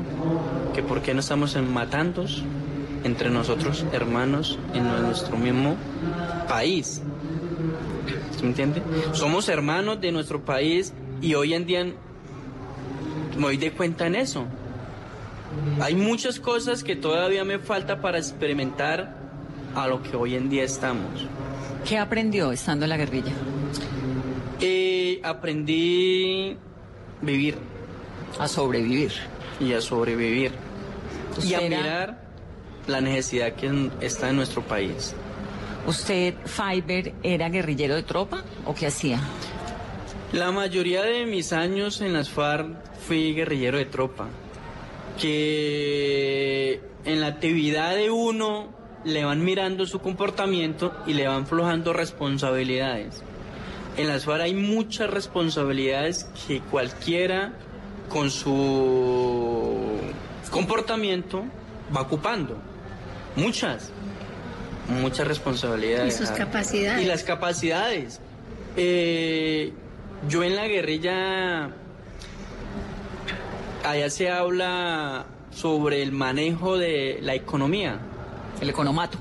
Que 0.74 0.82
por 0.82 1.02
qué 1.02 1.14
no 1.14 1.20
estamos 1.20 1.56
en 1.56 1.72
matandos 1.72 2.42
entre 3.04 3.30
nosotros, 3.30 3.84
hermanos, 3.92 4.58
en 4.74 4.86
nuestro 5.02 5.36
mismo 5.36 5.76
país. 6.48 7.02
¿Sí 8.36 8.42
me 8.42 8.48
entiende? 8.48 8.82
Somos 9.12 9.48
hermanos 9.48 10.00
de 10.00 10.12
nuestro 10.12 10.44
país 10.44 10.92
y 11.20 11.34
hoy 11.34 11.54
en 11.54 11.66
día 11.66 11.84
me 11.84 13.42
doy 13.42 13.56
de 13.56 13.72
cuenta 13.72 14.06
en 14.06 14.14
eso. 14.14 14.46
Hay 15.80 15.94
muchas 15.94 16.40
cosas 16.40 16.82
que 16.82 16.96
todavía 16.96 17.44
me 17.44 17.58
falta 17.58 18.00
para 18.00 18.18
experimentar 18.18 19.16
a 19.74 19.86
lo 19.86 20.02
que 20.02 20.16
hoy 20.16 20.34
en 20.34 20.48
día 20.48 20.64
estamos. 20.64 21.26
¿Qué 21.86 21.98
aprendió 21.98 22.52
estando 22.52 22.84
en 22.84 22.90
la 22.90 22.96
guerrilla? 22.96 23.32
Eh, 24.60 25.20
aprendí 25.24 26.56
vivir. 27.20 27.72
A 28.39 28.49
sobrevivir. 28.49 29.12
Y 29.61 29.73
a 29.73 29.81
sobrevivir. 29.81 30.53
Y 31.43 31.55
a 31.55 31.61
mirar 31.61 32.23
la 32.87 33.01
necesidad 33.01 33.55
que 33.55 33.91
está 34.01 34.31
en 34.31 34.37
nuestro 34.37 34.62
país. 34.62 35.14
¿Usted, 35.87 36.35
Fiverr, 36.45 37.12
era 37.23 37.49
guerrillero 37.49 37.95
de 37.95 38.03
tropa 38.03 38.45
o 38.64 38.75
qué 38.75 38.87
hacía? 38.87 39.20
La 40.33 40.51
mayoría 40.51 41.03
de 41.03 41.27
mis 41.27 41.53
años 41.53 42.01
en 42.01 42.12
las 42.12 42.31
FARC 42.31 42.77
fui 43.07 43.35
guerrillero 43.35 43.79
de 43.79 43.85
tropa. 43.87 44.29
Que 45.20 46.81
en 47.05 47.20
la 47.20 47.27
actividad 47.27 47.95
de 47.95 48.11
uno 48.11 48.70
le 49.05 49.25
van 49.25 49.45
mirando 49.45 49.87
su 49.87 49.99
comportamiento 49.99 50.95
y 51.07 51.14
le 51.14 51.27
van 51.27 51.47
flojando 51.47 51.93
responsabilidades. 51.93 53.23
En 53.97 54.07
las 54.07 54.25
FARC 54.25 54.43
hay 54.43 54.55
muchas 54.55 55.11
responsabilidades 55.11 56.31
que 56.47 56.61
cualquiera 56.61 57.53
con 58.12 58.30
su 58.30 59.98
comportamiento 60.50 61.44
va 61.94 62.02
ocupando. 62.02 62.58
Muchas. 63.36 63.90
Muchas 64.88 65.26
responsabilidades. 65.26 66.14
Y 66.14 66.18
sus 66.18 66.30
capacidades. 66.30 67.02
Y 67.02 67.06
las 67.06 67.24
capacidades. 67.24 68.20
Eh, 68.76 69.72
yo 70.28 70.44
en 70.44 70.56
la 70.56 70.66
guerrilla, 70.66 71.70
allá 73.84 74.10
se 74.10 74.30
habla 74.30 75.26
sobre 75.50 76.02
el 76.02 76.12
manejo 76.12 76.76
de 76.76 77.18
la 77.22 77.34
economía. 77.34 77.98
El 78.60 78.68
economato. 78.70 79.18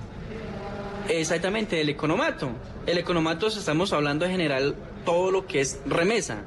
Exactamente, 1.07 1.79
el 1.79 1.89
economato. 1.89 2.49
El 2.85 2.97
economato 2.97 3.47
estamos 3.47 3.93
hablando 3.93 4.25
en 4.25 4.31
general 4.31 4.75
todo 5.05 5.31
lo 5.31 5.47
que 5.47 5.61
es 5.61 5.79
remesa. 5.85 6.39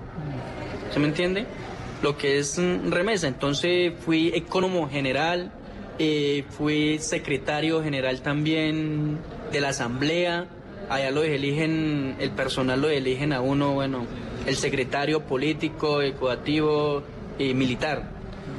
¿Se 0.92 1.00
me 1.00 1.08
entiende? 1.08 1.46
Lo 2.02 2.16
que 2.16 2.38
es 2.38 2.58
mm, 2.58 2.90
remesa. 2.90 3.28
Entonces 3.28 3.92
fui 4.04 4.28
economo 4.34 4.88
general, 4.88 5.52
eh, 5.98 6.44
fui 6.50 6.98
secretario 6.98 7.82
general 7.82 8.20
también 8.20 9.18
de 9.52 9.60
la 9.60 9.68
asamblea. 9.70 10.46
Allá 10.90 11.10
lo 11.10 11.22
eligen, 11.22 12.16
el 12.18 12.30
personal 12.30 12.82
lo 12.82 12.90
eligen 12.90 13.32
a 13.32 13.40
uno, 13.40 13.72
bueno, 13.72 14.06
el 14.46 14.56
secretario 14.56 15.20
político, 15.20 16.02
educativo 16.02 17.02
y 17.38 17.54
militar. 17.54 18.10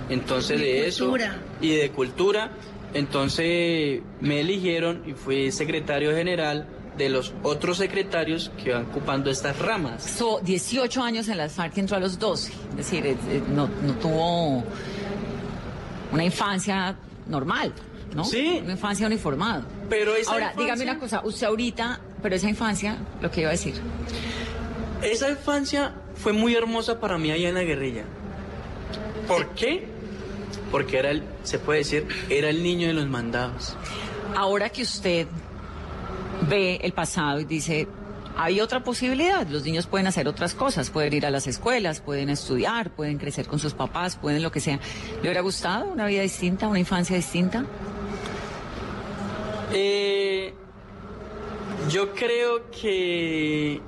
Entonces 0.09 0.59
De 0.59 0.65
de, 0.65 0.87
eso 0.87 1.13
y 1.61 1.75
de 1.75 1.89
cultura, 1.91 2.51
entonces 2.93 4.01
me 4.21 4.39
eligieron 4.39 5.03
y 5.05 5.13
fui 5.13 5.51
secretario 5.51 6.15
general 6.15 6.67
de 6.97 7.09
los 7.09 7.33
otros 7.43 7.77
secretarios 7.77 8.51
que 8.63 8.71
van 8.73 8.85
ocupando 8.85 9.29
estas 9.29 9.59
ramas. 9.59 10.03
So, 10.03 10.39
18 10.41 11.01
años 11.03 11.27
en 11.27 11.37
las 11.37 11.53
FARC 11.53 11.77
entró 11.77 11.97
a 11.97 11.99
los 11.99 12.17
12. 12.19 12.53
Es 12.71 12.75
decir, 12.77 13.05
eh, 13.05 13.17
eh, 13.29 13.41
no, 13.49 13.67
no 13.83 13.93
tuvo 13.95 14.63
una 16.11 16.23
infancia 16.23 16.95
normal, 17.27 17.73
¿no? 18.15 18.23
Sí. 18.23 18.59
Una 18.63 18.73
infancia 18.73 19.07
uniformada. 19.07 19.65
Pero 19.89 20.15
esa 20.15 20.31
Ahora, 20.31 20.45
infancia- 20.53 20.63
dígame 20.75 20.83
una 20.91 20.99
cosa, 20.99 21.21
usted 21.25 21.47
ahorita, 21.47 21.99
pero 22.21 22.35
esa 22.35 22.49
infancia, 22.49 22.97
lo 23.21 23.29
que 23.29 23.41
iba 23.41 23.49
a 23.49 23.53
decir. 23.53 23.75
Esa 25.01 25.29
infancia 25.29 25.93
fue 26.15 26.31
muy 26.33 26.55
hermosa 26.55 26.99
para 26.99 27.17
mí 27.17 27.31
allá 27.31 27.49
en 27.49 27.55
la 27.55 27.63
guerrilla. 27.63 28.03
¿Por 29.27 29.49
qué? 29.49 29.87
Porque 30.71 30.97
era 30.97 31.11
el, 31.11 31.23
se 31.43 31.59
puede 31.59 31.79
decir, 31.79 32.07
era 32.29 32.49
el 32.49 32.63
niño 32.63 32.87
de 32.87 32.93
los 32.93 33.07
mandados. 33.07 33.75
Ahora 34.35 34.69
que 34.69 34.81
usted 34.83 35.27
ve 36.47 36.79
el 36.83 36.93
pasado 36.93 37.39
y 37.39 37.45
dice, 37.45 37.87
hay 38.37 38.59
otra 38.59 38.83
posibilidad, 38.83 39.47
los 39.47 39.63
niños 39.63 39.87
pueden 39.87 40.07
hacer 40.07 40.27
otras 40.27 40.53
cosas, 40.53 40.89
pueden 40.89 41.13
ir 41.13 41.25
a 41.25 41.29
las 41.29 41.47
escuelas, 41.47 42.01
pueden 42.01 42.29
estudiar, 42.29 42.91
pueden 42.91 43.17
crecer 43.17 43.47
con 43.47 43.59
sus 43.59 43.73
papás, 43.73 44.17
pueden 44.17 44.43
lo 44.43 44.51
que 44.51 44.59
sea. 44.59 44.79
¿Le 45.15 45.21
hubiera 45.21 45.41
gustado 45.41 45.85
una 45.85 46.05
vida 46.05 46.21
distinta, 46.21 46.67
una 46.67 46.79
infancia 46.79 47.15
distinta? 47.15 47.65
Eh, 49.73 50.53
yo 51.89 52.13
creo 52.13 52.69
que 52.71 53.81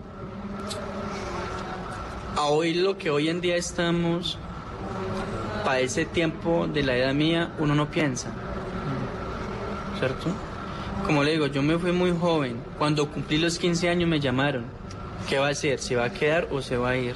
a 2.35 2.43
hoy 2.45 2.73
lo 2.75 2.97
que 2.97 3.09
hoy 3.09 3.29
en 3.29 3.41
día 3.41 3.57
estamos, 3.57 4.37
para 5.65 5.79
ese 5.81 6.05
tiempo 6.05 6.67
de 6.67 6.83
la 6.83 6.95
edad 6.95 7.13
mía, 7.13 7.51
uno 7.59 7.75
no 7.75 7.89
piensa. 7.91 8.31
¿Cierto? 9.99 10.46
Como 11.05 11.23
le 11.23 11.31
digo, 11.31 11.47
yo 11.47 11.61
me 11.61 11.77
fui 11.77 11.91
muy 11.91 12.11
joven. 12.11 12.61
Cuando 12.77 13.09
cumplí 13.09 13.37
los 13.37 13.57
15 13.59 13.89
años 13.89 14.09
me 14.09 14.19
llamaron. 14.19 14.65
¿Qué 15.29 15.39
va 15.39 15.47
a 15.47 15.51
hacer? 15.51 15.79
¿Se 15.79 15.95
va 15.95 16.05
a 16.05 16.13
quedar 16.13 16.47
o 16.51 16.61
se 16.61 16.77
va 16.77 16.89
a 16.91 16.97
ir? 16.97 17.15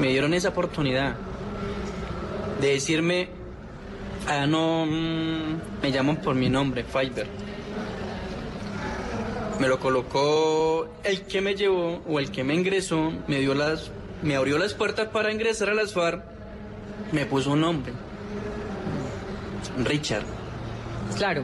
Me 0.00 0.08
dieron 0.08 0.34
esa 0.34 0.50
oportunidad 0.50 1.16
de 2.60 2.72
decirme, 2.72 3.28
ah, 4.26 4.46
no, 4.46 4.86
mm, 4.86 5.82
me 5.82 5.92
llaman 5.92 6.16
por 6.16 6.34
mi 6.34 6.48
nombre, 6.48 6.84
Fiverr. 6.84 7.26
Me 9.60 9.66
lo 9.66 9.80
colocó 9.80 10.88
el 11.02 11.22
que 11.22 11.40
me 11.40 11.54
llevó 11.54 12.00
o 12.08 12.20
el 12.20 12.30
que 12.30 12.44
me 12.44 12.54
ingresó, 12.54 13.12
me 13.26 13.40
dio 13.40 13.54
las, 13.54 13.90
me 14.22 14.36
abrió 14.36 14.56
las 14.56 14.74
puertas 14.74 15.08
para 15.08 15.32
ingresar 15.32 15.70
a 15.70 15.74
las 15.74 15.92
FARC, 15.94 16.22
me 17.10 17.26
puso 17.26 17.52
un 17.52 17.62
nombre, 17.62 17.92
Richard. 19.84 20.37
Claro. 21.16 21.42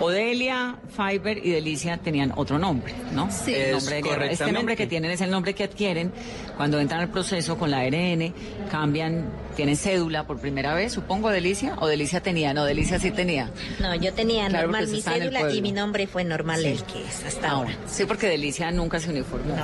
Odelia, 0.00 0.76
Fiber 0.94 1.38
y 1.38 1.50
Delicia 1.50 1.98
tenían 1.98 2.32
otro 2.36 2.58
nombre, 2.58 2.94
¿no? 3.12 3.30
Sí. 3.30 3.54
El 3.54 3.60
Es 3.62 3.72
nombre 3.72 3.94
de 3.96 4.02
guerra. 4.02 4.26
Este 4.30 4.52
nombre 4.52 4.76
que 4.76 4.86
tienen 4.86 5.10
es 5.10 5.20
el 5.20 5.30
nombre 5.30 5.54
que 5.54 5.64
adquieren 5.64 6.12
cuando 6.56 6.78
entran 6.80 7.00
al 7.00 7.08
proceso 7.10 7.58
con 7.58 7.70
la 7.70 7.80
ARN, 7.80 8.32
cambian, 8.70 9.24
tienen 9.54 9.76
cédula 9.76 10.26
por 10.26 10.38
primera 10.38 10.74
vez, 10.74 10.92
supongo, 10.92 11.28
Delicia. 11.30 11.76
O 11.80 11.86
Delicia 11.86 12.22
tenía, 12.22 12.54
no, 12.54 12.64
Delicia 12.64 12.98
sí 12.98 13.10
tenía. 13.10 13.50
No, 13.80 13.94
yo 13.94 14.12
tenía 14.14 14.46
Claro, 14.48 14.68
normal 14.68 14.84
porque 14.84 14.96
mi 14.96 15.02
cédula 15.02 15.40
y 15.40 15.42
pueblo. 15.44 15.62
mi 15.62 15.72
nombre 15.72 16.06
fue 16.06 16.24
normal 16.24 16.60
Sí. 16.60 16.66
el 16.68 16.82
que 16.84 17.02
es 17.04 17.24
hasta 17.24 17.50
Ahora, 17.50 17.70
ahora. 17.72 17.86
sí, 17.86 18.04
porque 18.06 18.28
Delicia 18.28 18.70
nunca 18.70 18.98
se 18.98 19.10
uniformó. 19.10 19.54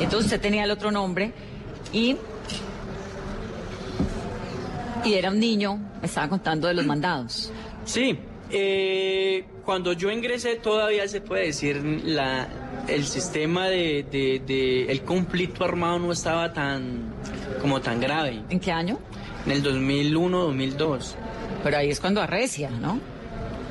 Entonces 0.00 0.26
usted 0.26 0.40
tenía 0.40 0.64
el 0.64 0.70
otro 0.70 0.90
nombre 0.90 1.32
y. 1.92 2.16
Y 5.04 5.14
era 5.14 5.30
un 5.30 5.38
niño, 5.38 5.76
me 6.00 6.06
estaba 6.06 6.28
contando 6.28 6.66
de 6.68 6.74
los 6.74 6.86
mandados. 6.86 7.50
Sí, 7.84 8.18
eh, 8.56 9.44
cuando 9.64 9.92
yo 9.92 10.10
ingresé 10.10 10.54
todavía 10.56 11.06
se 11.08 11.20
puede 11.20 11.46
decir 11.46 11.82
la, 12.04 12.48
el 12.88 13.04
sistema 13.04 13.66
de, 13.68 14.04
de- 14.10 14.40
de- 14.46 14.86
el 14.92 15.02
conflicto 15.02 15.64
armado 15.64 15.98
no 15.98 16.12
estaba 16.12 16.52
tan 16.52 17.12
como 17.60 17.80
tan 17.80 18.00
grave. 18.00 18.42
¿En 18.50 18.60
qué 18.60 18.70
año? 18.72 18.98
En 19.44 19.52
el 19.52 19.62
2001, 19.62 20.38
2002. 20.38 21.16
Pero 21.62 21.76
ahí 21.76 21.90
es 21.90 21.98
cuando 22.00 22.22
arrecia, 22.22 22.70
¿no? 22.70 23.00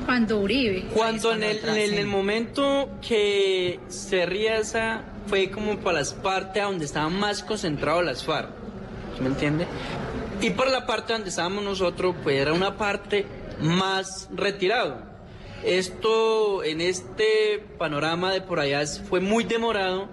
Cuando 0.04 0.40
Uribe. 0.40 0.84
Cuando 0.92 1.32
en 1.32 1.42
el, 1.42 1.58
en 1.58 1.68
el- 1.76 1.92
en 1.94 1.98
el 2.00 2.06
momento 2.06 2.90
que 3.06 3.80
se 3.88 4.24
esa 4.58 5.02
fue 5.26 5.50
como 5.50 5.78
para 5.78 6.00
las 6.00 6.12
partes 6.12 6.62
donde 6.62 6.84
estaban 6.84 7.18
más 7.18 7.42
concentrados 7.42 8.04
las 8.04 8.22
FARC, 8.24 8.50
¿sí 9.16 9.22
¿me 9.22 9.28
entiende? 9.28 9.66
Y 10.42 10.50
por 10.50 10.68
la 10.70 10.84
parte 10.84 11.14
donde 11.14 11.30
estábamos 11.30 11.64
nosotros, 11.64 12.14
pues 12.22 12.36
era 12.38 12.52
una 12.52 12.76
parte 12.76 13.24
más 13.60 14.28
retirado. 14.32 15.02
Esto 15.64 16.62
en 16.62 16.80
este 16.80 17.66
panorama 17.78 18.32
de 18.32 18.42
por 18.42 18.60
allá 18.60 18.86
fue 18.86 19.20
muy 19.20 19.42
demorado 19.44 20.08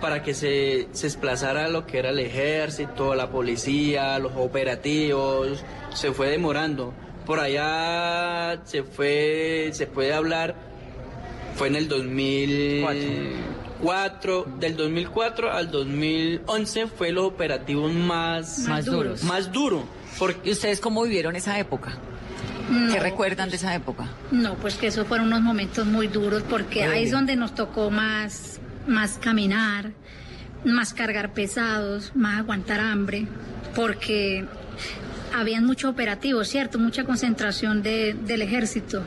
para 0.00 0.22
que 0.22 0.34
se, 0.34 0.88
se 0.92 1.06
desplazara 1.06 1.68
lo 1.68 1.86
que 1.86 1.98
era 1.98 2.10
el 2.10 2.18
ejército, 2.18 3.14
la 3.14 3.30
policía, 3.30 4.18
los 4.18 4.32
operativos, 4.34 5.62
se 5.94 6.12
fue 6.12 6.28
demorando. 6.28 6.92
Por 7.26 7.38
allá 7.38 8.62
se 8.64 8.82
fue, 8.82 9.70
se 9.72 9.86
puede 9.86 10.12
hablar, 10.12 10.56
fue 11.54 11.68
en 11.68 11.76
el 11.76 11.86
2004, 11.88 14.46
del 14.58 14.76
2004 14.76 15.52
al 15.52 15.70
2011 15.70 16.86
fue 16.86 17.12
los 17.12 17.26
operativos 17.26 17.92
más, 17.92 18.60
Más 18.60 18.86
duros. 18.86 19.22
Más 19.24 19.52
duro. 19.52 19.84
¿Y 20.42 20.50
ustedes 20.50 20.80
cómo 20.80 21.02
vivieron 21.02 21.36
esa 21.36 21.58
época? 21.58 21.98
No. 22.70 22.92
¿Qué 22.94 23.00
recuerdan 23.00 23.50
de 23.50 23.56
esa 23.56 23.74
época? 23.74 24.08
No, 24.30 24.54
pues 24.54 24.76
que 24.76 24.86
esos 24.86 25.06
fueron 25.06 25.26
unos 25.26 25.40
momentos 25.42 25.86
muy 25.86 26.06
duros 26.08 26.42
porque 26.48 26.84
ahí 26.84 27.04
es 27.04 27.10
donde 27.10 27.34
nos 27.36 27.54
tocó 27.54 27.90
más, 27.90 28.60
más 28.86 29.18
caminar, 29.18 29.90
más 30.64 30.94
cargar 30.94 31.32
pesados, 31.32 32.12
más 32.14 32.38
aguantar 32.38 32.80
hambre, 32.80 33.26
porque 33.74 34.46
habían 35.36 35.64
muchos 35.66 35.90
operativos, 35.90 36.48
¿cierto? 36.48 36.78
Mucha 36.78 37.04
concentración 37.04 37.82
de- 37.82 38.14
del 38.14 38.42
ejército. 38.42 39.02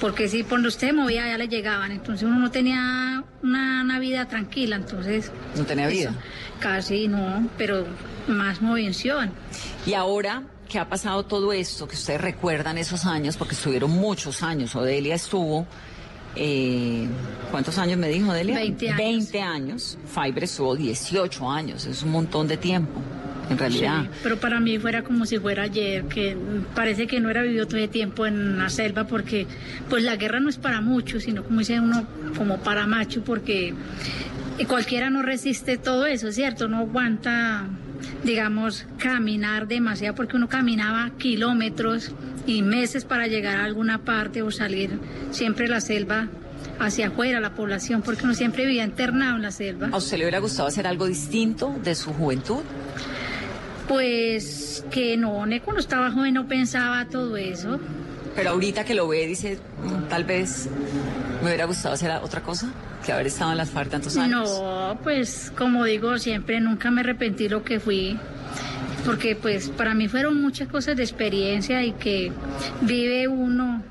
Porque 0.00 0.28
si 0.28 0.42
por 0.42 0.52
donde 0.58 0.68
usted 0.68 0.94
movía 0.94 1.26
ya 1.28 1.36
le 1.36 1.46
llegaban, 1.48 1.92
entonces 1.92 2.26
uno 2.26 2.38
no 2.38 2.50
tenía 2.50 3.22
una, 3.42 3.82
una 3.82 3.98
vida 3.98 4.26
tranquila, 4.28 4.76
entonces... 4.76 5.30
No 5.56 5.64
tenía 5.64 5.88
vida. 5.88 6.14
Casi 6.58 7.06
no, 7.08 7.48
pero 7.58 7.86
más 8.26 8.62
movilización. 8.62 9.30
Y 9.86 9.92
ahora 9.92 10.42
que 10.70 10.78
ha 10.78 10.88
pasado 10.88 11.24
todo 11.24 11.52
esto, 11.52 11.86
que 11.86 11.96
ustedes 11.96 12.20
recuerdan 12.20 12.78
esos 12.78 13.04
años, 13.04 13.36
porque 13.36 13.54
estuvieron 13.54 13.90
muchos 13.90 14.42
años, 14.42 14.74
Odelia 14.76 15.16
estuvo, 15.16 15.66
eh, 16.36 17.08
¿cuántos 17.50 17.76
años 17.76 17.98
me 17.98 18.08
dijo 18.08 18.30
Odelia? 18.30 18.54
20 18.54 18.88
años. 18.88 18.98
20 18.98 19.42
años, 19.42 19.98
Fiber 20.06 20.44
estuvo 20.44 20.76
18 20.76 21.50
años, 21.50 21.84
es 21.86 22.02
un 22.04 22.12
montón 22.12 22.46
de 22.46 22.56
tiempo, 22.56 23.00
en 23.50 23.58
realidad. 23.58 24.04
Sí, 24.04 24.08
pero 24.22 24.38
para 24.38 24.60
mí 24.60 24.78
fuera 24.78 25.02
como 25.02 25.26
si 25.26 25.38
fuera 25.38 25.64
ayer, 25.64 26.04
que 26.04 26.36
parece 26.74 27.08
que 27.08 27.18
no 27.18 27.30
era 27.30 27.42
vivido 27.42 27.66
todo 27.66 27.78
ese 27.78 27.88
tiempo 27.88 28.24
en 28.24 28.56
la 28.56 28.70
selva, 28.70 29.04
porque 29.04 29.48
pues 29.88 30.04
la 30.04 30.14
guerra 30.14 30.38
no 30.38 30.48
es 30.48 30.56
para 30.56 30.80
muchos, 30.80 31.24
sino 31.24 31.42
como 31.42 31.58
dice 31.58 31.80
uno, 31.80 32.06
como 32.38 32.58
para 32.58 32.86
macho, 32.86 33.24
porque 33.24 33.74
cualquiera 34.68 35.10
no 35.10 35.22
resiste 35.22 35.78
todo 35.78 36.06
eso, 36.06 36.30
¿cierto? 36.30 36.68
No 36.68 36.78
aguanta, 36.78 37.66
digamos, 38.24 38.86
caminar 38.98 39.66
demasiado, 39.68 40.14
porque 40.14 40.36
uno 40.36 40.48
caminaba 40.48 41.10
kilómetros 41.18 42.12
y 42.46 42.62
meses 42.62 43.04
para 43.04 43.26
llegar 43.26 43.60
a 43.60 43.64
alguna 43.64 44.04
parte 44.04 44.42
o 44.42 44.50
salir 44.50 44.98
siempre 45.30 45.68
la 45.68 45.80
selva 45.80 46.28
hacia 46.78 47.08
afuera, 47.08 47.40
la 47.40 47.54
población, 47.54 48.02
porque 48.02 48.24
uno 48.24 48.34
siempre 48.34 48.64
vivía 48.64 48.84
internado 48.84 49.36
en 49.36 49.42
la 49.42 49.50
selva. 49.50 49.88
¿A 49.92 49.96
usted 49.98 50.18
le 50.18 50.24
hubiera 50.24 50.38
gustado 50.38 50.68
hacer 50.68 50.86
algo 50.86 51.06
distinto 51.06 51.74
de 51.82 51.94
su 51.94 52.12
juventud? 52.12 52.62
Pues 53.86 54.84
que 54.90 55.16
no, 55.16 55.44
cuando 55.64 55.80
estaba 55.80 56.10
joven 56.10 56.34
no 56.34 56.46
pensaba 56.46 57.06
todo 57.06 57.36
eso. 57.36 57.80
Pero 58.36 58.50
ahorita 58.50 58.84
que 58.84 58.94
lo 58.94 59.08
ve, 59.08 59.26
dice, 59.26 59.58
"Mm, 59.84 60.08
tal 60.08 60.24
vez 60.24 60.68
me 61.40 61.48
hubiera 61.48 61.64
gustado 61.64 61.94
hacer 61.94 62.10
otra 62.22 62.40
cosa 62.42 62.70
que 63.04 63.12
haber 63.12 63.26
estado 63.26 63.50
en 63.52 63.56
las 63.56 63.70
FARC 63.70 63.90
tantos 63.90 64.16
años. 64.16 64.50
No, 64.60 64.98
pues 65.02 65.52
como 65.56 65.84
digo 65.84 66.18
siempre, 66.18 66.60
nunca 66.60 66.90
me 66.90 67.00
arrepentí 67.00 67.48
lo 67.48 67.64
que 67.64 67.80
fui, 67.80 68.18
porque 69.04 69.36
pues 69.36 69.68
para 69.70 69.94
mí 69.94 70.06
fueron 70.06 70.40
muchas 70.40 70.68
cosas 70.68 70.96
de 70.96 71.02
experiencia 71.02 71.82
y 71.82 71.92
que 71.92 72.30
vive 72.82 73.26
uno, 73.26 73.82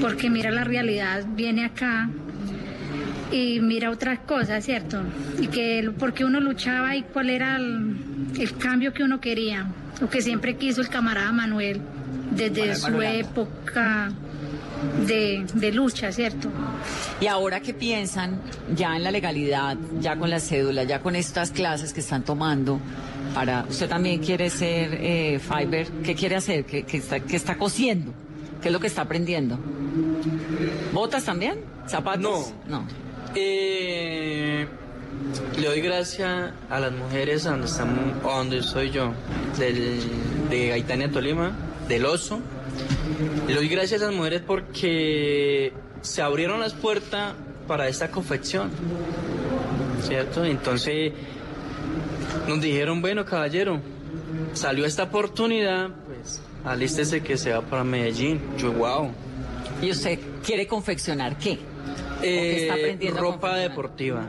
porque 0.00 0.30
mira 0.30 0.50
la 0.50 0.64
realidad, 0.64 1.24
viene 1.34 1.64
acá 1.64 2.08
y 3.32 3.60
mira 3.60 3.90
otras 3.90 4.20
cosas, 4.20 4.64
¿cierto? 4.64 5.02
Y 5.40 5.48
que 5.48 5.90
porque 5.98 6.24
uno 6.24 6.40
luchaba 6.40 6.94
y 6.96 7.02
cuál 7.02 7.30
era 7.30 7.56
el, 7.56 7.96
el 8.38 8.56
cambio 8.58 8.92
que 8.92 9.02
uno 9.02 9.20
quería, 9.20 9.66
lo 10.00 10.08
que 10.08 10.22
siempre 10.22 10.56
quiso 10.56 10.80
el 10.80 10.88
camarada 10.88 11.32
Manuel 11.32 11.80
desde 12.30 12.78
Manuel 12.82 13.24
su 13.24 13.28
época 13.30 14.12
de, 15.06 15.44
de 15.54 15.72
lucha, 15.72 16.10
¿cierto? 16.12 16.48
Y 17.20 17.26
ahora 17.26 17.60
que 17.60 17.74
piensan 17.74 18.40
ya 18.74 18.96
en 18.96 19.04
la 19.04 19.10
legalidad, 19.10 19.76
ya 20.00 20.16
con 20.16 20.30
la 20.30 20.40
cédula, 20.40 20.84
ya 20.84 21.00
con 21.00 21.16
estas 21.16 21.50
clases 21.50 21.92
que 21.92 22.00
están 22.00 22.24
tomando, 22.24 22.80
para 23.34 23.64
usted 23.68 23.88
también 23.88 24.20
quiere 24.20 24.50
ser 24.50 24.98
eh, 25.00 25.38
Fiverr. 25.38 25.86
¿Qué 26.02 26.14
quiere 26.14 26.36
hacer? 26.36 26.64
¿Qué, 26.64 26.84
qué 26.84 26.96
está, 26.96 27.20
qué 27.20 27.36
está 27.36 27.56
cosiendo? 27.56 28.12
¿Qué 28.60 28.68
es 28.68 28.72
lo 28.72 28.80
que 28.80 28.86
está 28.86 29.02
aprendiendo? 29.02 29.58
¿Botas 30.92 31.24
también? 31.24 31.60
¿Zapatos? 31.86 32.52
No. 32.68 32.84
Eh, 33.34 34.66
le 35.58 35.66
doy 35.66 35.80
gracias 35.80 36.52
a 36.68 36.80
las 36.80 36.92
mujeres 36.92 37.46
a 37.46 37.50
donde 37.52 37.66
estamos, 37.66 37.98
a 38.24 38.36
donde 38.36 38.58
estoy 38.58 38.90
yo, 38.90 39.12
del, 39.58 40.00
de 40.50 40.68
Gaitania 40.68 41.10
Tolima, 41.10 41.52
del 41.90 42.06
Oso. 42.06 42.40
Le 43.46 43.54
doy 43.54 43.68
gracias 43.68 44.00
a 44.00 44.06
las 44.06 44.14
mujeres 44.14 44.40
porque 44.46 45.72
se 46.00 46.22
abrieron 46.22 46.60
las 46.60 46.72
puertas 46.72 47.34
para 47.66 47.88
esta 47.88 48.10
confección, 48.10 48.70
¿cierto? 50.02 50.44
Entonces 50.44 51.12
nos 52.48 52.60
dijeron, 52.62 53.02
bueno, 53.02 53.24
caballero, 53.24 53.80
salió 54.54 54.86
esta 54.86 55.04
oportunidad, 55.04 55.88
pues 56.06 56.40
alístese 56.64 57.22
que 57.22 57.36
se 57.36 57.52
va 57.52 57.60
para 57.60 57.84
Medellín. 57.84 58.40
Yo, 58.56 58.72
wow. 58.72 59.10
¿Y 59.82 59.90
usted 59.90 60.18
quiere 60.44 60.66
confeccionar 60.66 61.36
qué? 61.38 61.52
¿O 61.52 62.20
qué 62.22 62.62
está 62.62 62.74
Eh, 62.76 62.80
aprendiendo 62.80 63.18
a 63.18 63.22
ropa 63.22 63.56
deportiva, 63.56 64.26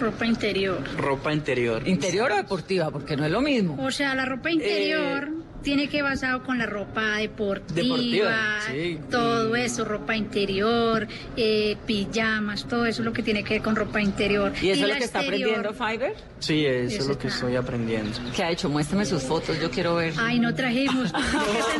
Ropa 0.00 0.26
interior. 0.26 0.78
ropa 0.98 1.32
interior. 1.32 1.86
¿Interior 1.86 2.32
o 2.32 2.36
deportiva? 2.36 2.90
Porque 2.90 3.16
no 3.16 3.24
es 3.24 3.30
lo 3.30 3.40
mismo. 3.40 3.76
O 3.84 3.90
sea, 3.90 4.14
la 4.14 4.24
ropa 4.24 4.50
interior 4.50 5.28
tiene 5.64 5.88
que 5.88 6.02
basado 6.02 6.44
con 6.44 6.58
la 6.58 6.66
ropa 6.66 7.16
deportiva, 7.16 7.74
Deportiva, 7.74 8.60
sí. 8.70 9.00
todo 9.10 9.56
eso, 9.56 9.84
ropa 9.84 10.14
interior, 10.14 11.08
eh, 11.36 11.76
pijamas, 11.86 12.66
todo 12.68 12.86
eso 12.86 13.00
es 13.02 13.06
lo 13.06 13.12
que 13.12 13.22
tiene 13.22 13.42
que 13.42 13.54
ver 13.54 13.62
con 13.62 13.74
ropa 13.74 14.00
interior. 14.00 14.52
¿Y 14.62 14.70
eso 14.70 14.84
es 14.84 14.92
lo 14.92 14.98
que 14.98 15.04
está 15.04 15.20
aprendiendo 15.20 15.72
Fiverr? 15.72 16.14
Sí, 16.46 16.66
eso, 16.66 17.00
es 17.02 17.06
lo 17.08 17.18
que 17.18 17.28
está. 17.28 17.38
estoy 17.38 17.56
aprendiendo. 17.56 18.18
¿Qué 18.34 18.42
ha 18.44 18.50
hecho? 18.50 18.68
Muéstrame 18.68 19.04
sus 19.06 19.22
fotos, 19.22 19.58
yo 19.60 19.70
quiero 19.70 19.94
ver. 19.96 20.12
Ay, 20.18 20.38
no 20.38 20.54
trajimos. 20.54 21.10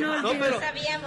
No, 0.01 0.31
pero, 0.39 0.59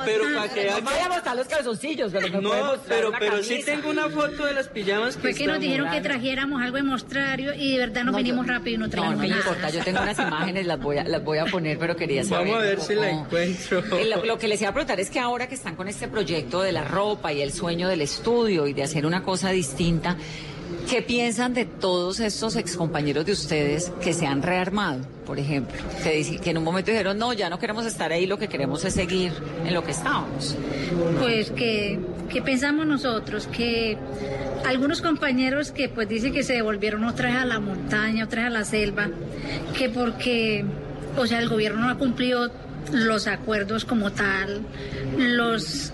pero 0.06 0.24
para 0.36 0.54
que 0.54 0.66
No 0.82 0.90
a 0.90 1.10
mostrar 1.10 1.36
los 1.36 1.48
calzoncillos, 1.48 2.12
pero 2.12 2.30
me 2.30 2.42
No, 2.42 2.52
pero, 2.88 3.12
pero 3.20 3.44
sí 3.44 3.62
tengo 3.66 3.90
una 3.90 4.10
foto 4.10 4.46
de 4.46 4.54
las 4.54 4.68
pijamas 4.68 5.16
que 5.16 5.22
Fue 5.22 5.34
que 5.34 5.46
nos 5.48 5.60
dijeron 5.60 5.90
que 5.92 6.02
trajéramos 6.02 6.62
algo 6.62 6.78
de 6.78 6.84
mostrario 6.84 7.54
y 7.54 7.74
de 7.74 7.78
verdad 7.80 8.04
nos 8.04 8.12
No, 8.14 8.18
venimos 8.18 8.46
yo- 8.46 8.52
rápido 8.54 8.76
y 8.76 8.78
no 8.78 8.86
No, 8.86 8.92
trajimos 8.92 9.16
no 9.18 9.22
me 9.24 9.28
nada. 9.30 9.42
importa, 9.42 9.70
yo 9.70 9.84
tengo 9.84 10.02
unas 10.02 10.20
imágenes, 10.20 10.66
las 10.66 10.80
voy 10.80 10.98
a, 10.98 11.04
las 11.04 11.24
voy 11.24 11.38
a 11.40 11.46
poner, 11.46 11.78
pero 11.78 11.96
quería 11.96 12.24
saber. 12.24 12.48
Vamos 12.48 12.64
a 12.64 12.66
ver 12.68 12.80
si 12.82 12.96
la 12.96 13.10
encuentro. 13.10 13.80
Eh, 13.98 14.06
Lo, 14.10 14.26
lo 14.26 14.38
que 14.38 14.48
les 14.48 14.62
iba 14.62 14.70
a 14.70 14.74
preguntar 14.74 15.00
es 15.00 15.10
que 15.10 15.20
ahora 15.20 15.48
que 15.48 15.56
están 15.56 15.76
con 15.76 15.88
este 15.88 16.08
proyecto 16.08 16.62
de 16.62 16.72
la 16.72 16.84
ropa 16.84 17.34
y 17.34 17.42
el 17.42 17.52
sueño 17.52 17.88
del 17.90 18.02
estudio 18.02 18.68
y 18.68 18.74
de 18.74 18.84
hacer 18.84 19.06
una 19.06 19.24
cosa 19.24 19.50
distinta, 19.52 20.16
¿qué 20.90 21.02
piensan 21.02 21.54
de 21.54 21.66
todos 21.66 22.20
estos 22.20 22.56
excompañeros 22.56 23.26
de 23.26 23.34
ustedes 23.34 23.92
que 24.02 24.14
se 24.14 24.26
han 24.26 24.42
rearmado, 24.42 25.02
por 25.26 25.38
ejemplo? 25.38 25.76
Que, 26.04 26.40
en 26.46 26.58
un 26.58 26.64
momento 26.64 26.92
dijeron, 26.92 27.18
no, 27.18 27.34
ya 27.34 27.50
no 27.50 27.60
queremos 27.60 27.86
estar 27.86 28.12
ahí, 28.12 28.26
lo 28.26 28.38
que 28.38 28.48
queremos 28.48 28.86
es 28.86 28.94
seguir 28.94 29.34
en 29.66 29.74
lo 29.74 29.84
que 29.84 29.92
estábamos. 29.92 30.56
Pues 31.20 31.52
que, 31.52 32.00
que 32.30 32.42
pensamos 32.42 32.86
nosotros 32.86 33.48
que 33.48 33.98
algunos 34.66 35.02
compañeros 35.02 35.72
que 35.72 35.90
pues 35.90 36.08
dicen 36.08 36.34
que 36.34 36.44
se 36.44 36.54
devolvieron 36.54 37.04
otra 37.04 37.42
a 37.42 37.46
la 37.46 37.60
montaña, 37.60 38.26
otra 38.26 38.48
a 38.48 38.50
la 38.50 38.64
selva, 38.64 39.10
que 39.78 39.90
porque, 39.90 40.66
o 41.18 41.28
sea, 41.28 41.40
el 41.40 41.50
gobierno 41.50 41.82
no 41.82 41.90
ha 41.90 41.98
cumplido 41.98 42.52
los 42.92 43.28
acuerdos 43.28 43.84
como 43.84 44.12
tal, 44.12 44.62
los, 45.18 45.92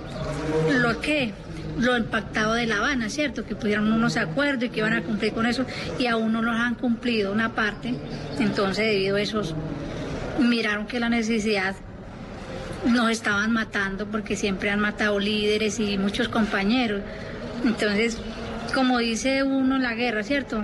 lo 0.79 1.01
que, 1.01 1.33
lo 1.77 1.97
impactado 1.97 2.53
de 2.53 2.65
La 2.65 2.77
Habana, 2.77 3.09
¿cierto? 3.09 3.45
Que 3.45 3.55
pusieron 3.55 3.91
unos 3.91 4.17
acuerdos 4.17 4.65
y 4.65 4.69
que 4.69 4.79
iban 4.79 4.93
a 4.93 5.01
cumplir 5.01 5.33
con 5.33 5.45
eso 5.45 5.65
y 5.99 6.07
aún 6.07 6.33
no 6.33 6.41
los 6.41 6.55
han 6.55 6.75
cumplido 6.75 7.31
una 7.31 7.53
parte, 7.53 7.95
entonces 8.39 8.85
debido 8.85 9.17
a 9.17 9.21
eso 9.21 9.41
miraron 10.39 10.87
que 10.87 10.99
la 10.99 11.09
necesidad 11.09 11.75
nos 12.85 13.09
estaban 13.11 13.51
matando 13.51 14.07
porque 14.07 14.35
siempre 14.35 14.69
han 14.69 14.79
matado 14.79 15.19
líderes 15.19 15.79
y 15.79 15.97
muchos 15.97 16.27
compañeros. 16.27 17.01
Entonces, 17.63 18.17
como 18.73 18.97
dice 18.97 19.43
uno 19.43 19.75
en 19.75 19.83
la 19.83 19.93
guerra, 19.93 20.23
¿cierto? 20.23 20.63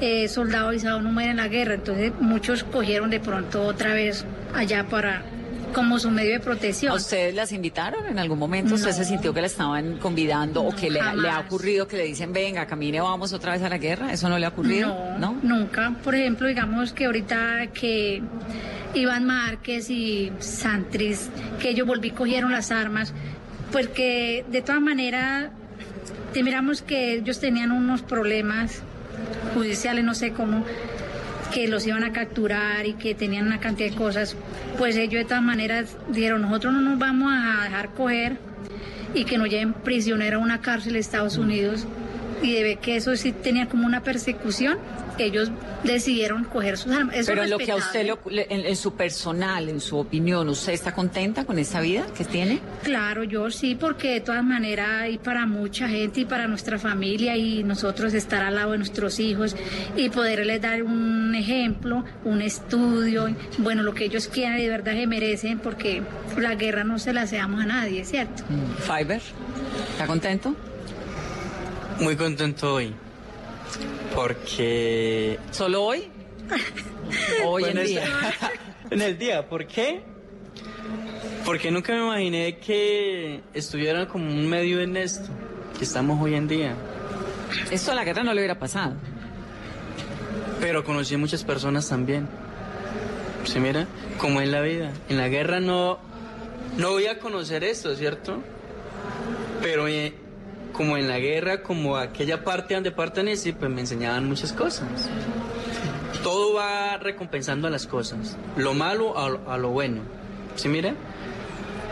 Eh, 0.00 0.28
soldado 0.28 0.68
avisado 0.68 1.00
no 1.00 1.10
muere 1.10 1.30
en 1.30 1.38
la 1.38 1.48
guerra. 1.48 1.74
Entonces, 1.74 2.12
muchos 2.20 2.64
cogieron 2.64 3.10
de 3.10 3.18
pronto 3.18 3.62
otra 3.62 3.94
vez 3.94 4.24
allá 4.54 4.84
para 4.84 5.22
como 5.76 5.98
su 5.98 6.10
medio 6.10 6.32
de 6.32 6.40
protección. 6.40 6.90
¿A 6.90 6.94
ustedes 6.94 7.34
las 7.34 7.52
invitaron 7.52 8.06
en 8.06 8.18
algún 8.18 8.38
momento? 8.38 8.76
¿Usted 8.76 8.92
No. 8.92 8.96
se 8.96 9.04
sintió 9.04 9.34
que 9.34 9.42
la 9.42 9.46
estaban 9.46 9.98
convidando 9.98 10.62
o 10.62 10.74
que 10.74 10.90
le, 10.90 11.00
ha 11.00 11.38
ocurrido 11.38 11.86
que 11.86 11.98
le 11.98 12.04
dicen, 12.04 12.32
venga, 12.32 12.66
camine, 12.66 12.98
vamos 13.02 13.34
otra 13.34 13.52
vez 13.52 13.62
a 13.62 13.68
la 13.68 13.76
guerra? 13.76 14.10
¿Eso 14.10 14.30
no 14.30 14.38
le 14.38 14.46
ha 14.46 14.48
ocurrido? 14.48 14.88
No, 15.18 15.36
nunca. 15.42 15.94
Por 16.02 16.14
ejemplo, 16.14 16.48
digamos 16.48 16.94
que 16.94 17.04
ahorita 17.04 17.66
que 17.74 18.22
Iván 18.94 19.26
Márquez 19.26 19.90
y 19.90 20.32
Santris, 20.38 21.28
que 21.60 21.68
ellos 21.68 21.86
volví 21.86 22.10
cogieron 22.10 22.52
las 22.52 22.70
armas, 22.70 23.12
porque 23.70 24.46
de 24.50 24.62
todas 24.62 24.80
maneras, 24.80 25.50
miramos 26.34 26.80
que 26.80 27.16
ellos 27.16 27.38
tenían 27.38 27.70
unos 27.70 28.00
problemas 28.00 28.80
judiciales, 29.52 30.04
no 30.06 30.14
sé 30.14 30.32
cómo, 30.32 30.64
que 31.52 31.68
los 31.68 31.86
iban 31.86 32.04
a 32.04 32.12
capturar 32.12 32.86
y 32.86 32.94
que 32.94 33.14
tenían 33.14 33.46
una 33.46 33.60
cantidad 33.60 33.90
de 33.90 33.96
cosas, 33.96 34.36
pues 34.78 34.96
ellos 34.96 35.20
de 35.20 35.24
todas 35.24 35.42
maneras 35.42 35.96
dijeron, 36.08 36.42
nosotros 36.42 36.72
no 36.72 36.80
nos 36.80 36.98
vamos 36.98 37.32
a 37.32 37.64
dejar 37.64 37.90
coger 37.90 38.36
y 39.14 39.24
que 39.24 39.38
nos 39.38 39.48
lleven 39.48 39.72
prisionero 39.72 40.38
a 40.38 40.42
una 40.42 40.60
cárcel 40.60 40.94
de 40.94 40.98
Estados 40.98 41.38
Unidos 41.38 41.86
y 42.42 42.52
de 42.52 42.62
ver 42.62 42.78
que 42.78 42.96
eso 42.96 43.16
sí 43.16 43.32
tenía 43.32 43.68
como 43.68 43.86
una 43.86 44.02
persecución, 44.02 44.78
ellos 45.18 45.50
decidieron 45.82 46.44
coger 46.44 46.76
sus 46.76 46.92
armas. 46.92 47.16
Eso 47.16 47.30
Pero 47.30 47.44
en 47.44 47.50
lo 47.50 47.58
que 47.58 47.72
a 47.72 47.76
usted, 47.76 48.06
lo- 48.06 48.18
en, 48.30 48.66
en 48.66 48.76
su 48.76 48.92
personal, 48.94 49.68
en 49.70 49.80
su 49.80 49.96
opinión, 49.96 50.48
¿usted 50.48 50.72
está 50.74 50.92
contenta 50.92 51.44
con 51.46 51.58
esta 51.58 51.80
vida 51.80 52.04
que 52.16 52.24
tiene? 52.24 52.60
Claro, 52.82 53.24
yo 53.24 53.50
sí, 53.50 53.74
porque 53.74 54.10
de 54.14 54.20
todas 54.20 54.44
maneras 54.44 55.08
y 55.10 55.16
para 55.18 55.46
mucha 55.46 55.88
gente 55.88 56.20
y 56.20 56.24
para 56.26 56.46
nuestra 56.48 56.78
familia 56.78 57.36
y 57.36 57.64
nosotros 57.64 58.12
estar 58.12 58.42
al 58.42 58.56
lado 58.56 58.72
de 58.72 58.78
nuestros 58.78 59.18
hijos 59.20 59.56
y 59.96 60.10
poderles 60.10 60.60
dar 60.60 60.82
un 60.82 61.34
ejemplo, 61.34 62.04
un 62.24 62.42
estudio, 62.42 63.34
bueno, 63.58 63.82
lo 63.82 63.94
que 63.94 64.04
ellos 64.04 64.28
quieran 64.28 64.58
y 64.58 64.62
de 64.64 64.68
verdad 64.68 64.92
se 64.92 65.06
merecen 65.06 65.58
porque 65.60 66.02
la 66.36 66.54
guerra 66.56 66.84
no 66.84 66.98
se 66.98 67.12
la 67.14 67.22
hacemos 67.22 67.62
a 67.62 67.66
nadie, 67.66 68.04
¿cierto? 68.04 68.42
Fiverr, 68.80 69.22
¿está 69.92 70.06
contento? 70.06 70.54
Muy 72.00 72.16
contento 72.16 72.74
hoy. 72.74 72.94
Porque. 74.14 75.38
¿Solo 75.50 75.82
hoy? 75.84 76.08
Hoy 77.44 77.64
en 77.64 77.72
Bueno, 77.74 77.82
día. 77.88 78.04
es- 78.04 78.10
en 78.92 79.02
el 79.02 79.18
día, 79.18 79.48
¿por 79.48 79.66
qué? 79.66 80.00
Porque 81.44 81.70
nunca 81.70 81.92
me 81.92 82.00
imaginé 82.04 82.58
que 82.58 83.40
estuviera 83.54 84.06
como 84.08 84.26
un 84.26 84.48
medio 84.48 84.80
en 84.80 84.96
esto, 84.96 85.28
que 85.78 85.84
estamos 85.84 86.20
hoy 86.22 86.34
en 86.34 86.48
día. 86.48 86.74
Esto 87.70 87.92
a 87.92 87.94
la 87.94 88.04
guerra 88.04 88.22
no 88.24 88.32
le 88.34 88.40
hubiera 88.40 88.58
pasado. 88.58 88.94
Pero 90.60 90.84
conocí 90.84 91.16
muchas 91.16 91.44
personas 91.44 91.88
también. 91.88 92.28
¿Se 93.44 93.60
mira? 93.60 93.86
Como 94.18 94.40
en 94.40 94.50
la 94.50 94.60
vida. 94.60 94.92
En 95.08 95.16
la 95.18 95.28
guerra 95.28 95.60
no, 95.60 95.98
no 96.76 96.90
voy 96.90 97.06
a 97.06 97.18
conocer 97.20 97.62
esto, 97.62 97.94
¿cierto? 97.94 98.42
Pero 99.62 99.86
eh, 99.86 100.14
como 100.76 100.96
en 100.96 101.08
la 101.08 101.18
guerra, 101.18 101.62
como 101.62 101.96
aquella 101.96 102.44
parte 102.44 102.74
donde 102.74 102.90
pertenecí, 102.90 103.52
pues 103.52 103.70
me 103.70 103.80
enseñaban 103.80 104.26
muchas 104.26 104.52
cosas. 104.52 104.88
Todo 106.22 106.54
va 106.54 106.96
recompensando 106.98 107.68
a 107.68 107.70
las 107.70 107.86
cosas. 107.86 108.36
Lo 108.56 108.74
malo 108.74 109.16
a, 109.18 109.56
lo- 109.58 109.70
bueno. 109.70 110.02
¿Sí 110.56 110.68
mira? 110.68 110.94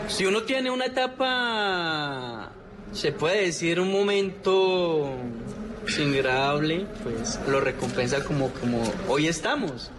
Si 0.07 0.25
uno 0.25 0.43
tiene 0.43 0.69
una 0.71 0.85
etapa, 0.85 2.51
se 2.91 3.11
puede 3.11 3.41
decir 3.45 3.79
un 3.79 3.91
momento 3.91 5.09
agradable, 6.17 6.85
pues 7.03 7.39
lo 7.47 7.59
recompensa 7.59 8.23
como, 8.23 8.49
como 8.51 8.81
hoy 9.07 9.27
estamos. 9.27 9.91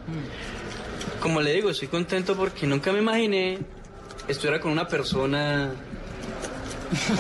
Como 1.20 1.40
le 1.40 1.52
digo, 1.52 1.70
estoy 1.70 1.88
contento 1.88 2.36
porque 2.36 2.66
nunca 2.66 2.92
me 2.92 2.98
imaginé 3.00 3.58
estuviera 4.28 4.60
con 4.60 4.72
una 4.72 4.88
persona 4.88 5.70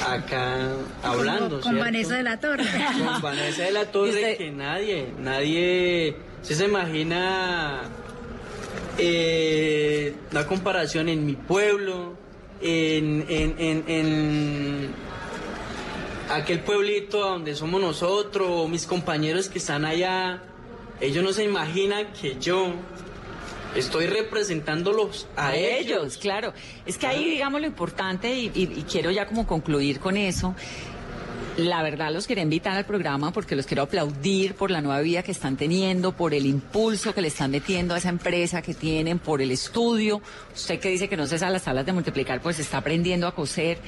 acá 0.06 0.68
hablando. 1.02 1.60
Con, 1.60 1.74
con. 1.74 1.78
Vanessa 1.78 2.16
de 2.16 2.22
la 2.22 2.38
Torre. 2.38 2.64
Con 2.64 3.22
Vanessa 3.22 3.62
de 3.62 3.72
la 3.72 3.84
Torre, 3.92 4.36
que 4.36 4.50
nadie, 4.50 5.12
nadie 5.18 6.16
se, 6.42 6.54
se 6.54 6.64
imagina 6.64 7.82
eh, 8.98 10.14
una 10.30 10.46
comparación 10.46 11.08
en 11.08 11.26
mi 11.26 11.34
pueblo, 11.34 12.14
en, 12.60 13.24
en, 13.28 13.54
en, 13.58 13.84
en 13.88 14.94
aquel 16.30 16.60
pueblito 16.60 17.20
donde 17.20 17.54
somos 17.54 17.80
nosotros, 17.80 18.68
mis 18.68 18.86
compañeros 18.86 19.48
que 19.48 19.58
están 19.58 19.84
allá, 19.84 20.42
ellos 21.00 21.22
no 21.22 21.32
se 21.32 21.44
imaginan 21.44 22.12
que 22.12 22.36
yo 22.40 22.72
estoy 23.76 24.06
representándolos 24.06 25.26
a, 25.36 25.48
a 25.48 25.56
ellos. 25.56 25.80
ellos, 26.02 26.16
claro. 26.18 26.52
Es 26.86 26.98
que 26.98 27.06
ahí, 27.06 27.28
digamos, 27.30 27.60
lo 27.60 27.66
importante, 27.66 28.32
y, 28.34 28.50
y- 28.54 28.72
y 28.80 28.82
quiero 28.90 29.10
ya 29.10 29.26
como 29.26 29.46
concluir 29.46 30.00
con 30.00 30.16
eso, 30.16 30.54
La 31.56 31.82
verdad 31.82 32.12
los 32.12 32.26
quería 32.26 32.42
invitar 32.42 32.76
al 32.76 32.84
programa 32.84 33.32
porque 33.32 33.56
los 33.56 33.64
quiero 33.64 33.84
aplaudir 33.84 34.54
por 34.56 34.70
la 34.70 34.82
nueva 34.82 35.00
vida 35.00 35.22
que 35.22 35.32
están 35.32 35.56
teniendo, 35.56 36.12
por 36.12 36.34
el 36.34 36.44
impulso 36.44 37.14
que 37.14 37.22
le 37.22 37.28
están 37.28 37.50
metiendo 37.50 37.94
a 37.94 37.98
esa 37.98 38.10
empresa 38.10 38.60
que 38.60 38.74
tienen, 38.74 39.18
por 39.18 39.40
el 39.40 39.50
estudio. 39.50 40.20
Usted 40.54 40.78
que 40.78 40.90
dice 40.90 41.08
que 41.08 41.16
no 41.16 41.26
se 41.26 41.38
sabe 41.38 41.54
las 41.54 41.62
tablas 41.62 41.86
de 41.86 41.94
multiplicar, 41.94 42.42
pues 42.42 42.58
está 42.58 42.76
aprendiendo 42.76 43.26
a 43.26 43.34
coser 43.34 43.78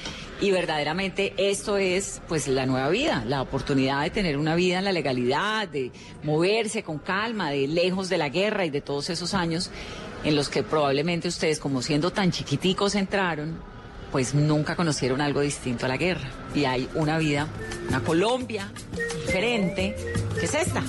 y 0.40 0.50
verdaderamente 0.50 1.34
esto 1.36 1.76
es 1.76 2.22
pues 2.26 2.48
la 2.48 2.64
nueva 2.64 2.88
vida, 2.88 3.22
la 3.26 3.42
oportunidad 3.42 4.02
de 4.02 4.10
tener 4.10 4.38
una 4.38 4.54
vida 4.54 4.78
en 4.78 4.86
la 4.86 4.92
legalidad, 4.92 5.68
de 5.68 5.92
moverse 6.22 6.82
con 6.82 6.96
calma, 6.98 7.50
de 7.50 7.68
lejos 7.68 8.08
de 8.08 8.16
la 8.16 8.30
guerra 8.30 8.64
y 8.64 8.70
de 8.70 8.80
todos 8.80 9.10
esos 9.10 9.34
años 9.34 9.70
en 10.24 10.36
los 10.36 10.48
que 10.48 10.62
probablemente 10.62 11.28
ustedes 11.28 11.60
como 11.60 11.82
siendo 11.82 12.12
tan 12.12 12.30
chiquiticos 12.30 12.94
entraron 12.94 13.58
pues 14.10 14.34
nunca 14.34 14.76
conocieron 14.76 15.20
algo 15.20 15.40
distinto 15.40 15.86
a 15.86 15.88
la 15.88 15.96
guerra. 15.96 16.28
Y 16.54 16.64
hay 16.64 16.88
una 16.94 17.18
vida, 17.18 17.46
una 17.88 18.00
Colombia 18.00 18.70
diferente, 19.26 19.96
que 20.38 20.46
es 20.46 20.54
esta. 20.54 20.82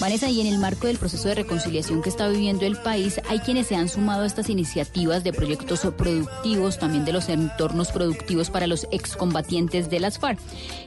Vanessa, 0.00 0.30
y 0.30 0.40
en 0.40 0.46
el 0.46 0.60
marco 0.60 0.86
del 0.86 0.96
proceso 0.96 1.26
de 1.26 1.34
reconciliación 1.34 2.02
que 2.02 2.08
está 2.08 2.28
viviendo 2.28 2.64
el 2.64 2.76
país, 2.76 3.20
hay 3.28 3.40
quienes 3.40 3.66
se 3.66 3.74
han 3.74 3.88
sumado 3.88 4.22
a 4.22 4.26
estas 4.26 4.48
iniciativas 4.48 5.24
de 5.24 5.32
proyectos 5.32 5.80
productivos, 5.96 6.78
también 6.78 7.04
de 7.04 7.12
los 7.12 7.28
entornos 7.28 7.90
productivos 7.90 8.48
para 8.48 8.68
los 8.68 8.86
excombatientes 8.92 9.90
de 9.90 9.98
las 9.98 10.20
FARC. 10.20 10.38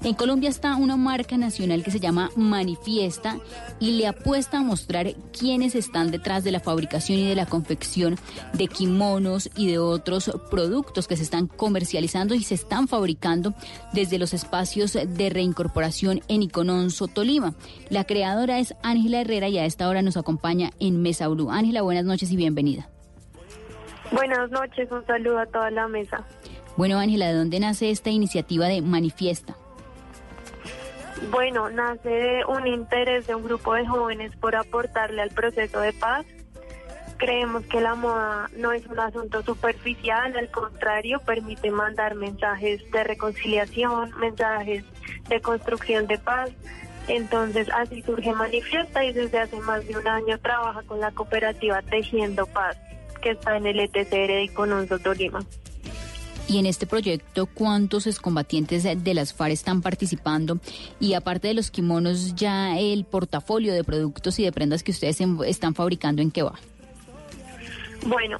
En 0.03 0.13
Colombia 0.13 0.49
está 0.49 0.77
una 0.77 0.95
marca 0.95 1.37
nacional 1.37 1.83
que 1.83 1.91
se 1.91 1.99
llama 1.99 2.31
Manifiesta 2.37 3.37
y 3.81 3.91
le 3.91 4.07
apuesta 4.07 4.59
a 4.59 4.63
mostrar 4.63 5.13
quiénes 5.37 5.75
están 5.75 6.09
detrás 6.09 6.45
de 6.45 6.53
la 6.53 6.61
fabricación 6.61 7.19
y 7.19 7.27
de 7.27 7.35
la 7.35 7.45
confección 7.45 8.17
de 8.53 8.69
kimonos 8.69 9.49
y 9.57 9.67
de 9.67 9.77
otros 9.77 10.31
productos 10.49 11.09
que 11.09 11.17
se 11.17 11.23
están 11.23 11.47
comercializando 11.47 12.33
y 12.33 12.43
se 12.45 12.55
están 12.55 12.87
fabricando 12.87 13.53
desde 13.91 14.17
los 14.17 14.33
espacios 14.33 14.93
de 14.93 15.29
reincorporación 15.29 16.21
en 16.29 16.43
Icononso, 16.43 17.09
Tolima. 17.09 17.55
La 17.89 18.05
creadora 18.05 18.59
es 18.59 18.73
Ángela 18.81 19.00
Ángela 19.01 19.21
Herrera 19.21 19.47
y 19.47 19.57
a 19.57 19.65
esta 19.65 19.89
hora 19.89 20.03
nos 20.03 20.15
acompaña 20.15 20.69
en 20.79 21.01
Mesa 21.01 21.27
Blue. 21.27 21.49
Ángela, 21.49 21.81
buenas 21.81 22.05
noches 22.05 22.31
y 22.31 22.35
bienvenida. 22.35 22.87
Buenas 24.11 24.51
noches, 24.51 24.91
un 24.91 25.03
saludo 25.07 25.39
a 25.39 25.47
toda 25.47 25.71
la 25.71 25.87
mesa. 25.87 26.23
Bueno, 26.77 26.99
Ángela, 26.99 27.29
¿de 27.29 27.33
dónde 27.33 27.59
nace 27.59 27.89
esta 27.89 28.11
iniciativa 28.11 28.67
de 28.67 28.83
Manifiesta? 28.83 29.55
Bueno, 31.31 31.71
nace 31.71 32.09
de 32.09 32.45
un 32.45 32.67
interés 32.67 33.25
de 33.25 33.33
un 33.33 33.43
grupo 33.43 33.73
de 33.73 33.87
jóvenes 33.87 34.35
por 34.35 34.55
aportarle 34.55 35.23
al 35.23 35.31
proceso 35.31 35.79
de 35.79 35.93
paz. 35.93 36.23
Creemos 37.17 37.65
que 37.65 37.81
la 37.81 37.95
moda 37.95 38.51
no 38.55 38.71
es 38.71 38.85
un 38.85 38.99
asunto 38.99 39.41
superficial, 39.41 40.37
al 40.37 40.51
contrario, 40.51 41.19
permite 41.25 41.71
mandar 41.71 42.13
mensajes 42.13 42.83
de 42.91 43.03
reconciliación, 43.03 44.11
mensajes 44.19 44.83
de 45.27 45.41
construcción 45.41 46.05
de 46.05 46.19
paz 46.19 46.51
entonces 47.07 47.67
así 47.73 48.01
surge 48.03 48.33
Manifiesta 48.33 49.03
y 49.03 49.13
desde 49.13 49.39
hace 49.39 49.59
más 49.61 49.87
de 49.87 49.97
un 49.97 50.07
año 50.07 50.39
trabaja 50.39 50.81
con 50.83 50.99
la 50.99 51.11
cooperativa 51.11 51.81
Tejiendo 51.81 52.45
Paz, 52.47 52.77
que 53.21 53.31
está 53.31 53.57
en 53.57 53.67
el 53.67 53.79
ETCR 53.79 54.27
de 54.27 54.43
Icononso, 54.43 54.99
Tolima. 54.99 55.43
Y 56.47 56.57
en 56.57 56.65
este 56.65 56.85
proyecto, 56.85 57.45
¿cuántos 57.45 58.07
excombatientes 58.07 58.83
de 58.83 59.13
las 59.13 59.33
FARC 59.33 59.53
están 59.53 59.81
participando? 59.81 60.59
Y 60.99 61.13
aparte 61.13 61.47
de 61.47 61.53
los 61.53 61.71
kimonos, 61.71 62.35
ya 62.35 62.77
el 62.77 63.05
portafolio 63.05 63.73
de 63.73 63.85
productos 63.85 64.37
y 64.39 64.43
de 64.43 64.51
prendas 64.51 64.83
que 64.83 64.91
ustedes 64.91 65.21
están 65.45 65.75
fabricando, 65.75 66.21
¿en 66.21 66.29
qué 66.29 66.43
va? 66.43 66.55
Bueno, 68.05 68.37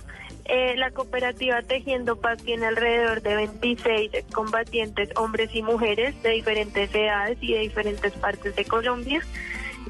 eh, 0.54 0.76
la 0.76 0.92
cooperativa 0.92 1.62
Tejiendo 1.62 2.18
Paz 2.18 2.44
tiene 2.44 2.66
alrededor 2.66 3.22
de 3.22 3.38
26 3.38 4.12
combatientes, 4.34 5.10
hombres 5.16 5.50
y 5.56 5.62
mujeres 5.62 6.22
de 6.24 6.32
diferentes 6.32 6.94
edades 6.94 7.38
y 7.40 7.54
de 7.54 7.60
diferentes 7.60 8.12
partes 8.12 8.54
de 8.58 8.66
Colombia. 8.66 9.22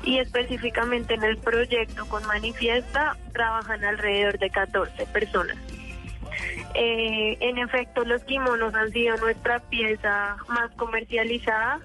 Y 0.04 0.20
específicamente 0.20 1.16
en 1.16 1.24
el 1.24 1.38
proyecto 1.38 2.06
con 2.06 2.24
Manifiesta 2.28 3.18
trabajan 3.34 3.84
alrededor 3.84 4.38
de 4.38 4.52
14 4.52 5.08
personas. 5.08 5.58
Eh, 6.76 7.38
en 7.40 7.58
efecto, 7.58 8.06
los 8.06 8.24
kimonos 8.26 8.76
han 8.76 8.92
sido 8.92 9.18
nuestra 9.18 9.62
pieza 9.62 10.38
más 10.48 10.70
comercializada, 10.76 11.80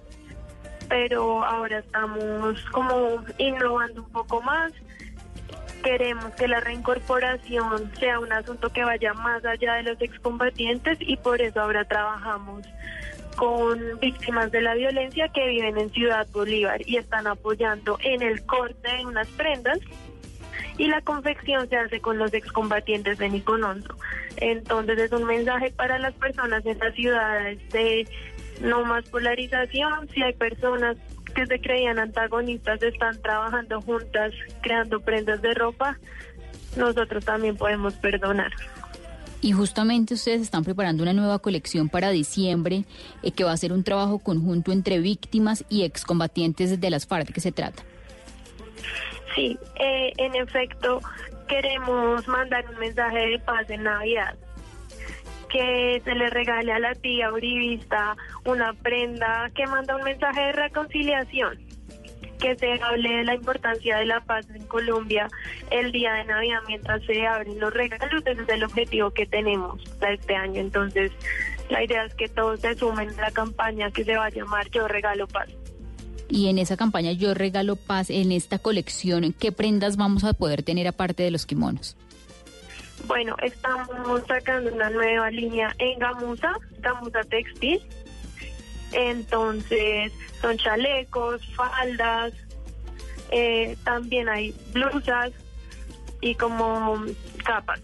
pero 0.91 1.43
ahora 1.45 1.79
estamos 1.79 2.63
como 2.73 3.25
innovando 3.39 4.03
un 4.03 4.11
poco 4.11 4.43
más 4.43 4.75
queremos 5.83 6.33
que 6.35 6.49
la 6.49 6.61
reincorporación 6.61 7.93
sea 7.99 8.19
un 8.19 8.33
asunto 8.33 8.71
que 8.71 8.85
vaya 8.85 9.15
más 9.15 9.45
allá 9.45 9.75
de 9.75 9.83
los 9.85 10.01
excombatientes 10.01 10.99
y 11.01 11.17
por 11.17 11.41
eso 11.41 11.61
ahora 11.61 11.85
trabajamos 11.85 12.67
con 13.37 13.79
víctimas 14.01 14.51
de 14.51 14.63
la 14.63 14.75
violencia 14.75 15.29
que 15.29 15.47
viven 15.47 15.79
en 15.79 15.91
Ciudad 15.91 16.27
Bolívar 16.33 16.81
y 16.87 16.97
están 16.97 17.27
apoyando 17.27 17.99
en 18.03 18.23
el 18.23 18.45
corte 18.47 18.97
de 18.97 19.07
unas 19.07 19.29
prendas 19.29 19.79
y 20.79 20.89
la 20.89 21.01
confección 21.03 21.69
se 21.69 21.77
hace 21.77 22.01
con 22.01 22.19
los 22.19 22.33
excombatientes 22.35 23.19
de 23.19 23.29
Niconondo. 23.29 23.95
Entonces 24.39 24.99
es 24.99 25.13
un 25.13 25.25
mensaje 25.25 25.71
para 25.71 25.99
las 25.99 26.15
personas 26.15 26.65
en 26.67 26.79
las 26.79 26.95
ciudades 26.95 27.59
de 27.71 28.07
no 28.61 28.85
más 28.85 29.09
polarización, 29.09 30.09
si 30.15 30.23
hay 30.23 30.33
personas 30.33 30.97
que 31.37 31.47
se 31.47 31.61
creían 31.61 31.99
antagonistas 31.99 32.83
están 32.83 33.21
trabajando 33.21 33.83
juntas, 33.83 34.33
creando 34.63 35.01
prendas 35.01 35.43
de 35.43 35.53
ropa, 35.53 35.99
nosotros 36.77 37.25
también 37.25 37.57
podemos 37.57 37.93
perdonar. 37.95 38.51
Y 39.43 39.53
justamente 39.53 40.15
ustedes 40.15 40.41
están 40.41 40.65
preparando 40.65 41.03
una 41.03 41.13
nueva 41.13 41.39
colección 41.39 41.91
para 41.91 42.09
diciembre, 42.09 42.85
eh, 43.23 43.33
que 43.33 43.45
va 43.45 43.53
a 43.53 43.57
ser 43.57 43.75
un 43.75 43.85
trabajo 43.85 44.19
conjunto 44.19 44.73
entre 44.73 44.99
víctimas 44.99 45.63
y 45.69 45.85
excombatientes 45.85 46.81
de 46.81 46.91
las 46.91 47.07
FARC. 47.07 47.29
¿De 47.29 47.33
qué 47.35 47.41
se 47.43 47.53
trata? 47.53 47.83
Sí, 49.35 49.59
eh, 49.79 50.13
en 50.17 50.35
efecto, 50.37 51.03
queremos 51.49 52.27
mandar 52.27 52.65
un 52.71 52.79
mensaje 52.79 53.19
de 53.19 53.39
paz 53.41 53.69
en 53.69 53.83
Navidad 53.83 54.35
que 55.57 56.03
se 56.05 56.15
le 56.15 56.29
regale 56.29 56.71
a 56.71 56.79
la 56.79 56.95
tía 56.95 57.33
uribista 57.33 58.15
una 58.45 58.75
prenda 58.75 59.51
que 59.55 59.67
manda 59.67 59.97
un 59.97 60.03
mensaje 60.03 60.41
de 60.41 60.53
reconciliación, 60.53 61.59
que 62.39 62.57
se 62.57 62.73
hable 62.83 63.09
de 63.09 63.25
la 63.25 63.35
importancia 63.35 63.97
de 63.97 64.05
la 64.05 64.21
paz 64.21 64.47
en 64.51 64.67
Colombia 64.67 65.29
el 65.71 65.93
día 65.93 66.13
de 66.13 66.25
Navidad 66.27 66.59
mientras 66.69 67.03
se 67.05 67.27
abren 67.27 67.59
los 67.59 67.73
regalos, 67.73 68.23
ese 68.27 68.43
es 68.43 68.49
el 68.51 68.65
objetivo 68.65 69.11
que 69.13 69.25
tenemos 69.25 69.83
para 69.99 70.13
este 70.13 70.37
año. 70.37 70.61
Entonces, 70.61 71.11
la 71.71 71.83
idea 71.83 72.05
es 72.05 72.15
que 72.15 72.29
todos 72.29 72.61
se 72.61 72.75
sumen 72.75 73.09
a 73.19 73.23
la 73.23 73.31
campaña 73.31 73.91
que 73.91 74.05
se 74.05 74.15
va 74.15 74.27
a 74.27 74.31
llamar 74.31 74.71
Yo 74.71 74.87
Regalo 74.87 75.27
Paz. 75.27 75.49
Y 76.29 76.49
en 76.49 76.59
esa 76.59 76.77
campaña 76.77 77.13
Yo 77.13 77.33
Regalo 77.33 77.77
Paz, 77.77 78.11
en 78.11 78.31
esta 78.31 78.59
colección, 78.59 79.33
¿qué 79.33 79.53
prendas 79.53 79.97
vamos 79.97 80.23
a 80.25 80.35
poder 80.35 80.63
tener 80.63 80.87
aparte 80.87 81.23
de 81.23 81.31
los 81.31 81.47
kimonos? 81.47 81.97
Bueno, 83.05 83.37
estamos 83.43 84.23
sacando 84.27 84.73
una 84.73 84.91
nueva 84.91 85.31
línea 85.31 85.75
en 85.79 85.99
Gamuza, 85.99 86.53
Gamuza 86.81 87.23
Textil. 87.25 87.81
Entonces, 88.93 90.13
son 90.41 90.57
chalecos, 90.59 91.45
faldas, 91.55 92.33
eh, 93.31 93.77
también 93.85 94.29
hay 94.29 94.55
blusas 94.73 95.33
y 96.21 96.35
como 96.35 97.05
capas. 97.45 97.81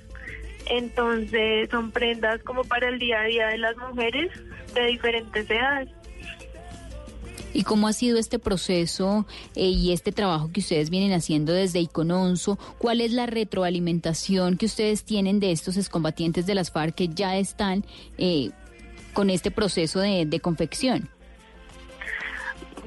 Entonces, 0.66 1.68
son 1.70 1.90
prendas 1.90 2.42
como 2.42 2.64
para 2.64 2.88
el 2.88 2.98
día 2.98 3.20
a 3.20 3.24
día 3.24 3.46
de 3.48 3.58
las 3.58 3.76
mujeres 3.76 4.30
de 4.74 4.86
diferentes 4.86 5.50
edades. 5.50 5.88
¿Y 7.54 7.64
cómo 7.64 7.88
ha 7.88 7.92
sido 7.92 8.18
este 8.18 8.38
proceso 8.38 9.26
eh, 9.54 9.66
y 9.66 9.92
este 9.92 10.12
trabajo 10.12 10.50
que 10.52 10.60
ustedes 10.60 10.90
vienen 10.90 11.12
haciendo 11.12 11.52
desde 11.52 11.80
Icononso? 11.80 12.58
¿Cuál 12.78 13.00
es 13.00 13.12
la 13.12 13.26
retroalimentación 13.26 14.56
que 14.56 14.66
ustedes 14.66 15.04
tienen 15.04 15.40
de 15.40 15.52
estos 15.52 15.76
excombatientes 15.76 16.46
de 16.46 16.54
las 16.54 16.70
FARC 16.70 16.94
que 16.94 17.08
ya 17.08 17.36
están 17.36 17.84
eh, 18.18 18.50
con 19.12 19.30
este 19.30 19.50
proceso 19.50 20.00
de, 20.00 20.40
confección? 20.40 21.08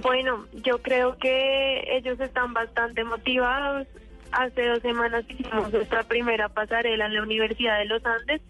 Bueno, 0.02 0.46
yo 0.64 0.82
creo 0.82 1.18
que 1.18 1.98
ellos 1.98 2.20
están 2.20 2.54
bastante 2.54 3.04
motivados. 3.04 3.88
Hace 4.32 4.68
dos 4.68 4.82
semanas 4.82 5.24
hicimos 5.30 5.72
nuestra 5.72 6.04
primera 6.04 6.50
pasarela 6.50 7.06
en 7.06 7.14
la 7.14 7.24
Universidad 7.24 7.78
de 7.80 7.86
los 7.86 8.06
Andes 8.06 8.42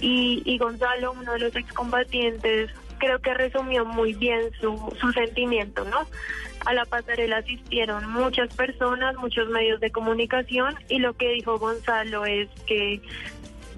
y, 0.00 0.42
y 0.44 0.58
Gonzalo, 0.58 1.12
uno 1.12 1.32
de 1.32 1.38
los 1.38 1.56
excombatientes, 1.56 2.70
creo 3.00 3.18
que 3.18 3.34
resumió 3.34 3.84
muy 3.84 4.14
bien 4.14 4.52
su, 4.60 4.94
su 5.00 5.10
sentimiento, 5.10 5.84
¿no? 5.84 6.06
A 6.66 6.74
la 6.74 6.84
pasarela 6.84 7.38
asistieron 7.38 8.08
muchas 8.12 8.54
personas, 8.54 9.16
muchos 9.16 9.48
medios 9.48 9.80
de 9.80 9.90
comunicación 9.90 10.76
y 10.88 11.00
lo 11.00 11.14
que 11.14 11.30
dijo 11.30 11.58
Gonzalo 11.58 12.26
es 12.26 12.48
que 12.66 13.00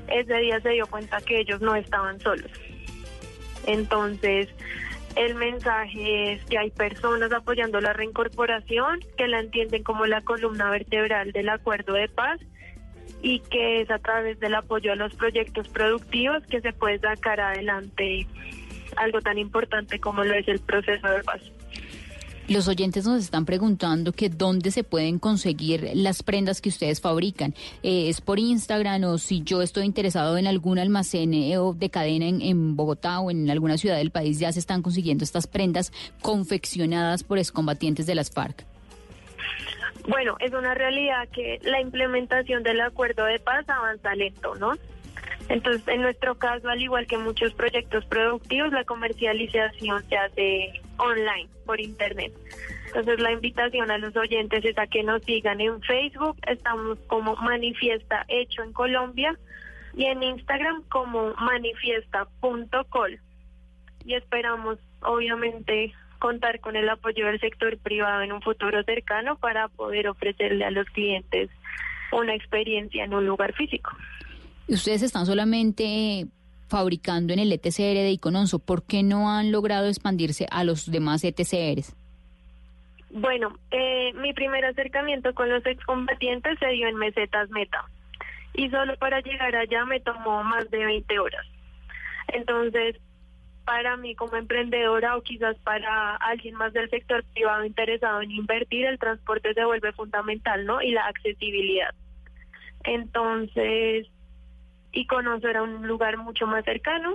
ese 0.08 0.36
día 0.38 0.60
se 0.60 0.70
dio 0.70 0.86
cuenta 0.86 1.20
que 1.20 1.40
ellos 1.40 1.60
no 1.62 1.74
estaban 1.74 2.20
solos. 2.20 2.50
Entonces, 3.66 4.48
el 5.16 5.34
mensaje 5.36 6.32
es 6.32 6.44
que 6.46 6.58
hay 6.58 6.70
personas 6.70 7.32
apoyando 7.32 7.80
la 7.80 7.92
reincorporación, 7.92 9.00
que 9.16 9.28
la 9.28 9.40
entienden 9.40 9.84
como 9.84 10.06
la 10.06 10.20
columna 10.20 10.70
vertebral 10.70 11.32
del 11.32 11.48
acuerdo 11.48 11.94
de 11.94 12.08
paz 12.08 12.40
y 13.22 13.40
que 13.40 13.82
es 13.82 13.90
a 13.90 13.98
través 13.98 14.40
del 14.40 14.54
apoyo 14.54 14.92
a 14.92 14.96
los 14.96 15.14
proyectos 15.14 15.68
productivos 15.68 16.42
que 16.46 16.60
se 16.60 16.72
puede 16.72 16.98
sacar 16.98 17.40
adelante 17.40 18.26
algo 18.96 19.20
tan 19.20 19.38
importante 19.38 19.98
como 19.98 20.24
lo 20.24 20.34
es 20.34 20.46
el 20.48 20.58
proceso 20.60 21.08
de 21.08 21.22
paz. 21.22 21.40
Los 22.48 22.66
oyentes 22.66 23.06
nos 23.06 23.22
están 23.22 23.46
preguntando 23.46 24.12
que 24.12 24.28
dónde 24.28 24.72
se 24.72 24.82
pueden 24.82 25.20
conseguir 25.20 25.92
las 25.94 26.22
prendas 26.24 26.60
que 26.60 26.70
ustedes 26.70 27.00
fabrican. 27.00 27.54
Eh, 27.84 28.08
¿Es 28.08 28.20
por 28.20 28.40
Instagram 28.40 29.04
o 29.04 29.18
si 29.18 29.42
yo 29.42 29.62
estoy 29.62 29.84
interesado 29.84 30.36
en 30.36 30.48
algún 30.48 30.78
almacén 30.78 31.34
eh, 31.34 31.56
de 31.76 31.90
cadena 31.90 32.26
en, 32.26 32.42
en, 32.42 32.76
Bogotá 32.76 33.20
o 33.20 33.30
en 33.30 33.48
alguna 33.48 33.78
ciudad 33.78 33.96
del 33.96 34.10
país, 34.10 34.40
ya 34.40 34.52
se 34.52 34.58
están 34.58 34.82
consiguiendo 34.82 35.22
estas 35.22 35.46
prendas 35.46 35.92
confeccionadas 36.20 37.22
por 37.22 37.38
excombatientes 37.38 38.06
de 38.06 38.16
las 38.16 38.30
FARC? 38.30 38.66
Bueno, 40.08 40.36
es 40.40 40.52
una 40.52 40.74
realidad 40.74 41.28
que 41.28 41.60
la 41.62 41.80
implementación 41.80 42.64
del 42.64 42.80
acuerdo 42.80 43.24
de 43.24 43.38
paz 43.38 43.68
avanza 43.68 44.14
lento, 44.16 44.56
¿no? 44.56 44.72
Entonces, 45.52 45.86
en 45.86 46.00
nuestro 46.00 46.34
caso, 46.34 46.66
al 46.70 46.80
igual 46.80 47.06
que 47.06 47.18
muchos 47.18 47.52
proyectos 47.52 48.06
productivos, 48.06 48.72
la 48.72 48.84
comercialización 48.84 50.02
se 50.08 50.16
hace 50.16 50.80
online, 50.96 51.46
por 51.66 51.78
internet. 51.78 52.32
Entonces, 52.86 53.20
la 53.20 53.32
invitación 53.32 53.90
a 53.90 53.98
los 53.98 54.16
oyentes 54.16 54.64
es 54.64 54.78
a 54.78 54.86
que 54.86 55.02
nos 55.02 55.22
sigan 55.24 55.60
en 55.60 55.82
Facebook, 55.82 56.38
estamos 56.46 56.98
como 57.06 57.36
Manifiesta 57.36 58.24
Hecho 58.28 58.62
en 58.62 58.72
Colombia 58.72 59.38
y 59.94 60.06
en 60.06 60.22
Instagram 60.22 60.84
como 60.88 61.34
manifiesta.col. 61.34 63.20
Y 64.06 64.14
esperamos, 64.14 64.78
obviamente, 65.02 65.92
contar 66.18 66.60
con 66.60 66.76
el 66.76 66.88
apoyo 66.88 67.26
del 67.26 67.40
sector 67.40 67.76
privado 67.76 68.22
en 68.22 68.32
un 68.32 68.40
futuro 68.40 68.82
cercano 68.84 69.36
para 69.36 69.68
poder 69.68 70.08
ofrecerle 70.08 70.64
a 70.64 70.70
los 70.70 70.86
clientes 70.86 71.50
una 72.10 72.34
experiencia 72.34 73.04
en 73.04 73.12
un 73.12 73.26
lugar 73.26 73.52
físico. 73.52 73.94
Ustedes 74.68 75.02
están 75.02 75.26
solamente 75.26 76.26
fabricando 76.68 77.32
en 77.32 77.38
el 77.38 77.52
ETCR 77.52 78.00
de 78.00 78.12
Icononso. 78.12 78.58
¿Por 78.58 78.82
qué 78.82 79.02
no 79.02 79.30
han 79.30 79.52
logrado 79.52 79.88
expandirse 79.88 80.46
a 80.50 80.64
los 80.64 80.90
demás 80.90 81.22
ETCRs? 81.24 81.94
Bueno, 83.10 83.58
eh, 83.70 84.12
mi 84.14 84.32
primer 84.32 84.64
acercamiento 84.64 85.34
con 85.34 85.50
los 85.50 85.64
excombatientes 85.66 86.58
se 86.58 86.68
dio 86.68 86.88
en 86.88 86.96
Mesetas 86.96 87.50
Meta. 87.50 87.84
Y 88.54 88.70
solo 88.70 88.96
para 88.96 89.20
llegar 89.20 89.54
allá 89.54 89.84
me 89.84 90.00
tomó 90.00 90.42
más 90.44 90.70
de 90.70 90.84
20 90.84 91.18
horas. 91.18 91.46
Entonces, 92.28 92.96
para 93.64 93.96
mí 93.96 94.14
como 94.14 94.36
emprendedora 94.36 95.16
o 95.16 95.22
quizás 95.22 95.56
para 95.58 96.16
alguien 96.16 96.54
más 96.54 96.72
del 96.72 96.88
sector 96.88 97.22
privado 97.34 97.64
interesado 97.64 98.22
en 98.22 98.30
invertir, 98.30 98.86
el 98.86 98.98
transporte 98.98 99.52
se 99.54 99.64
vuelve 99.64 99.92
fundamental, 99.92 100.64
¿no? 100.64 100.80
Y 100.80 100.92
la 100.92 101.06
accesibilidad. 101.06 101.94
Entonces, 102.84 104.08
y 104.92 105.06
conocer 105.06 105.56
a 105.56 105.62
un 105.62 105.86
lugar 105.86 106.16
mucho 106.18 106.46
más 106.46 106.64
cercano 106.64 107.14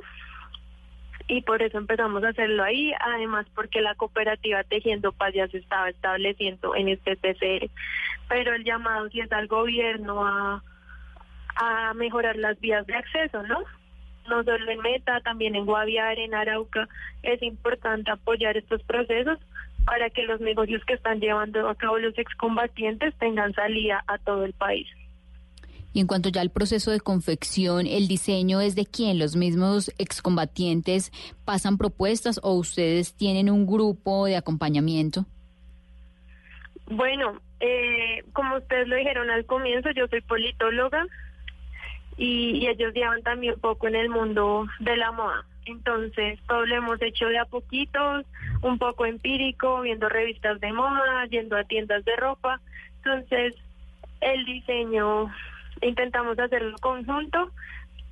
y 1.28 1.41
por 1.41 1.61
eso 1.61 1.78
empezamos 1.78 2.23
a 2.23 2.30
hacerlo 2.30 2.63
ahí, 2.63 2.93
además 3.01 3.45
porque 3.53 3.82
la 3.82 3.95
cooperativa 3.95 4.63
Tejiendo 4.63 5.11
Paz 5.11 5.34
ya 5.34 5.47
se 5.49 5.57
estaba 5.57 5.89
estableciendo 5.89 6.73
en 6.73 6.88
este 6.88 7.15
TCR, 7.17 7.69
pero 8.30 8.53
el 8.55 8.63
llamado 8.63 9.09
sí 9.09 9.19
es 9.19 9.32
al 9.32 9.47
gobierno 9.47 10.25
a, 10.25 10.63
a 11.55 11.93
mejorar 11.95 12.38
las 12.38 12.59
vías 12.61 12.88
de 12.88 12.95
acceso, 12.95 13.43
¿no? 13.43 13.59
No 14.30 14.43
solo 14.43 14.71
en 14.71 14.80
Meta, 14.80 15.19
también 15.21 15.55
en 15.55 15.65
Guaviare, 15.65 16.23
en 16.23 16.34
Arauca, 16.34 16.88
es 17.23 17.41
importante 17.41 18.11
apoyar 18.11 18.55
estos 18.55 18.82
procesos 18.84 19.38
para 19.86 20.09
que 20.09 20.23
los 20.23 20.39
negocios 20.41 20.84
que 20.86 20.93
están 20.93 21.19
llevando 21.19 21.67
a 21.69 21.75
cabo 21.75 21.97
los 21.97 22.17
excombatientes 22.17 23.15
tengan 23.15 23.53
salida 23.53 24.03
a 24.07 24.17
todo 24.17 24.45
el 24.45 24.53
país. 24.53 24.88
Y 25.98 26.02
en 26.02 26.06
cuanto 26.06 26.30
ya 26.30 26.41
al 26.41 26.52
proceso 26.52 26.91
de 26.91 27.00
confección, 27.00 27.88
¿el 27.88 28.08
diseño 28.08 28.62
es 28.62 28.76
de 28.76 28.86
quién? 28.86 29.18
¿Los 29.18 29.36
mismos 29.36 29.91
excombatientes 29.98 31.12
pasan 31.43 31.80
propuestas 31.80 32.39
o 32.43 32.54
ustedes 32.54 33.16
tienen 33.16 33.50
un 33.50 33.66
grupo 33.66 34.28
de 34.28 34.36
acompañamiento? 34.36 35.26
Bueno, 36.86 37.41
eh, 37.60 38.24
como 38.32 38.58
ustedes 38.58 38.88
lo 38.88 38.95
dijeron 38.95 39.32
al 39.32 39.48
comienzo, 39.48 39.89
yo 39.89 40.06
soy 40.08 40.22
politóloga 40.22 41.04
y, 42.16 42.52
y 42.60 42.68
ellos 42.68 42.93
llevan 42.93 43.24
también 43.24 43.56
un 43.56 43.60
poco 43.60 43.88
en 43.88 43.95
el 43.95 44.10
mundo 44.10 44.68
de 44.80 44.98
la 44.98 45.12
moda. 45.12 45.45
Entonces, 45.66 46.39
todo 46.48 46.64
lo 46.68 46.76
hemos 46.76 47.02
hecho 47.02 47.26
de 47.26 47.39
a 47.39 47.45
poquitos, 47.45 48.24
un 48.62 48.78
poco 48.78 49.08
empírico, 49.08 49.82
viendo 49.82 50.10
revistas 50.10 50.60
de 50.60 50.72
moda, 50.74 51.26
yendo 51.26 51.58
a 51.58 51.64
tiendas 51.64 52.06
de 52.06 52.16
ropa. 52.18 52.62
Entonces, 52.98 53.56
el 54.22 54.45
diseño 54.45 55.32
intentamos 55.82 56.38
hacerlo 56.39 56.75
conjunto, 56.82 57.51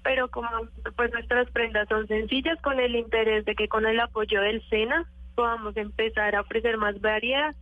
pero 0.04 0.30
como 0.30 0.50
pues 0.96 1.12
nuestras 1.12 1.50
prendas 1.52 1.88
son 1.88 2.08
sencillas 2.08 2.62
con 2.62 2.80
el 2.80 2.96
interés 2.96 3.46
de 3.46 3.56
que 3.56 3.68
con 3.68 3.86
el 3.86 4.00
apoyo 4.00 4.42
del 4.42 4.62
SENA 4.70 5.06
podamos 5.36 5.76
empezar 5.78 6.36
a 6.36 6.42
ofrecer 6.42 6.78
más 6.78 7.00
variedad. 7.02 7.56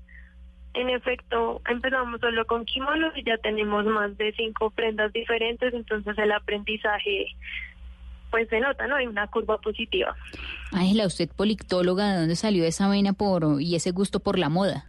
En 0.74 0.90
efecto, 0.90 1.62
empezamos 1.70 2.20
solo 2.20 2.46
con 2.46 2.66
kimonos 2.66 3.16
y 3.16 3.24
ya 3.24 3.38
tenemos 3.38 3.86
más 3.86 4.18
de 4.18 4.34
cinco 4.34 4.72
prendas 4.72 5.14
diferentes, 5.14 5.74
entonces 5.74 6.18
el 6.18 6.32
aprendizaje 6.32 7.28
pues 8.32 8.50
se 8.50 8.60
nota, 8.60 8.88
¿no? 8.88 8.96
Hay 8.96 9.06
una 9.06 9.28
curva 9.28 9.60
positiva. 9.60 10.16
Ángela, 10.72 11.06
usted 11.06 11.30
politóloga, 11.30 12.14
¿de 12.14 12.20
dónde 12.22 12.36
salió 12.36 12.66
esa 12.66 12.90
vena 12.90 13.14
por 13.14 13.62
y 13.62 13.76
ese 13.76 13.92
gusto 13.92 14.20
por 14.20 14.40
la 14.40 14.50
moda? 14.50 14.86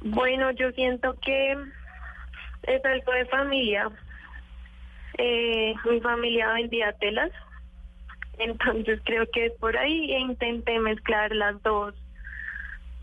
Bueno, 0.00 0.50
yo 0.50 0.72
siento 0.72 1.14
que 1.24 1.56
es 2.68 2.84
algo 2.84 3.12
de 3.12 3.26
familia. 3.26 3.90
Eh, 5.16 5.74
mi 5.90 6.00
familia 6.00 6.52
vendía 6.52 6.92
telas, 6.92 7.32
entonces 8.38 9.00
creo 9.04 9.26
que 9.32 9.46
es 9.46 9.52
por 9.54 9.76
ahí 9.76 10.12
e 10.12 10.20
intenté 10.20 10.78
mezclar 10.78 11.34
las 11.34 11.60
dos 11.62 11.94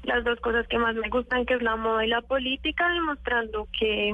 las 0.04 0.24
dos 0.24 0.40
cosas 0.40 0.68
que 0.68 0.78
más 0.78 0.96
me 0.96 1.10
gustan, 1.10 1.48
que 1.48 1.56
es 1.56 1.64
la 1.64 1.76
moda 1.76 2.06
y 2.06 2.10
la 2.10 2.22
política, 2.22 2.88
demostrando 2.94 3.68
que, 3.78 4.14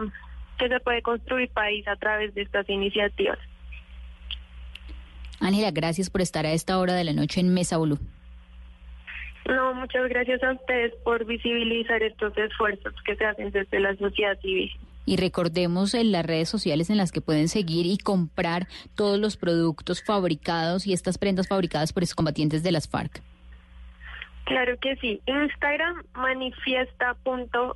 que 0.58 0.70
se 0.70 0.80
puede 0.80 1.02
construir 1.02 1.50
país 1.50 1.86
a 1.86 1.98
través 1.98 2.34
de 2.34 2.44
estas 2.44 2.68
iniciativas. 2.70 3.38
Ángela, 5.42 5.72
gracias 5.72 6.10
por 6.10 6.22
estar 6.22 6.46
a 6.46 6.54
esta 6.54 6.80
hora 6.80 6.94
de 6.94 7.04
la 7.04 7.14
noche 7.14 7.42
en 7.42 7.54
Mesa 7.54 7.78
Blue. 7.78 8.00
No, 9.48 9.74
muchas 9.74 10.08
gracias 10.08 10.42
a 10.44 10.54
ustedes 10.54 10.94
por 11.04 11.26
visibilizar 11.26 12.02
estos 12.04 12.38
esfuerzos 12.38 12.94
que 13.04 13.16
se 13.16 13.26
hacen 13.26 13.52
desde 13.52 13.80
la 13.80 13.96
sociedad 13.98 14.40
civil. 14.40 14.72
Y 15.06 15.18
recordemos 15.18 15.94
en 15.94 16.12
las 16.12 16.26
redes 16.26 16.50
sociales 16.50 16.90
en 16.90 16.98
las 16.98 17.12
que 17.12 17.22
pueden 17.22 17.48
seguir 17.48 17.86
y 17.86 17.98
comprar 17.98 18.68
todos 18.96 19.20
los 19.20 19.38
productos 19.38 20.04
fabricados 20.04 20.86
y 20.88 20.94
estas 20.94 21.18
prendas 21.18 21.48
fabricadas 21.48 21.94
por 21.94 22.04
excombatientes 22.04 22.64
de 22.64 22.72
las 22.72 22.88
FARC. 22.88 23.22
Claro 24.46 24.78
que 24.80 24.96
sí. 24.98 25.22
Instagram 25.26 26.04
manifiesta.col 26.14 27.76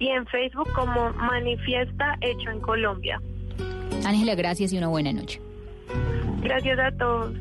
y 0.00 0.08
en 0.08 0.26
Facebook 0.26 0.68
como 0.72 1.12
Manifiesta 1.12 2.16
Hecho 2.20 2.50
en 2.50 2.60
Colombia. 2.60 3.20
Ángela, 4.04 4.34
gracias 4.34 4.72
y 4.72 4.78
una 4.78 4.88
buena 4.88 5.12
noche. 5.12 5.40
Gracias 6.42 6.78
a 6.78 6.90
todos. 6.92 7.34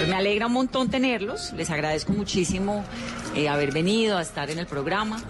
Pues 0.00 0.08
me 0.08 0.16
alegra 0.16 0.46
un 0.46 0.54
montón 0.54 0.88
tenerlos, 0.88 1.52
les 1.52 1.68
agradezco 1.68 2.14
muchísimo 2.14 2.82
eh, 3.34 3.50
haber 3.50 3.70
venido 3.70 4.16
a 4.16 4.22
estar 4.22 4.48
en 4.48 4.58
el 4.58 4.66
programa 4.66 5.20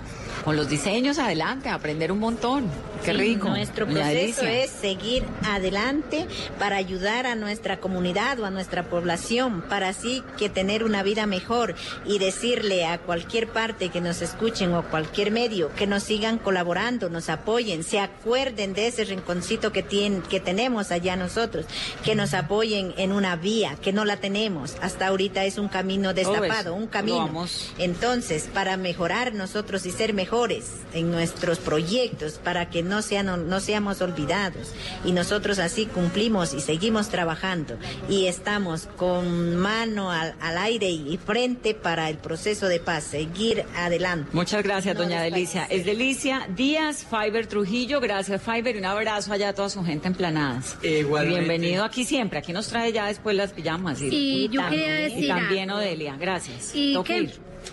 con 0.45 0.57
los 0.57 0.69
diseños 0.69 1.19
adelante, 1.19 1.69
aprender 1.69 2.13
un 2.13 2.19
montón. 2.19 2.67
Qué 3.05 3.13
rico. 3.15 3.49
Nuestro 3.49 3.87
proceso 3.87 4.43
es 4.43 4.71
seguir 4.71 5.25
adelante 5.47 6.27
para 6.59 6.77
ayudar 6.77 7.27
a 7.27 7.35
nuestra 7.35 7.81
comunidad 7.81 8.39
o 8.41 8.45
a 8.45 8.51
nuestra 8.51 8.85
población, 8.85 9.63
para 9.63 9.89
así 9.89 10.23
que 10.39 10.49
tener 10.51 10.85
una 10.85 11.03
vida 11.03 11.27
mejor 11.27 11.75
y 12.05 12.19
decirle 12.19 12.87
a 12.87 12.99
cualquier 12.99 13.49
parte 13.49 13.89
que 13.89 14.01
nos 14.01 14.21
escuchen 14.21 14.75
o 14.75 14.83
cualquier 14.83 15.31
medio 15.31 15.73
que 15.75 15.87
nos 15.87 16.03
sigan 16.03 16.39
colaborando, 16.39 17.09
nos 17.09 17.31
apoyen, 17.31 17.85
se 17.85 18.01
acuerden 18.01 18.75
de 18.75 18.89
ese 18.89 19.05
rinconcito 19.05 19.73
que 19.73 19.83
tienen, 19.83 20.23
que 20.23 20.41
tenemos 20.41 20.91
allá 20.91 21.17
nosotros, 21.17 21.67
que 22.05 22.15
nos 22.15 22.35
apoyen 22.35 22.93
en 22.99 23.13
una 23.13 23.37
vía 23.37 23.77
que 23.81 23.93
no 23.93 24.05
la 24.05 24.19
tenemos. 24.19 24.77
Hasta 24.83 25.07
ahorita 25.07 25.45
es 25.45 25.59
un 25.59 25.69
camino 25.69 26.13
destapado, 26.13 26.75
un 26.75 26.87
camino. 26.87 27.47
Entonces, 27.79 28.49
para 28.53 28.77
mejorar 28.77 29.33
nosotros 29.33 29.87
y 29.87 29.91
ser 29.91 30.13
mejores 30.31 30.71
en 30.95 31.11
nuestros 31.11 31.59
proyectos 31.59 32.35
para 32.35 32.71
que 32.71 32.85
no, 32.85 33.03
sean, 33.03 33.49
no 33.49 33.59
seamos 33.59 34.01
olvidados. 34.01 34.73
Y 35.05 35.11
nosotros 35.11 35.59
así 35.59 35.87
cumplimos 35.87 36.55
y 36.55 36.61
seguimos 36.61 37.09
trabajando 37.09 37.77
y 38.09 38.27
estamos 38.27 38.89
con 38.97 39.57
mano 39.57 40.13
al, 40.13 40.35
aire 40.59 40.89
y 40.89 41.17
frente 41.17 41.75
para 41.75 42.09
el 42.09 42.19
proceso 42.19 42.69
de 42.69 42.79
paz, 42.79 43.05
seguir 43.05 43.65
adelante. 43.77 44.31
Muchas 44.33 44.63
gracias, 44.63 44.97
doña 44.97 45.21
Delicia. 45.21 45.65
Es 45.65 45.85
Delicia 45.85 46.47
Díaz, 46.55 47.05
Fiber 47.09 47.47
Trujillo. 47.47 48.01
Gracias, 48.01 48.41
Fiber. 48.41 48.77
Y 48.77 48.79
un 48.79 48.85
abrazo 48.85 49.33
allá 49.33 49.49
a 49.49 49.53
toda 49.53 49.69
su 49.69 49.83
gente 49.83 50.07
en 50.07 50.15
Planadas. 50.15 50.77
Bienvenido 50.81 51.83
aquí 51.83 52.05
siempre. 52.05 52.39
Aquí 52.39 52.53
nos 52.53 52.69
trae 52.69 52.93
ya 52.93 53.07
después 53.07 53.35
las 53.35 53.53
pijamas. 53.53 54.01
Y, 54.01 54.49
yo 54.49 54.61
quería 54.69 54.95
decir 54.95 55.29
también 55.29 55.71
Odelia. 55.71 56.17
Gracias. 56.17 56.73
Y 56.75 56.95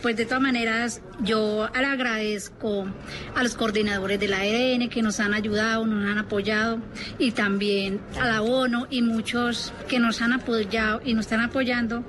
pues 0.02 0.16
de 0.16 0.26
todas 0.26 0.42
maneras 0.42 1.02
yo 1.22 1.64
agradezco 1.74 2.86
a 3.36 3.44
los 3.44 3.56
coordinadores 3.56 4.20
de 4.20 4.28
la 4.28 4.38
ARN 4.38 4.90
que 4.90 5.02
nos 5.02 5.20
han 5.20 5.34
ayudado, 5.34 5.86
nos 5.86 6.10
han 6.10 6.18
apoyado 6.18 6.80
y 7.18 7.32
también 7.32 8.00
a 8.20 8.26
la 8.26 8.42
ONU 8.42 8.88
y 8.90 9.02
muchos 9.02 9.74
que 9.88 10.00
nos 10.00 10.22
han 10.22 10.34
apoyado 10.34 11.02
y 11.04 11.14
nos 11.14 11.26
están 11.26 11.42
apoyando 11.42 12.04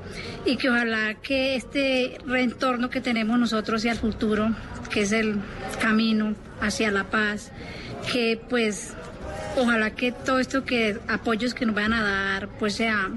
y 0.45 0.57
que 0.57 0.71
ojalá 0.71 1.15
que 1.15 1.57
este 1.57 2.19
reentorno 2.27 2.91
que 2.91 3.01
tenemos 3.01 3.39
nosotros 3.39 3.85
y 3.85 3.89
al 3.89 3.97
futuro, 3.97 4.55
que 4.91 5.03
es 5.03 5.13
el 5.13 5.37
camino 5.81 6.35
hacia 6.61 6.91
la 6.91 7.05
paz, 7.05 7.53
que 8.13 8.41
pues 8.49 8.95
ojalá 9.57 9.91
que 9.91 10.13
todo 10.13 10.39
esto 10.39 10.65
que 10.65 10.99
apoyos 11.09 11.55
que 11.55 11.67
nos 11.67 11.75
van 11.75 11.93
a 11.93 12.03
dar 12.03 12.49
pues 12.59 12.75
sea 12.75 13.11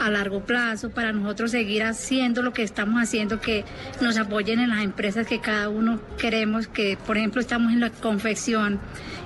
a 0.00 0.08
largo 0.08 0.40
plazo 0.40 0.90
para 0.90 1.12
nosotros 1.12 1.50
seguir 1.50 1.82
haciendo 1.82 2.42
lo 2.42 2.54
que 2.54 2.62
estamos 2.62 3.02
haciendo, 3.02 3.40
que 3.40 3.64
nos 4.00 4.16
apoyen 4.16 4.58
en 4.58 4.70
las 4.70 4.82
empresas 4.82 5.26
que 5.26 5.40
cada 5.40 5.68
uno 5.68 6.00
queremos, 6.16 6.66
que 6.68 6.96
por 7.06 7.18
ejemplo 7.18 7.40
estamos 7.40 7.72
en 7.72 7.80
la 7.80 7.90
confección 7.90 8.80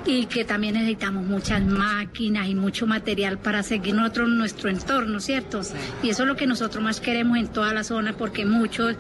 y 0.05 0.27
que 0.27 0.45
también 0.45 0.75
necesitamos 0.75 1.25
muchas 1.25 1.65
máquinas 1.65 2.49
y 2.49 2.57
mucho 2.57 2.87
material 2.87 3.39
para 3.39 3.63
seguir 3.63 3.95
nosotros 3.95 4.29
nuestro 4.29 4.69
entorno, 4.69 5.21
¿cierto? 5.21 5.61
Y 6.03 6.11
eso 6.11 6.25
es 6.25 6.29
lo 6.29 6.37
que 6.37 6.47
nosotros 6.47 6.83
más 6.83 7.01
queremos 7.01 7.39
en 7.39 7.47
toda 7.47 7.73
la 7.73 7.85
zona 7.85 8.13
porque 8.13 8.45
muchos 8.45 8.97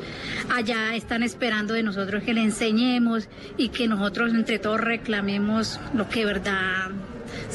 allá 0.54 0.94
están 0.94 1.24
esperando 1.24 1.74
de 1.74 1.82
nosotros 1.82 2.22
que 2.22 2.34
le 2.34 2.42
enseñemos 2.42 3.28
y 3.56 3.70
que 3.70 3.88
nosotros 3.88 4.32
entre 4.32 4.60
todos 4.60 4.80
reclamemos 4.80 5.80
lo 5.92 6.08
que 6.08 6.24
verdad 6.24 6.92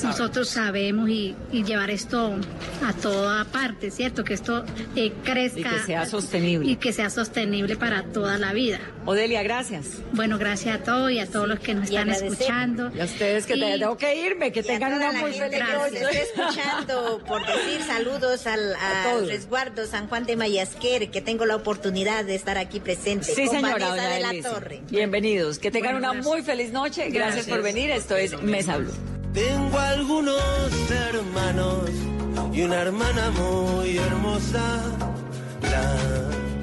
nosotros 0.03 0.49
sabemos 0.49 1.09
y, 1.09 1.35
y 1.51 1.63
llevar 1.63 1.89
esto 1.89 2.35
a 2.85 2.93
toda 2.93 3.45
parte, 3.45 3.91
¿cierto? 3.91 4.23
Que 4.23 4.33
esto 4.33 4.65
eh, 4.95 5.11
crezca. 5.23 5.59
Y 5.59 5.63
que 5.63 5.79
sea 5.85 6.05
sostenible. 6.05 6.71
Y 6.71 6.75
que 6.77 6.93
sea 6.93 7.09
sostenible 7.09 7.75
para 7.75 8.03
toda 8.03 8.37
la 8.37 8.53
vida. 8.53 8.79
Odelia, 9.05 9.41
gracias. 9.43 9.87
Bueno, 10.11 10.37
gracias 10.37 10.79
a 10.79 10.83
todos 10.83 11.11
y 11.11 11.19
a 11.19 11.25
todos 11.25 11.47
los 11.47 11.59
que 11.59 11.73
nos 11.73 11.85
están 11.89 12.09
escuchando. 12.09 12.91
Y 12.95 12.99
a 12.99 13.05
ustedes 13.05 13.45
que 13.45 13.55
te- 13.55 13.77
tengo 13.79 13.97
que 13.97 14.15
irme, 14.25 14.51
que 14.51 14.59
Y 14.59 14.63
a 14.63 14.65
tengan 14.65 14.93
una 14.93 15.11
muy 15.13 15.33
feliz 15.33 15.59
noche. 15.59 16.03
esté 16.03 16.21
escuchando, 16.23 17.21
por 17.25 17.41
decir 17.45 17.81
saludos 17.87 18.45
al 18.47 18.75
A 18.75 19.03
todos. 19.11 19.27
resguardo 19.27 19.85
San 19.87 20.07
Juan 20.07 20.25
de 20.25 20.35
Mayasquer, 20.35 21.09
que 21.09 21.21
tengo 21.21 21.45
la 21.45 21.55
oportunidad 21.55 22.23
de 22.25 22.35
estar 22.35 22.57
aquí 22.57 22.79
presente. 22.79 23.25
Sí, 23.33 23.45
con 23.45 23.55
señora, 23.55 23.73
Vanessa 23.73 23.89
doña 23.95 24.09
de 24.09 24.19
la 24.21 24.29
Elisa. 24.31 24.49
Torre. 24.51 24.81
Bienvenidos. 24.89 25.59
Que 25.59 25.71
tengan 25.71 25.93
Bueno, 25.99 26.11
una 26.11 26.21
muy 26.21 26.41
feliz 26.43 26.71
noche. 26.71 27.09
Gracias, 27.09 27.45
por 27.47 27.59
Gracias. 27.61 27.73
venir. 27.75 27.89
Esto 27.91 28.15
es 28.15 28.39
Mesa 28.43 28.77
Blue. 28.77 29.18
Tengo 29.33 29.77
algunos 29.77 30.91
hermanos 30.91 31.89
y 32.51 32.61
una 32.63 32.81
hermana 32.81 33.31
muy 33.31 33.97
hermosa. 33.97 34.83
La 35.61 36.58